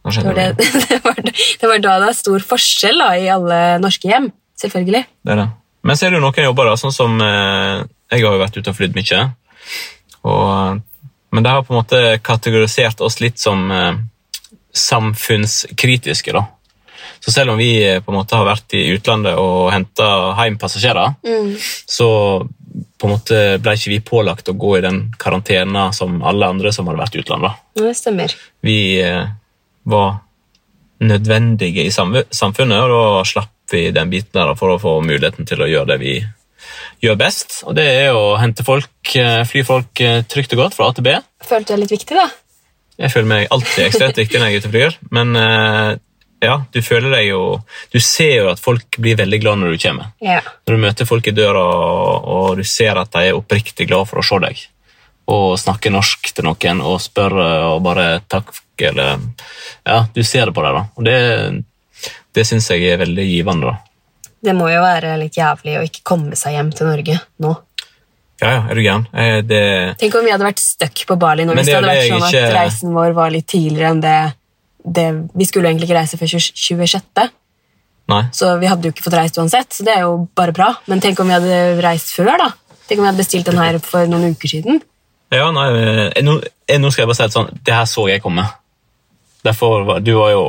Det 0.05 0.23
var, 0.23 0.37
det, 0.37 0.71
det, 0.89 0.99
var, 1.03 1.21
det 1.61 1.69
var 1.69 1.79
da 1.81 1.93
det 2.03 2.09
er 2.11 2.17
stor 2.17 2.43
forskjell 2.53 2.99
da, 3.01 3.11
i 3.17 3.29
alle 3.33 3.59
norske 3.81 4.09
hjem, 4.09 4.29
selvfølgelig. 4.61 5.05
Det 5.25 5.33
er 5.33 5.41
det. 5.41 5.47
Men 5.85 5.97
så 5.97 6.05
er 6.05 6.13
det 6.13 6.19
jo 6.19 6.25
noen 6.25 6.47
jobber, 6.47 6.69
da, 6.69 6.79
sånn 6.81 6.93
som 6.93 7.15
eh, 7.21 7.85
Jeg 8.13 8.25
har 8.25 8.35
jo 8.35 8.41
vært 8.41 8.57
ute 8.57 8.71
og 8.71 8.77
flydd 8.77 8.97
mye. 8.97 9.21
Og, 10.25 10.81
men 11.33 11.45
det 11.45 11.53
har 11.53 11.65
på 11.65 11.73
en 11.73 11.81
måte 11.81 12.01
kategorisert 12.25 13.01
oss 13.05 13.19
litt 13.21 13.41
som 13.41 13.65
eh, 13.73 13.97
samfunnskritiske. 14.75 16.33
da. 16.33 16.45
Så 17.19 17.31
selv 17.31 17.53
om 17.53 17.57
vi 17.61 17.69
eh, 17.85 18.01
på 18.01 18.13
en 18.13 18.19
måte 18.19 18.37
har 18.37 18.45
vært 18.47 18.77
i 18.77 18.87
utlandet 18.93 19.37
og 19.41 19.71
henta 19.73 20.09
hjem 20.41 20.57
passasjerer, 20.61 21.15
så 21.89 22.09
på 22.97 23.07
en 23.07 23.13
måte 23.13 23.39
ble 23.61 23.73
ikke 23.77 23.93
vi 23.93 24.01
pålagt 24.05 24.49
å 24.51 24.57
gå 24.57 24.75
i 24.77 24.83
den 24.85 24.99
karantena 25.21 25.89
som 25.95 26.21
alle 26.25 26.49
andre 26.49 26.73
som 26.75 26.89
hadde 26.89 27.01
vært 27.01 27.17
i 27.17 27.23
utlandet. 27.23 27.63
Det 27.77 27.93
stemmer. 27.97 28.35
Vi 28.65 28.77
eh, 29.03 29.25
var 29.85 30.21
nødvendige 31.05 31.85
i 31.85 31.91
samfunnet, 31.93 32.77
og 32.79 32.93
da 32.93 33.25
slapp 33.27 33.51
vi 33.71 33.89
den 33.93 34.11
biten 34.11 34.33
der 34.35 34.53
for 34.59 34.75
å 34.75 34.81
få 34.81 34.99
muligheten 35.05 35.47
til 35.49 35.63
å 35.63 35.69
gjøre 35.69 35.93
det 35.93 35.99
vi 36.01 36.15
gjør 37.03 37.19
best. 37.19 37.61
Og 37.65 37.75
det 37.77 37.85
er 38.05 38.15
å 38.15 38.35
hente 38.39 38.65
folk, 38.65 39.15
eh, 39.15 39.43
fly 39.47 39.63
folk 39.67 40.01
eh, 40.01 40.23
trygt 40.29 40.55
og 40.55 40.65
godt 40.65 40.77
fra 40.77 40.89
A 40.89 40.95
til 40.95 41.05
B. 41.07 41.15
Følte 41.45 41.73
du 41.73 41.75
deg 41.75 41.83
litt 41.83 41.95
viktig 41.97 42.17
da. 42.17 42.27
Jeg 43.01 43.11
føler 43.11 43.27
meg 43.27 43.47
alltid 43.51 43.85
ekstremt 43.89 44.19
viktig 44.21 44.39
når 44.39 44.47
jeg 44.47 44.55
er 44.55 44.63
ute 44.63 44.69
og 44.69 44.75
flyr, 44.75 44.97
men 45.17 45.39
eh, 45.39 45.89
ja, 46.45 46.55
du 46.71 46.81
føler 46.83 47.13
deg 47.15 47.29
jo 47.29 47.41
Du 47.93 47.97
ser 48.03 48.33
jo 48.41 48.49
at 48.51 48.61
folk 48.61 48.99
blir 49.01 49.17
veldig 49.19 49.39
glad 49.41 49.61
når 49.61 49.75
du 49.75 49.81
kommer. 49.81 50.11
Ja. 50.23 50.41
Når 50.67 50.75
du 50.75 50.83
møter 50.83 51.09
folk 51.09 51.27
i 51.27 51.35
døra, 51.35 51.63
og, 52.21 52.55
du 52.59 52.63
ser 52.67 52.99
at 52.99 53.11
de 53.15 53.29
er 53.29 53.37
oppriktig 53.37 53.89
glad 53.89 54.09
for 54.09 54.21
å 54.21 54.25
se 54.25 54.39
deg, 54.43 54.61
og 55.31 55.55
snakke 55.59 55.93
norsk 55.93 56.31
til 56.35 56.47
noen 56.47 56.83
og 56.85 56.99
spør 57.03 57.39
eh, 57.41 57.67
og 57.73 57.81
bare 57.85 58.07
takk, 58.31 58.53
eller 58.81 59.19
Ja, 59.85 60.05
du 60.13 60.23
ser 60.23 60.45
det 60.45 60.53
på 60.55 60.63
deg, 60.65 60.73
da. 60.73 60.85
Og 60.97 61.03
det, 61.05 61.63
det 62.33 62.45
syns 62.47 62.69
jeg 62.69 62.83
er 62.91 62.97
veldig 62.97 63.25
givende, 63.29 63.71
da. 63.71 63.77
Det 64.45 64.53
må 64.55 64.67
jo 64.69 64.81
være 64.83 65.15
litt 65.17 65.37
jævlig 65.37 65.77
å 65.79 65.83
ikke 65.87 66.03
komme 66.03 66.35
seg 66.37 66.53
hjem 66.53 66.71
til 66.75 66.87
Norge 66.87 67.19
nå. 67.41 67.55
Ja, 68.41 68.49
ja, 68.51 68.61
er 68.69 68.75
du 68.75 68.81
gæren? 68.83 69.05
Eh, 69.15 69.41
Det, 69.47 69.97
Tenk 69.97 70.15
om 70.19 70.25
vi 70.25 70.31
hadde 70.33 70.43
vært 70.45 70.59
stuck 70.59 71.05
på 71.07 71.15
Bali 71.17 71.45
nå, 71.47 71.53
hvis 71.55 71.65
det 71.65 71.71
det 71.71 71.75
hadde 71.79 71.93
vært 71.93 72.09
sånn 72.11 72.23
at 72.27 72.33
ikke- 72.33 72.53
reisen 72.57 72.93
vår 72.93 73.13
var 73.13 73.29
litt 73.31 73.47
tidligere 73.47 73.89
enn 73.93 74.01
det, 74.01 74.33
det 74.85 75.05
Vi 75.33 75.45
skulle 75.45 75.69
egentlig 75.71 75.87
ikke 75.89 75.97
reise 76.01 76.17
før 76.17 76.27
26., 76.27 77.31
nei. 78.07 78.21
så 78.31 78.59
vi 78.59 78.67
hadde 78.67 78.83
jo 78.85 78.91
ikke 78.91 79.03
fått 79.07 79.17
reist 79.17 79.37
uansett, 79.37 79.69
så 79.73 79.83
det 79.85 79.95
er 79.95 80.01
jo 80.01 80.27
bare 80.35 80.51
bra. 80.53 80.75
Men 80.87 80.99
tenk 81.01 81.19
om 81.19 81.27
vi 81.27 81.33
hadde 81.33 81.81
reist 81.81 82.11
før, 82.13 82.37
da? 82.37 82.51
Tenk 82.87 82.99
om 82.99 83.05
vi 83.05 83.09
hadde 83.09 83.23
bestilt 83.23 83.45
den 83.45 83.57
her 83.57 83.79
for 83.79 84.05
noen 84.05 84.35
uker 84.35 84.47
siden? 84.51 84.81
Ja, 85.31 85.49
nei, 85.51 85.69
eh, 86.13 86.21
nå, 86.21 86.43
eh, 86.67 86.77
nå 86.77 86.91
skal 86.91 87.03
jeg 87.03 87.07
bare 87.07 87.15
si 87.15 87.23
det 87.23 87.33
sånn, 87.33 87.49
det 87.63 87.73
her 87.73 87.85
så 87.89 88.07
jeg 88.11 88.21
komme. 88.21 88.45
Derfor, 89.45 89.99
du 90.03 90.15
var 90.17 90.31
jo 90.33 90.45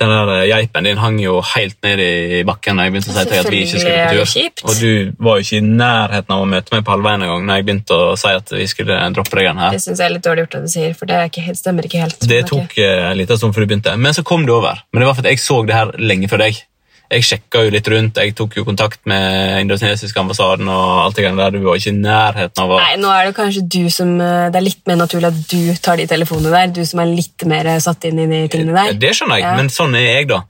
Den 0.00 0.08
der 0.08 0.30
eh, 0.32 0.46
geipen 0.48 0.86
din 0.88 0.96
hang 0.96 1.18
jo 1.20 1.42
helt 1.44 1.76
ned 1.84 2.00
i 2.00 2.38
bakken 2.48 2.78
da 2.80 2.86
jeg 2.86 2.94
begynte 2.94 3.10
å 3.12 3.16
si 3.18 3.20
til 3.20 3.34
deg 3.34 3.40
at 3.42 3.50
vi 3.52 3.58
ikke 3.66 3.80
skulle 3.82 3.96
på 4.00 4.14
tur. 4.16 4.70
Og 4.70 4.78
du 4.80 5.24
var 5.26 5.36
jo 5.36 5.44
ikke 5.44 5.58
i 5.58 5.66
nærheten 5.66 6.32
av 6.36 6.40
å 6.40 6.46
møte 6.48 6.72
meg 6.72 6.86
på 6.86 6.94
halvveien 6.94 7.26
engang 7.26 7.44
når 7.44 7.58
jeg 7.60 7.66
begynte 7.68 7.98
å 8.06 8.14
si 8.16 8.32
at 8.32 8.54
vi 8.56 8.64
skulle 8.72 8.96
droppe 9.12 9.36
deg 9.36 9.50
her. 9.60 9.74
Det 9.76 9.82
syns 9.84 10.00
jeg 10.00 10.08
er 10.08 10.14
litt 10.14 10.24
dårlig 10.24 10.46
gjort 10.46 10.56
at 10.56 10.64
du 10.64 10.72
sier, 10.72 10.94
for 10.96 11.04
det 11.10 11.18
ikke, 11.28 11.44
helt- 11.50 11.60
stemmer 11.60 11.84
ikke 11.90 12.00
helt. 12.06 12.16
Det 12.32 12.40
tok 12.48 12.78
eh, 12.80 13.10
en 13.10 13.20
liten 13.20 13.42
stund 13.42 13.52
før 13.58 13.66
du 13.66 13.74
begynte, 13.74 13.96
men 14.00 14.16
så 14.16 14.24
kom 14.24 14.48
du 14.48 14.54
over. 14.56 14.80
Men 14.94 15.04
det 15.04 15.10
var 15.10 15.20
fordi 15.20 15.34
jeg 15.36 15.44
så 15.44 15.60
det 15.68 15.76
her 15.76 15.92
lenge 16.00 16.32
før 16.32 16.46
deg. 16.46 16.64
Jeg 17.10 17.24
sjekka 17.26 17.64
jo 17.66 17.70
litt 17.74 17.88
rundt, 17.90 18.18
jeg 18.22 18.34
tok 18.38 18.54
jo 18.60 18.62
kontakt 18.62 19.00
med 19.10 19.64
indonesiske 19.64 20.20
ambassaden, 20.20 20.68
og 20.70 21.00
alt 21.08 21.16
det 21.18 21.24
der. 21.26 21.56
Du 21.56 21.64
var 21.64 21.80
ikke 21.80 21.90
i 21.90 21.96
nærheten 21.98 22.62
av 22.62 22.74
å 22.76 22.78
Nei, 22.78 22.92
nå 23.02 23.10
er 23.10 23.26
det 23.26 23.34
kanskje 23.34 23.64
du 23.66 23.80
som 23.90 24.12
eh, 24.22 24.46
Det 24.54 24.60
er 24.60 24.66
litt 24.68 24.84
mer 24.86 25.00
naturlig 25.00 25.30
at 25.32 25.40
du 25.50 25.74
tar 25.82 25.98
de 25.98 26.06
telefonene 26.10 26.52
der. 26.54 26.70
Du 26.78 26.84
som 26.86 27.02
er 27.02 27.10
litt 27.10 27.46
mer 27.50 27.72
satt 27.82 28.06
inn 28.06 28.22
i 28.22 28.28
de 28.30 28.44
tingene 28.52 28.76
der. 28.78 28.94
Det 29.02 29.10
skjønner 29.18 29.40
jeg, 29.40 29.48
Ja. 29.48 29.56
men 29.58 29.72
sånn 29.74 29.96
er 29.98 30.06
jeg, 30.06 30.28
da. 30.30 30.44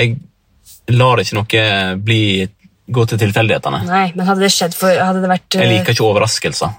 Jeg 0.00 0.16
lar 0.96 1.20
ikke 1.20 1.36
noe 1.36 1.68
bli, 2.08 2.22
gå 2.88 3.06
til 3.10 3.20
tilfeldighetene. 3.20 3.82
Nei, 3.90 4.06
men 4.16 4.28
hadde 4.30 4.46
det 4.46 4.52
skjedd 4.54 4.76
for 4.78 4.88
Hadde 4.96 5.20
det 5.24 5.32
vært 5.34 5.58
Jeg 5.58 5.66
eh, 5.68 5.72
liker 5.74 5.96
ikke 5.96 6.08
overraskelser. 6.08 6.72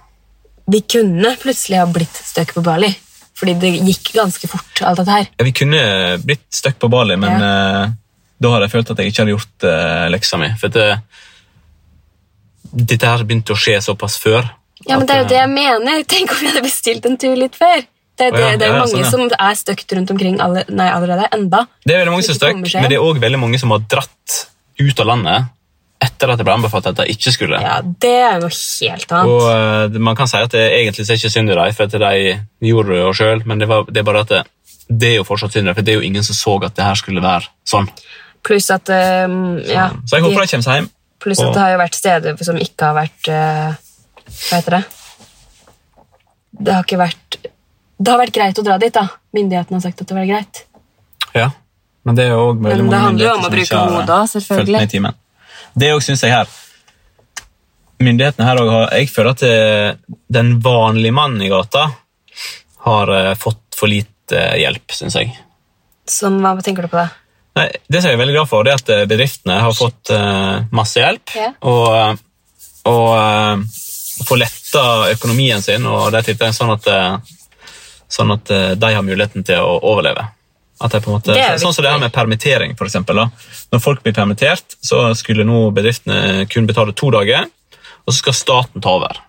Vi 0.68 0.82
kunne 0.98 1.36
plutselig 1.40 1.78
ha 1.80 1.86
blitt 1.88 2.18
stuck 2.26 2.56
på 2.58 2.64
Bali. 2.66 2.90
Fordi 3.38 3.54
det 3.62 3.70
gikk 3.86 4.16
ganske 4.16 4.50
fort, 4.50 4.82
alt 4.82 4.98
dette 4.98 5.14
her. 5.14 5.28
Ja, 5.38 5.46
Vi 5.46 5.54
kunne 5.54 5.82
blitt 6.26 6.48
stuck 6.50 6.80
på 6.82 6.90
Bali, 6.90 7.14
men 7.22 7.44
eh, 7.46 7.92
da 8.38 8.54
hadde 8.54 8.68
jeg 8.68 8.74
følt 8.76 8.94
at 8.94 9.02
jeg 9.02 9.12
ikke 9.12 9.24
hadde 9.24 9.36
gjort 9.36 9.68
uh, 9.68 10.06
leksa 10.14 10.40
mi. 10.42 10.50
For 10.62 10.74
det, 10.74 10.88
dette 12.94 13.12
her 13.12 13.26
begynte 13.26 13.56
å 13.56 13.60
skje 13.60 13.80
såpass 13.86 14.18
før. 14.22 14.46
Ja, 14.86 14.98
men 14.98 15.08
det 15.10 15.16
er 15.16 15.24
jo 15.24 15.28
eh, 15.28 15.32
det 15.34 15.40
jeg 15.40 15.54
mener. 15.54 16.04
Tenk 16.14 16.34
om 16.34 16.42
vi 16.42 16.52
hadde 16.52 16.66
bestilt 16.66 17.08
en 17.10 17.18
tur 17.20 17.36
litt 17.40 17.58
før. 17.58 17.82
Det, 18.18 18.32
det, 18.34 18.46
det 18.58 18.66
er 18.66 18.72
ja, 18.72 18.78
jo 18.80 18.86
mange 18.86 19.10
sånn, 19.12 19.28
som 19.30 19.46
er 19.46 19.58
støkt 19.58 19.94
rundt 19.94 20.10
omkring 20.10 20.40
alle, 20.42 20.64
nei, 20.74 20.88
allerede 20.90 21.28
enda. 21.36 21.68
Det 21.86 21.94
er 21.94 22.02
veldig 22.02 22.16
mange 22.16 22.26
som 22.26 22.34
er 22.34 22.40
seg 22.42 22.82
men 22.82 22.90
det 22.90 22.98
er 22.98 23.06
òg 23.06 23.20
veldig 23.22 23.42
mange 23.44 23.60
som 23.62 23.74
har 23.76 23.84
dratt 23.86 24.40
ut 24.82 25.04
av 25.04 25.10
landet 25.12 25.54
etter 26.02 26.30
at 26.30 26.40
det 26.40 26.46
ble 26.46 26.56
anbefalt 26.58 26.90
at 26.92 27.00
de 27.00 27.06
ikke 27.14 27.34
skulle. 27.34 27.60
Ja, 27.62 27.80
Det 27.82 28.14
er 28.14 28.42
noe 28.42 28.54
helt 28.54 29.14
annet. 29.18 29.32
Og 29.32 29.94
uh, 29.94 30.02
Man 30.02 30.18
kan 30.18 30.30
si 30.30 30.42
at 30.42 30.54
det 30.54 30.66
egentlig 30.80 31.08
er 31.08 31.18
ikke 31.18 31.34
synd 31.34 31.54
i 31.54 31.58
dem, 31.58 31.78
for 31.78 31.90
at 31.90 31.98
de 31.98 32.70
gjorde 32.70 32.94
det 32.94 33.16
sjøl, 33.18 33.42
men 33.50 33.62
det, 33.62 33.70
var, 33.70 33.86
det 33.90 34.02
er 34.02 34.08
bare 34.08 34.24
at 34.26 34.34
det, 34.34 34.44
det 34.88 35.12
er 35.14 35.20
jo 35.20 35.28
fortsatt 35.28 35.58
synd 35.58 35.66
i 35.66 35.70
dem, 35.72 35.78
for 35.78 35.88
det 35.88 35.94
er 35.94 36.00
jo 36.02 36.06
ingen 36.10 36.26
som 36.26 36.38
så 36.38 36.56
at 36.70 36.78
det 36.78 36.86
her 36.86 37.02
skulle 37.02 37.24
være 37.26 37.50
sånn. 37.68 37.90
Pluss 38.48 38.70
at 38.72 38.90
eh, 38.94 39.26
ja, 39.68 39.90
Så 40.08 40.18
jeg 40.18 40.26
håper 40.26 40.46
de 40.46 40.52
kommer 40.54 40.68
seg 40.68 40.80
hjem. 40.80 40.90
Pluss 41.24 41.42
at 41.44 41.54
det 41.56 41.64
har 41.64 41.74
jo 41.74 41.82
vært 41.82 41.98
steder 41.98 42.44
som 42.48 42.60
ikke 42.62 42.92
har 42.92 42.96
vært 42.96 43.30
uh, 43.34 43.72
Hva 44.28 44.60
heter 44.60 44.76
det? 44.78 44.82
Det 46.58 46.76
har 46.76 46.86
ikke 46.86 47.00
vært 47.02 47.38
Det 47.42 48.12
har 48.12 48.22
vært 48.22 48.36
greit 48.38 48.62
å 48.62 48.66
dra 48.66 48.78
dit, 48.82 48.94
da. 48.94 49.08
Myndighetene 49.36 49.80
har 49.80 49.84
sagt 49.88 50.04
at 50.04 50.12
det 50.12 50.18
var 50.18 50.30
greit. 50.30 50.62
Ja, 51.36 51.50
men 52.08 52.18
det 52.18 52.28
er 52.28 52.36
jo 52.36 52.44
også 52.52 52.62
veldig 52.68 52.70
Men 52.70 52.78
det 52.78 52.92
mange 52.94 53.10
myndigheter 53.12 53.44
som 53.44 53.60
ikke 53.64 53.82
har, 53.82 53.98
hodet, 53.98 54.46
fulgt 54.48 54.72
med 54.78 54.88
i 54.88 54.92
timen. 54.94 55.20
Det 55.78 55.92
òg 55.94 56.06
syns 56.06 56.24
jeg 56.24 56.34
her. 56.34 56.56
Myndighetene 58.06 58.48
her 58.48 58.62
òg 58.62 58.72
har 58.72 58.96
Jeg 59.02 59.10
føler 59.10 59.34
at 59.34 59.44
eh, 59.46 60.16
den 60.38 60.56
vanlige 60.64 61.18
mannen 61.18 61.42
i 61.42 61.50
gata 61.52 61.90
har 62.88 63.12
fått 63.36 63.76
for 63.76 63.92
lite 63.92 64.44
hjelp, 64.62 64.94
syns 64.96 65.18
jeg. 65.18 65.34
Som, 66.08 66.38
hva 66.40 66.56
tenker 66.64 66.86
du 66.86 66.94
på 66.94 67.02
da? 67.02 67.10
Nei, 67.58 67.68
det 67.90 68.02
som 68.02 68.12
jeg 68.12 68.18
er 68.18 68.22
veldig 68.22 68.36
glad 68.36 68.50
for, 68.52 68.66
det 68.66 68.74
er 68.74 68.82
at 68.82 68.94
eh, 68.94 69.04
bedriftene 69.10 69.58
har 69.64 69.76
fått 69.76 70.12
eh, 70.14 70.56
masse 70.76 71.02
hjelp. 71.02 71.34
Ja. 71.38 71.50
Og, 71.66 71.86
eh, 71.98 72.14
og 72.92 74.28
får 74.28 74.42
letta 74.42 74.86
økonomien 75.12 75.64
sin, 75.64 75.86
og 75.90 76.12
det 76.14 76.24
er 76.38 76.54
sånn 76.56 76.72
at, 76.74 76.88
sånn 78.10 78.32
at 78.34 78.50
de 78.80 78.92
har 78.96 79.06
muligheten 79.06 79.46
til 79.46 79.62
å 79.62 79.76
overleve. 79.92 80.24
Måte, 80.80 81.36
sånn 81.60 81.74
som 81.74 81.84
det 81.84 81.92
her 81.92 82.02
med 82.02 82.14
permittering, 82.14 82.76
for 82.78 82.88
eksempel. 82.88 83.20
Da. 83.20 83.28
Når 83.74 83.82
folk 83.84 84.04
blir 84.06 84.16
permittert, 84.16 84.78
så 84.82 85.10
skulle 85.18 85.46
nå 85.48 85.68
bedriftene 85.76 86.46
kun 86.50 86.70
betale 86.70 86.96
to 86.98 87.12
dager, 87.14 87.50
og 88.06 88.14
så 88.14 88.20
skal 88.22 88.38
staten 88.38 88.84
ta 88.86 88.96
over. 89.00 89.22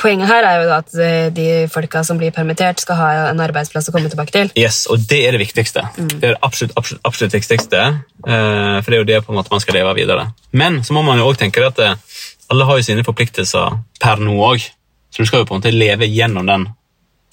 Poenget 0.00 0.30
her 0.30 0.46
er 0.48 0.62
jo 0.64 0.70
at 0.72 0.94
eh, 1.04 1.26
de 1.36 1.46
folka 1.68 2.00
som 2.06 2.16
blir 2.16 2.32
permittert, 2.32 2.80
skal 2.80 2.96
ha 2.96 3.08
en 3.28 3.42
arbeidsplass 3.44 3.90
å 3.90 3.92
komme 3.92 4.08
tilbake 4.08 4.32
til. 4.32 4.48
Yes, 4.56 4.86
og 4.88 5.02
det 5.10 5.18
er 5.26 5.36
det 5.36 5.42
viktigste. 5.42 5.84
Det 5.98 6.16
er 6.22 6.32
det 6.32 6.40
absolutt, 6.46 6.72
absolutt, 6.80 7.02
absolutt 7.04 7.36
viktigste, 7.36 7.82
eh, 8.24 8.78
for 8.80 8.88
det 8.88 8.96
er 8.96 9.02
jo 9.02 9.08
det 9.10 9.20
på 9.26 9.34
en 9.34 9.40
måte 9.40 9.52
man 9.52 9.60
skal 9.60 9.76
leve 9.76 9.92
videre. 9.98 10.30
Men 10.56 10.80
så 10.86 10.96
må 10.96 11.04
man 11.04 11.20
jo 11.20 11.28
også 11.28 11.44
tenke 11.44 11.66
at 11.66 11.82
eh, 11.84 11.98
alle 12.52 12.68
har 12.70 12.80
jo 12.80 12.86
sine 12.88 13.04
forpliktelser 13.04 13.76
per 14.00 14.24
nå 14.24 14.38
òg, 14.48 14.64
så 15.12 15.20
du 15.20 15.28
skal 15.28 15.44
jo 15.44 15.50
på 15.50 15.56
en 15.56 15.60
måte 15.60 15.74
leve 15.76 16.08
gjennom 16.08 16.48
den 16.48 16.66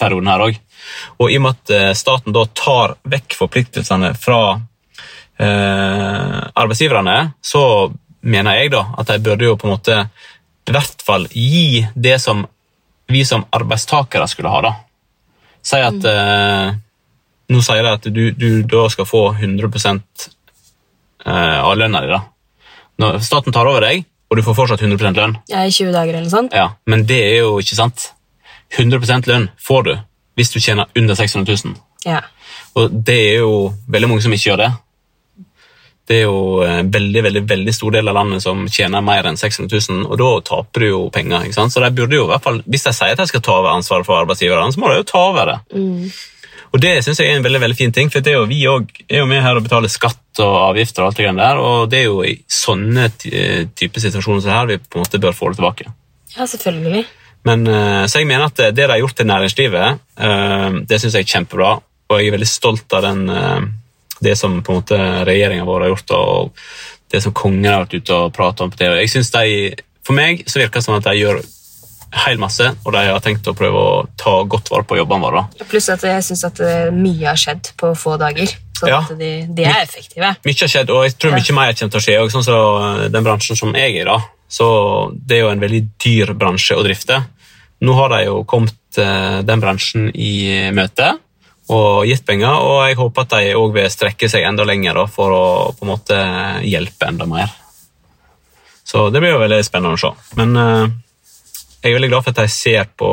perioden 0.00 0.28
her 0.28 0.44
òg. 0.44 0.60
Og 1.24 1.32
i 1.32 1.40
og 1.40 1.46
med 1.46 1.56
at 1.56 1.96
staten 1.96 2.34
da 2.36 2.44
tar 2.52 2.98
vekk 3.08 3.38
forpliktelsene 3.40 4.12
fra 4.20 4.42
eh, 5.40 6.40
arbeidsgiverne, 6.52 7.16
så 7.40 7.64
mener 8.24 8.60
jeg 8.60 8.72
da 8.74 8.84
at 8.98 9.08
de 9.08 9.20
burde 9.24 9.48
jo 9.48 9.56
på 9.60 9.68
en 9.68 9.74
måte 9.78 9.98
i 10.68 10.72
hvert 10.74 11.02
fall 11.04 11.26
gi 11.30 11.84
det 11.94 12.16
som 12.22 12.46
vi 13.10 13.24
som 13.28 13.44
arbeidstakere 13.52 14.26
skulle 14.28 14.48
ha. 14.52 14.60
da. 14.64 14.72
Si 15.64 15.80
at 15.80 16.04
eh, 16.08 16.74
Nå 17.52 17.60
sier 17.60 17.84
de 17.84 17.90
at 17.92 18.06
du, 18.08 18.22
du 18.32 18.62
da 18.64 18.86
skal 18.88 19.04
få 19.04 19.26
100 19.34 19.68
eh, 21.26 21.58
av 21.60 21.74
lønna 21.76 22.00
di. 22.00 22.20
Når 23.02 23.18
staten 23.26 23.52
tar 23.52 23.68
over 23.68 23.84
deg, 23.84 24.06
og 24.30 24.38
du 24.38 24.42
får 24.46 24.56
fortsatt 24.56 24.80
100% 24.80 25.18
lønn, 25.20 25.36
Ja, 25.52 25.66
I 25.66 25.70
20 25.70 25.92
dager 25.92 26.14
eller 26.16 26.30
sånt. 26.32 26.54
ja, 26.56 26.70
men 26.86 27.04
det 27.06 27.20
er 27.20 27.36
jo 27.42 27.58
ikke 27.60 27.76
sant. 27.76 28.12
100% 28.78 29.28
lønn 29.28 29.50
får 29.60 29.82
du 29.84 29.92
hvis 30.34 30.50
du 30.50 30.58
tjener 30.58 30.88
under 30.96 31.14
600 31.14 31.52
000. 31.68 31.76
Ja. 32.08 32.22
Og 32.74 32.90
det 33.06 33.18
er 33.34 33.44
jo 33.44 33.74
veldig 33.86 34.08
mange 34.08 34.24
som 34.24 34.32
ikke 34.32 34.50
gjør 34.50 34.62
det. 34.64 34.70
Det 36.06 36.18
er 36.18 36.26
jo 36.26 36.60
en 36.62 36.90
veldig 36.92 37.22
veldig, 37.24 37.42
veldig 37.48 37.72
stor 37.74 37.94
del 37.96 38.08
av 38.08 38.14
landet 38.18 38.42
som 38.44 38.66
tjener 38.68 39.00
mer 39.00 39.24
enn 39.30 39.38
600 39.40 39.80
000, 39.88 40.02
og 40.10 40.18
da 40.20 40.28
taper 40.50 40.80
du 40.84 40.86
jo 40.90 40.98
penger. 41.10 41.46
ikke 41.46 41.56
sant? 41.56 41.72
Så 41.72 41.80
de 41.80 41.90
burde 41.96 42.18
jo 42.18 42.26
i 42.26 42.32
hvert 42.32 42.42
fall, 42.44 42.62
Hvis 42.66 42.84
de 42.84 42.92
sier 42.92 43.12
at 43.16 43.22
de 43.22 43.26
skal 43.26 43.40
ta 43.40 43.52
over 43.62 43.72
ansvaret 43.72 44.04
for 44.04 44.20
arbeidsgiverne, 44.20 44.72
så 44.74 44.80
må 44.82 44.90
de 44.92 44.98
jo 45.00 45.06
ta 45.08 45.22
over 45.30 45.46
det. 45.46 45.58
Og 46.74 46.80
Det 46.82 47.04
synes 47.04 47.20
jeg 47.20 47.30
er 47.30 47.36
en 47.38 47.44
veldig 47.44 47.60
veldig 47.62 47.76
fin 47.78 47.92
ting, 47.92 48.10
for 48.10 48.20
det 48.20 48.32
er 48.32 48.38
jo, 48.40 48.46
vi 48.50 48.60
også, 48.66 49.04
er 49.08 49.18
jo 49.22 49.26
med 49.30 49.42
her 49.42 49.56
og 49.56 49.62
betaler 49.62 49.88
skatt 49.88 50.40
og 50.42 50.54
avgifter, 50.74 51.02
og 51.04 51.06
alt 51.12 51.16
det 51.16 51.24
greiene 51.24 51.42
der, 51.44 51.56
og 51.62 51.90
det 51.90 51.98
er 52.00 52.08
jo 52.08 52.22
i 52.26 52.34
sånne 52.50 53.08
ty- 53.16 53.68
type 53.78 54.00
situasjoner 54.02 54.42
som 54.42 54.50
her 54.50 54.66
vi 54.66 54.78
på 54.82 54.98
en 54.98 55.04
måte 55.04 55.20
bør 55.22 55.32
få 55.32 55.52
det 55.52 55.60
tilbake. 55.60 55.86
ja, 56.36 56.42
selvfølgelig. 56.50 57.04
Men, 57.44 57.66
eh, 57.68 58.06
så 58.08 58.18
jeg 58.18 58.26
mener 58.26 58.46
at 58.46 58.56
det 58.56 58.74
de 58.74 58.88
har 58.88 58.98
gjort 58.98 59.14
til 59.16 59.26
næringslivet, 59.26 59.98
eh, 60.18 60.70
det 60.88 61.00
synes 61.00 61.14
jeg 61.14 61.22
er 61.24 61.32
kjempebra. 61.38 61.80
Og 62.10 62.18
jeg 62.18 62.26
er 62.28 62.36
veldig 62.38 62.48
stolt 62.48 62.92
av 62.92 63.02
den, 63.02 63.28
eh, 63.30 63.60
det 64.24 64.36
som 64.40 64.58
på 64.64 64.72
en 64.74 64.80
måte 64.82 64.98
regjeringen 65.28 65.66
vår 65.68 65.86
har 65.86 65.92
gjort, 65.94 66.14
og 66.16 66.52
det 67.14 67.20
som 67.22 67.34
kongen 67.36 67.68
har 67.70 67.84
vært 67.84 67.98
ute 68.00 68.16
og 68.16 68.32
pratet 68.34 68.64
om 68.64 68.72
på 68.72 68.80
TV. 68.80 68.96
Jeg 69.04 69.12
synes 69.12 69.30
de, 69.36 69.74
For 70.04 70.16
meg 70.16 70.42
så 70.50 70.58
virker 70.60 70.80
det 70.80 70.84
som 70.84 70.96
at 70.98 71.04
de 71.06 71.14
gjør 71.20 71.38
helt 72.24 72.38
masse, 72.42 72.66
og 72.84 72.92
de 72.94 73.00
har 73.08 73.22
tenkt 73.24 73.46
å 73.50 73.54
prøve 73.58 73.80
å 73.80 73.94
ta 74.20 74.34
godt 74.46 74.68
vare 74.70 74.84
på 74.86 74.98
jobbene 75.00 75.24
våre. 75.24 75.40
Pluss 75.70 75.88
at 75.90 76.04
jeg 76.06 76.22
syns 76.26 76.44
at 76.46 76.60
eh, 76.62 76.90
mye 76.94 77.24
har 77.26 77.38
skjedd 77.40 77.72
på 77.80 77.90
få 77.98 78.16
dager. 78.20 78.52
Så 78.74 78.88
Ja. 78.90 79.00
at 79.00 79.14
de, 79.18 79.30
de 79.54 79.64
er 79.64 79.80
effektive. 79.84 80.32
Mye 80.44 80.58
har 80.60 80.70
skjedd, 80.70 80.90
og 80.90 81.04
jeg 81.06 81.16
tror 81.18 81.32
Ja. 81.34 81.38
mye 81.40 81.54
mer 81.56 81.72
kommer 81.78 81.94
til 81.94 82.00
å 82.00 82.04
skje. 82.04 82.16
Og 82.22 82.30
sånn 82.34 82.44
så 82.46 82.56
den 83.14 83.24
bransjen 83.26 83.56
som 83.58 83.72
jeg 83.74 83.94
er 83.96 84.02
i, 84.02 84.04
da, 84.04 84.18
så 84.50 84.66
det 85.14 85.38
er 85.38 85.42
jo 85.46 85.50
en 85.54 85.62
veldig 85.62 85.82
dyr 86.04 86.34
bransje 86.38 86.76
å 86.78 86.84
drifte. 86.86 87.20
Nå 87.82 87.94
har 87.98 88.08
de 88.14 88.24
jo 88.26 88.44
kommet 88.44 88.98
eh, 88.98 89.40
den 89.46 89.60
bransjen 89.62 90.10
i 90.14 90.70
møte 90.74 91.14
og 91.72 92.04
gitt 92.04 92.26
penger, 92.28 92.60
og 92.60 92.82
jeg 92.88 92.98
håper 92.98 93.24
at 93.24 93.36
de 93.38 93.54
òg 93.56 93.72
vil 93.76 93.92
strekke 93.92 94.28
seg 94.28 94.44
enda 94.44 94.66
lenger 94.68 94.98
da, 95.00 95.06
for 95.08 95.32
å 95.32 95.44
på 95.72 95.86
en 95.86 95.92
måte 95.94 96.18
hjelpe 96.66 97.08
enda 97.08 97.28
mer. 97.28 97.52
Så 98.84 99.08
det 99.10 99.22
blir 99.22 99.32
jo 99.32 99.40
veldig 99.40 99.62
spennende 99.64 99.96
å 99.96 100.02
se. 100.02 100.10
Men 100.36 100.52
uh, 100.60 100.84
jeg 101.80 101.88
er 101.88 101.96
veldig 101.96 102.10
glad 102.12 102.26
for 102.26 102.34
at 102.34 102.42
de 102.42 102.52
ser 102.52 102.90
på 103.00 103.10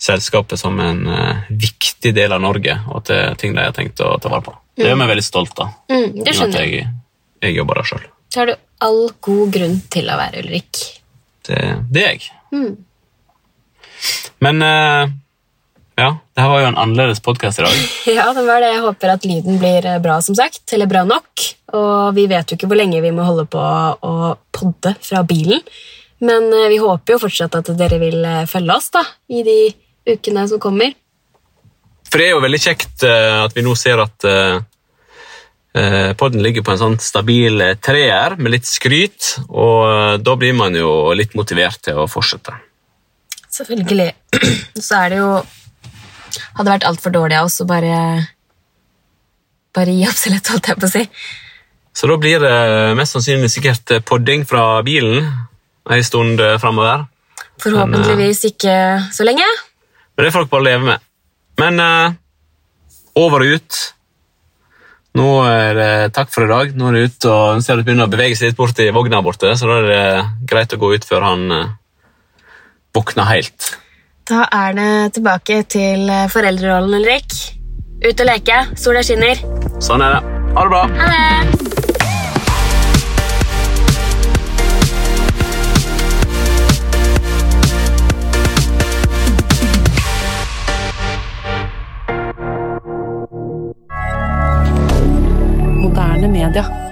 selskapet 0.00 0.60
som 0.60 0.76
en 0.84 1.00
uh, 1.08 1.48
viktig 1.48 2.12
del 2.16 2.36
av 2.36 2.42
Norge, 2.44 2.76
og 2.90 3.00
at 3.00 3.08
det 3.08 3.20
er 3.22 3.40
ting 3.40 3.56
de 3.56 3.64
har 3.64 3.76
tenkt 3.76 4.04
å 4.04 4.18
ta 4.20 4.32
vare 4.32 4.44
på. 4.44 4.54
Det 4.76 4.88
gjør 4.88 5.00
meg 5.00 5.10
veldig 5.14 5.24
stolt. 5.24 5.56
da. 5.56 5.70
Mm, 5.92 6.20
det 6.24 6.36
skjønner 6.36 6.64
jeg. 6.64 6.86
jeg, 7.40 7.56
jobber 7.56 7.80
der 7.80 7.88
sjøl. 7.88 8.06
Så 8.30 8.42
har 8.42 8.52
du 8.52 8.54
all 8.84 9.02
god 9.24 9.56
grunn 9.56 9.80
til 9.92 10.12
å 10.12 10.20
være 10.20 10.44
Ulrik. 10.44 10.84
Det, 11.48 11.58
det 11.92 12.04
er 12.04 12.14
jeg. 12.14 12.30
Mm. 12.52 12.70
Men 14.44 14.64
eh, 14.64 15.12
ja, 16.00 16.10
det 16.34 16.42
her 16.42 16.48
var 16.48 16.62
jo 16.62 16.68
en 16.70 16.78
annerledes 16.80 17.20
podkast 17.24 17.60
i 17.60 17.64
dag. 17.66 17.80
Ja, 18.18 18.30
det 18.36 18.44
var 18.46 18.62
det. 18.62 18.72
Jeg 18.72 18.84
håper 18.84 19.12
at 19.12 19.26
lyden 19.28 19.58
blir 19.60 19.86
eh, 19.86 20.00
bra, 20.02 20.20
som 20.24 20.36
sagt. 20.38 20.64
Eller 20.72 20.88
bra 20.90 21.04
nok. 21.08 21.44
Og 21.76 22.16
vi 22.16 22.24
vet 22.30 22.50
jo 22.50 22.56
ikke 22.56 22.70
hvor 22.70 22.80
lenge 22.80 23.02
vi 23.04 23.12
må 23.14 23.26
holde 23.26 23.44
på 23.50 23.60
å 23.60 24.32
podde 24.56 24.94
fra 25.04 25.22
bilen. 25.28 25.60
Men 26.24 26.48
eh, 26.56 26.70
vi 26.72 26.80
håper 26.80 27.16
jo 27.16 27.20
fortsatt 27.26 27.60
at 27.60 27.72
dere 27.76 28.00
vil 28.00 28.24
eh, 28.24 28.46
følge 28.48 28.76
oss 28.76 28.88
da, 28.96 29.04
i 29.28 29.44
de 29.46 29.58
ukene 30.08 30.46
som 30.48 30.62
kommer. 30.62 30.96
For 32.10 32.18
det 32.18 32.30
er 32.30 32.34
jo 32.34 32.42
veldig 32.42 32.62
kjekt 32.64 33.04
at 33.06 33.52
vi 33.54 33.62
nå 33.62 33.70
ser 33.78 34.00
at 34.02 34.24
podden 36.18 36.42
ligger 36.42 36.64
på 36.66 36.72
en 36.74 36.80
sånn 36.80 36.96
stabil 36.98 37.62
treer 37.78 38.34
med 38.34 38.56
litt 38.56 38.66
skryt, 38.66 39.36
og 39.46 40.18
da 40.18 40.34
blir 40.34 40.56
man 40.58 40.74
jo 40.74 41.12
litt 41.14 41.36
motivert 41.38 41.78
til 41.86 42.00
å 42.02 42.08
fortsette. 42.10 42.56
Selvfølgelig. 43.54 44.08
Så 44.88 44.98
er 44.98 45.14
det 45.14 45.20
jo 45.20 45.30
Hadde 46.58 46.72
vært 46.72 46.88
altfor 46.88 47.14
dårlig 47.14 47.38
av 47.38 47.50
oss 47.50 47.60
å 47.62 47.68
bare 47.68 48.00
Bare 49.76 49.92
gi 49.94 50.02
opp 50.08 50.18
så 50.18 50.32
lett, 50.32 50.48
holdt 50.50 50.66
jeg 50.66 50.80
på 50.82 50.88
å 50.88 50.90
si. 50.90 51.04
Så 51.94 52.08
da 52.10 52.16
blir 52.18 52.42
det 52.42 52.54
mest 52.98 53.14
sannsynlig 53.14 53.52
sikkert 53.52 53.92
eh, 53.94 54.02
podding 54.02 54.42
fra 54.48 54.80
bilen 54.82 55.28
en 55.90 56.04
stund 56.04 56.40
eh, 56.42 56.56
framover. 56.58 57.04
Forhåpentligvis 57.60 58.44
ikke 58.50 58.74
så 59.14 59.26
lenge. 59.26 59.46
Men 60.16 60.26
det 60.26 60.34
får 60.34 60.44
dere 60.44 60.52
bare 60.54 60.66
leve 60.66 60.88
med. 60.88 61.06
Men 61.60 61.82
eh, 61.84 62.18
over 63.20 63.44
og 63.44 63.56
ut. 63.56 63.80
Nå 65.18 65.26
er 65.42 65.74
det 65.74 65.92
takk 66.14 66.30
for 66.30 66.46
i 66.46 66.50
dag. 66.50 66.74
Nå 66.78 66.90
er 66.90 66.96
det 66.96 67.04
ut, 67.08 67.26
og 67.26 67.58
nå 67.58 67.66
ser 67.66 67.80
det 67.80 67.86
begynner 67.88 68.06
å 68.06 68.12
bevege 68.12 68.38
seg 68.38 68.52
litt 68.52 68.60
bort 68.60 68.78
i 68.82 68.90
vogna 68.94 69.22
borte, 69.26 69.50
så 69.58 69.66
da 69.66 69.78
er 69.80 69.88
det 69.90 70.50
greit 70.52 70.74
å 70.76 70.80
gå 70.80 70.92
ut 70.94 71.06
før 71.06 71.26
han 71.26 71.46
eh, 71.56 71.72
våkner 72.94 73.30
helt. 73.32 73.72
Da 74.30 74.44
er 74.52 74.72
det 74.72 75.12
tilbake 75.14 75.62
til 75.62 76.06
eh, 76.06 76.28
foreldrerollen, 76.30 76.94
Ulrik. 77.00 77.34
Ut 78.06 78.20
og 78.20 78.28
leke. 78.28 78.60
Sola 78.78 79.02
skinner. 79.02 79.42
Sånn 79.82 80.04
er 80.06 80.14
det. 80.14 80.20
Ha 80.54 80.62
det 80.62 80.70
bra. 80.70 80.84
Ha 81.00 81.08
det. 81.10 81.70
moderne 95.80 96.28
media. 96.28 96.89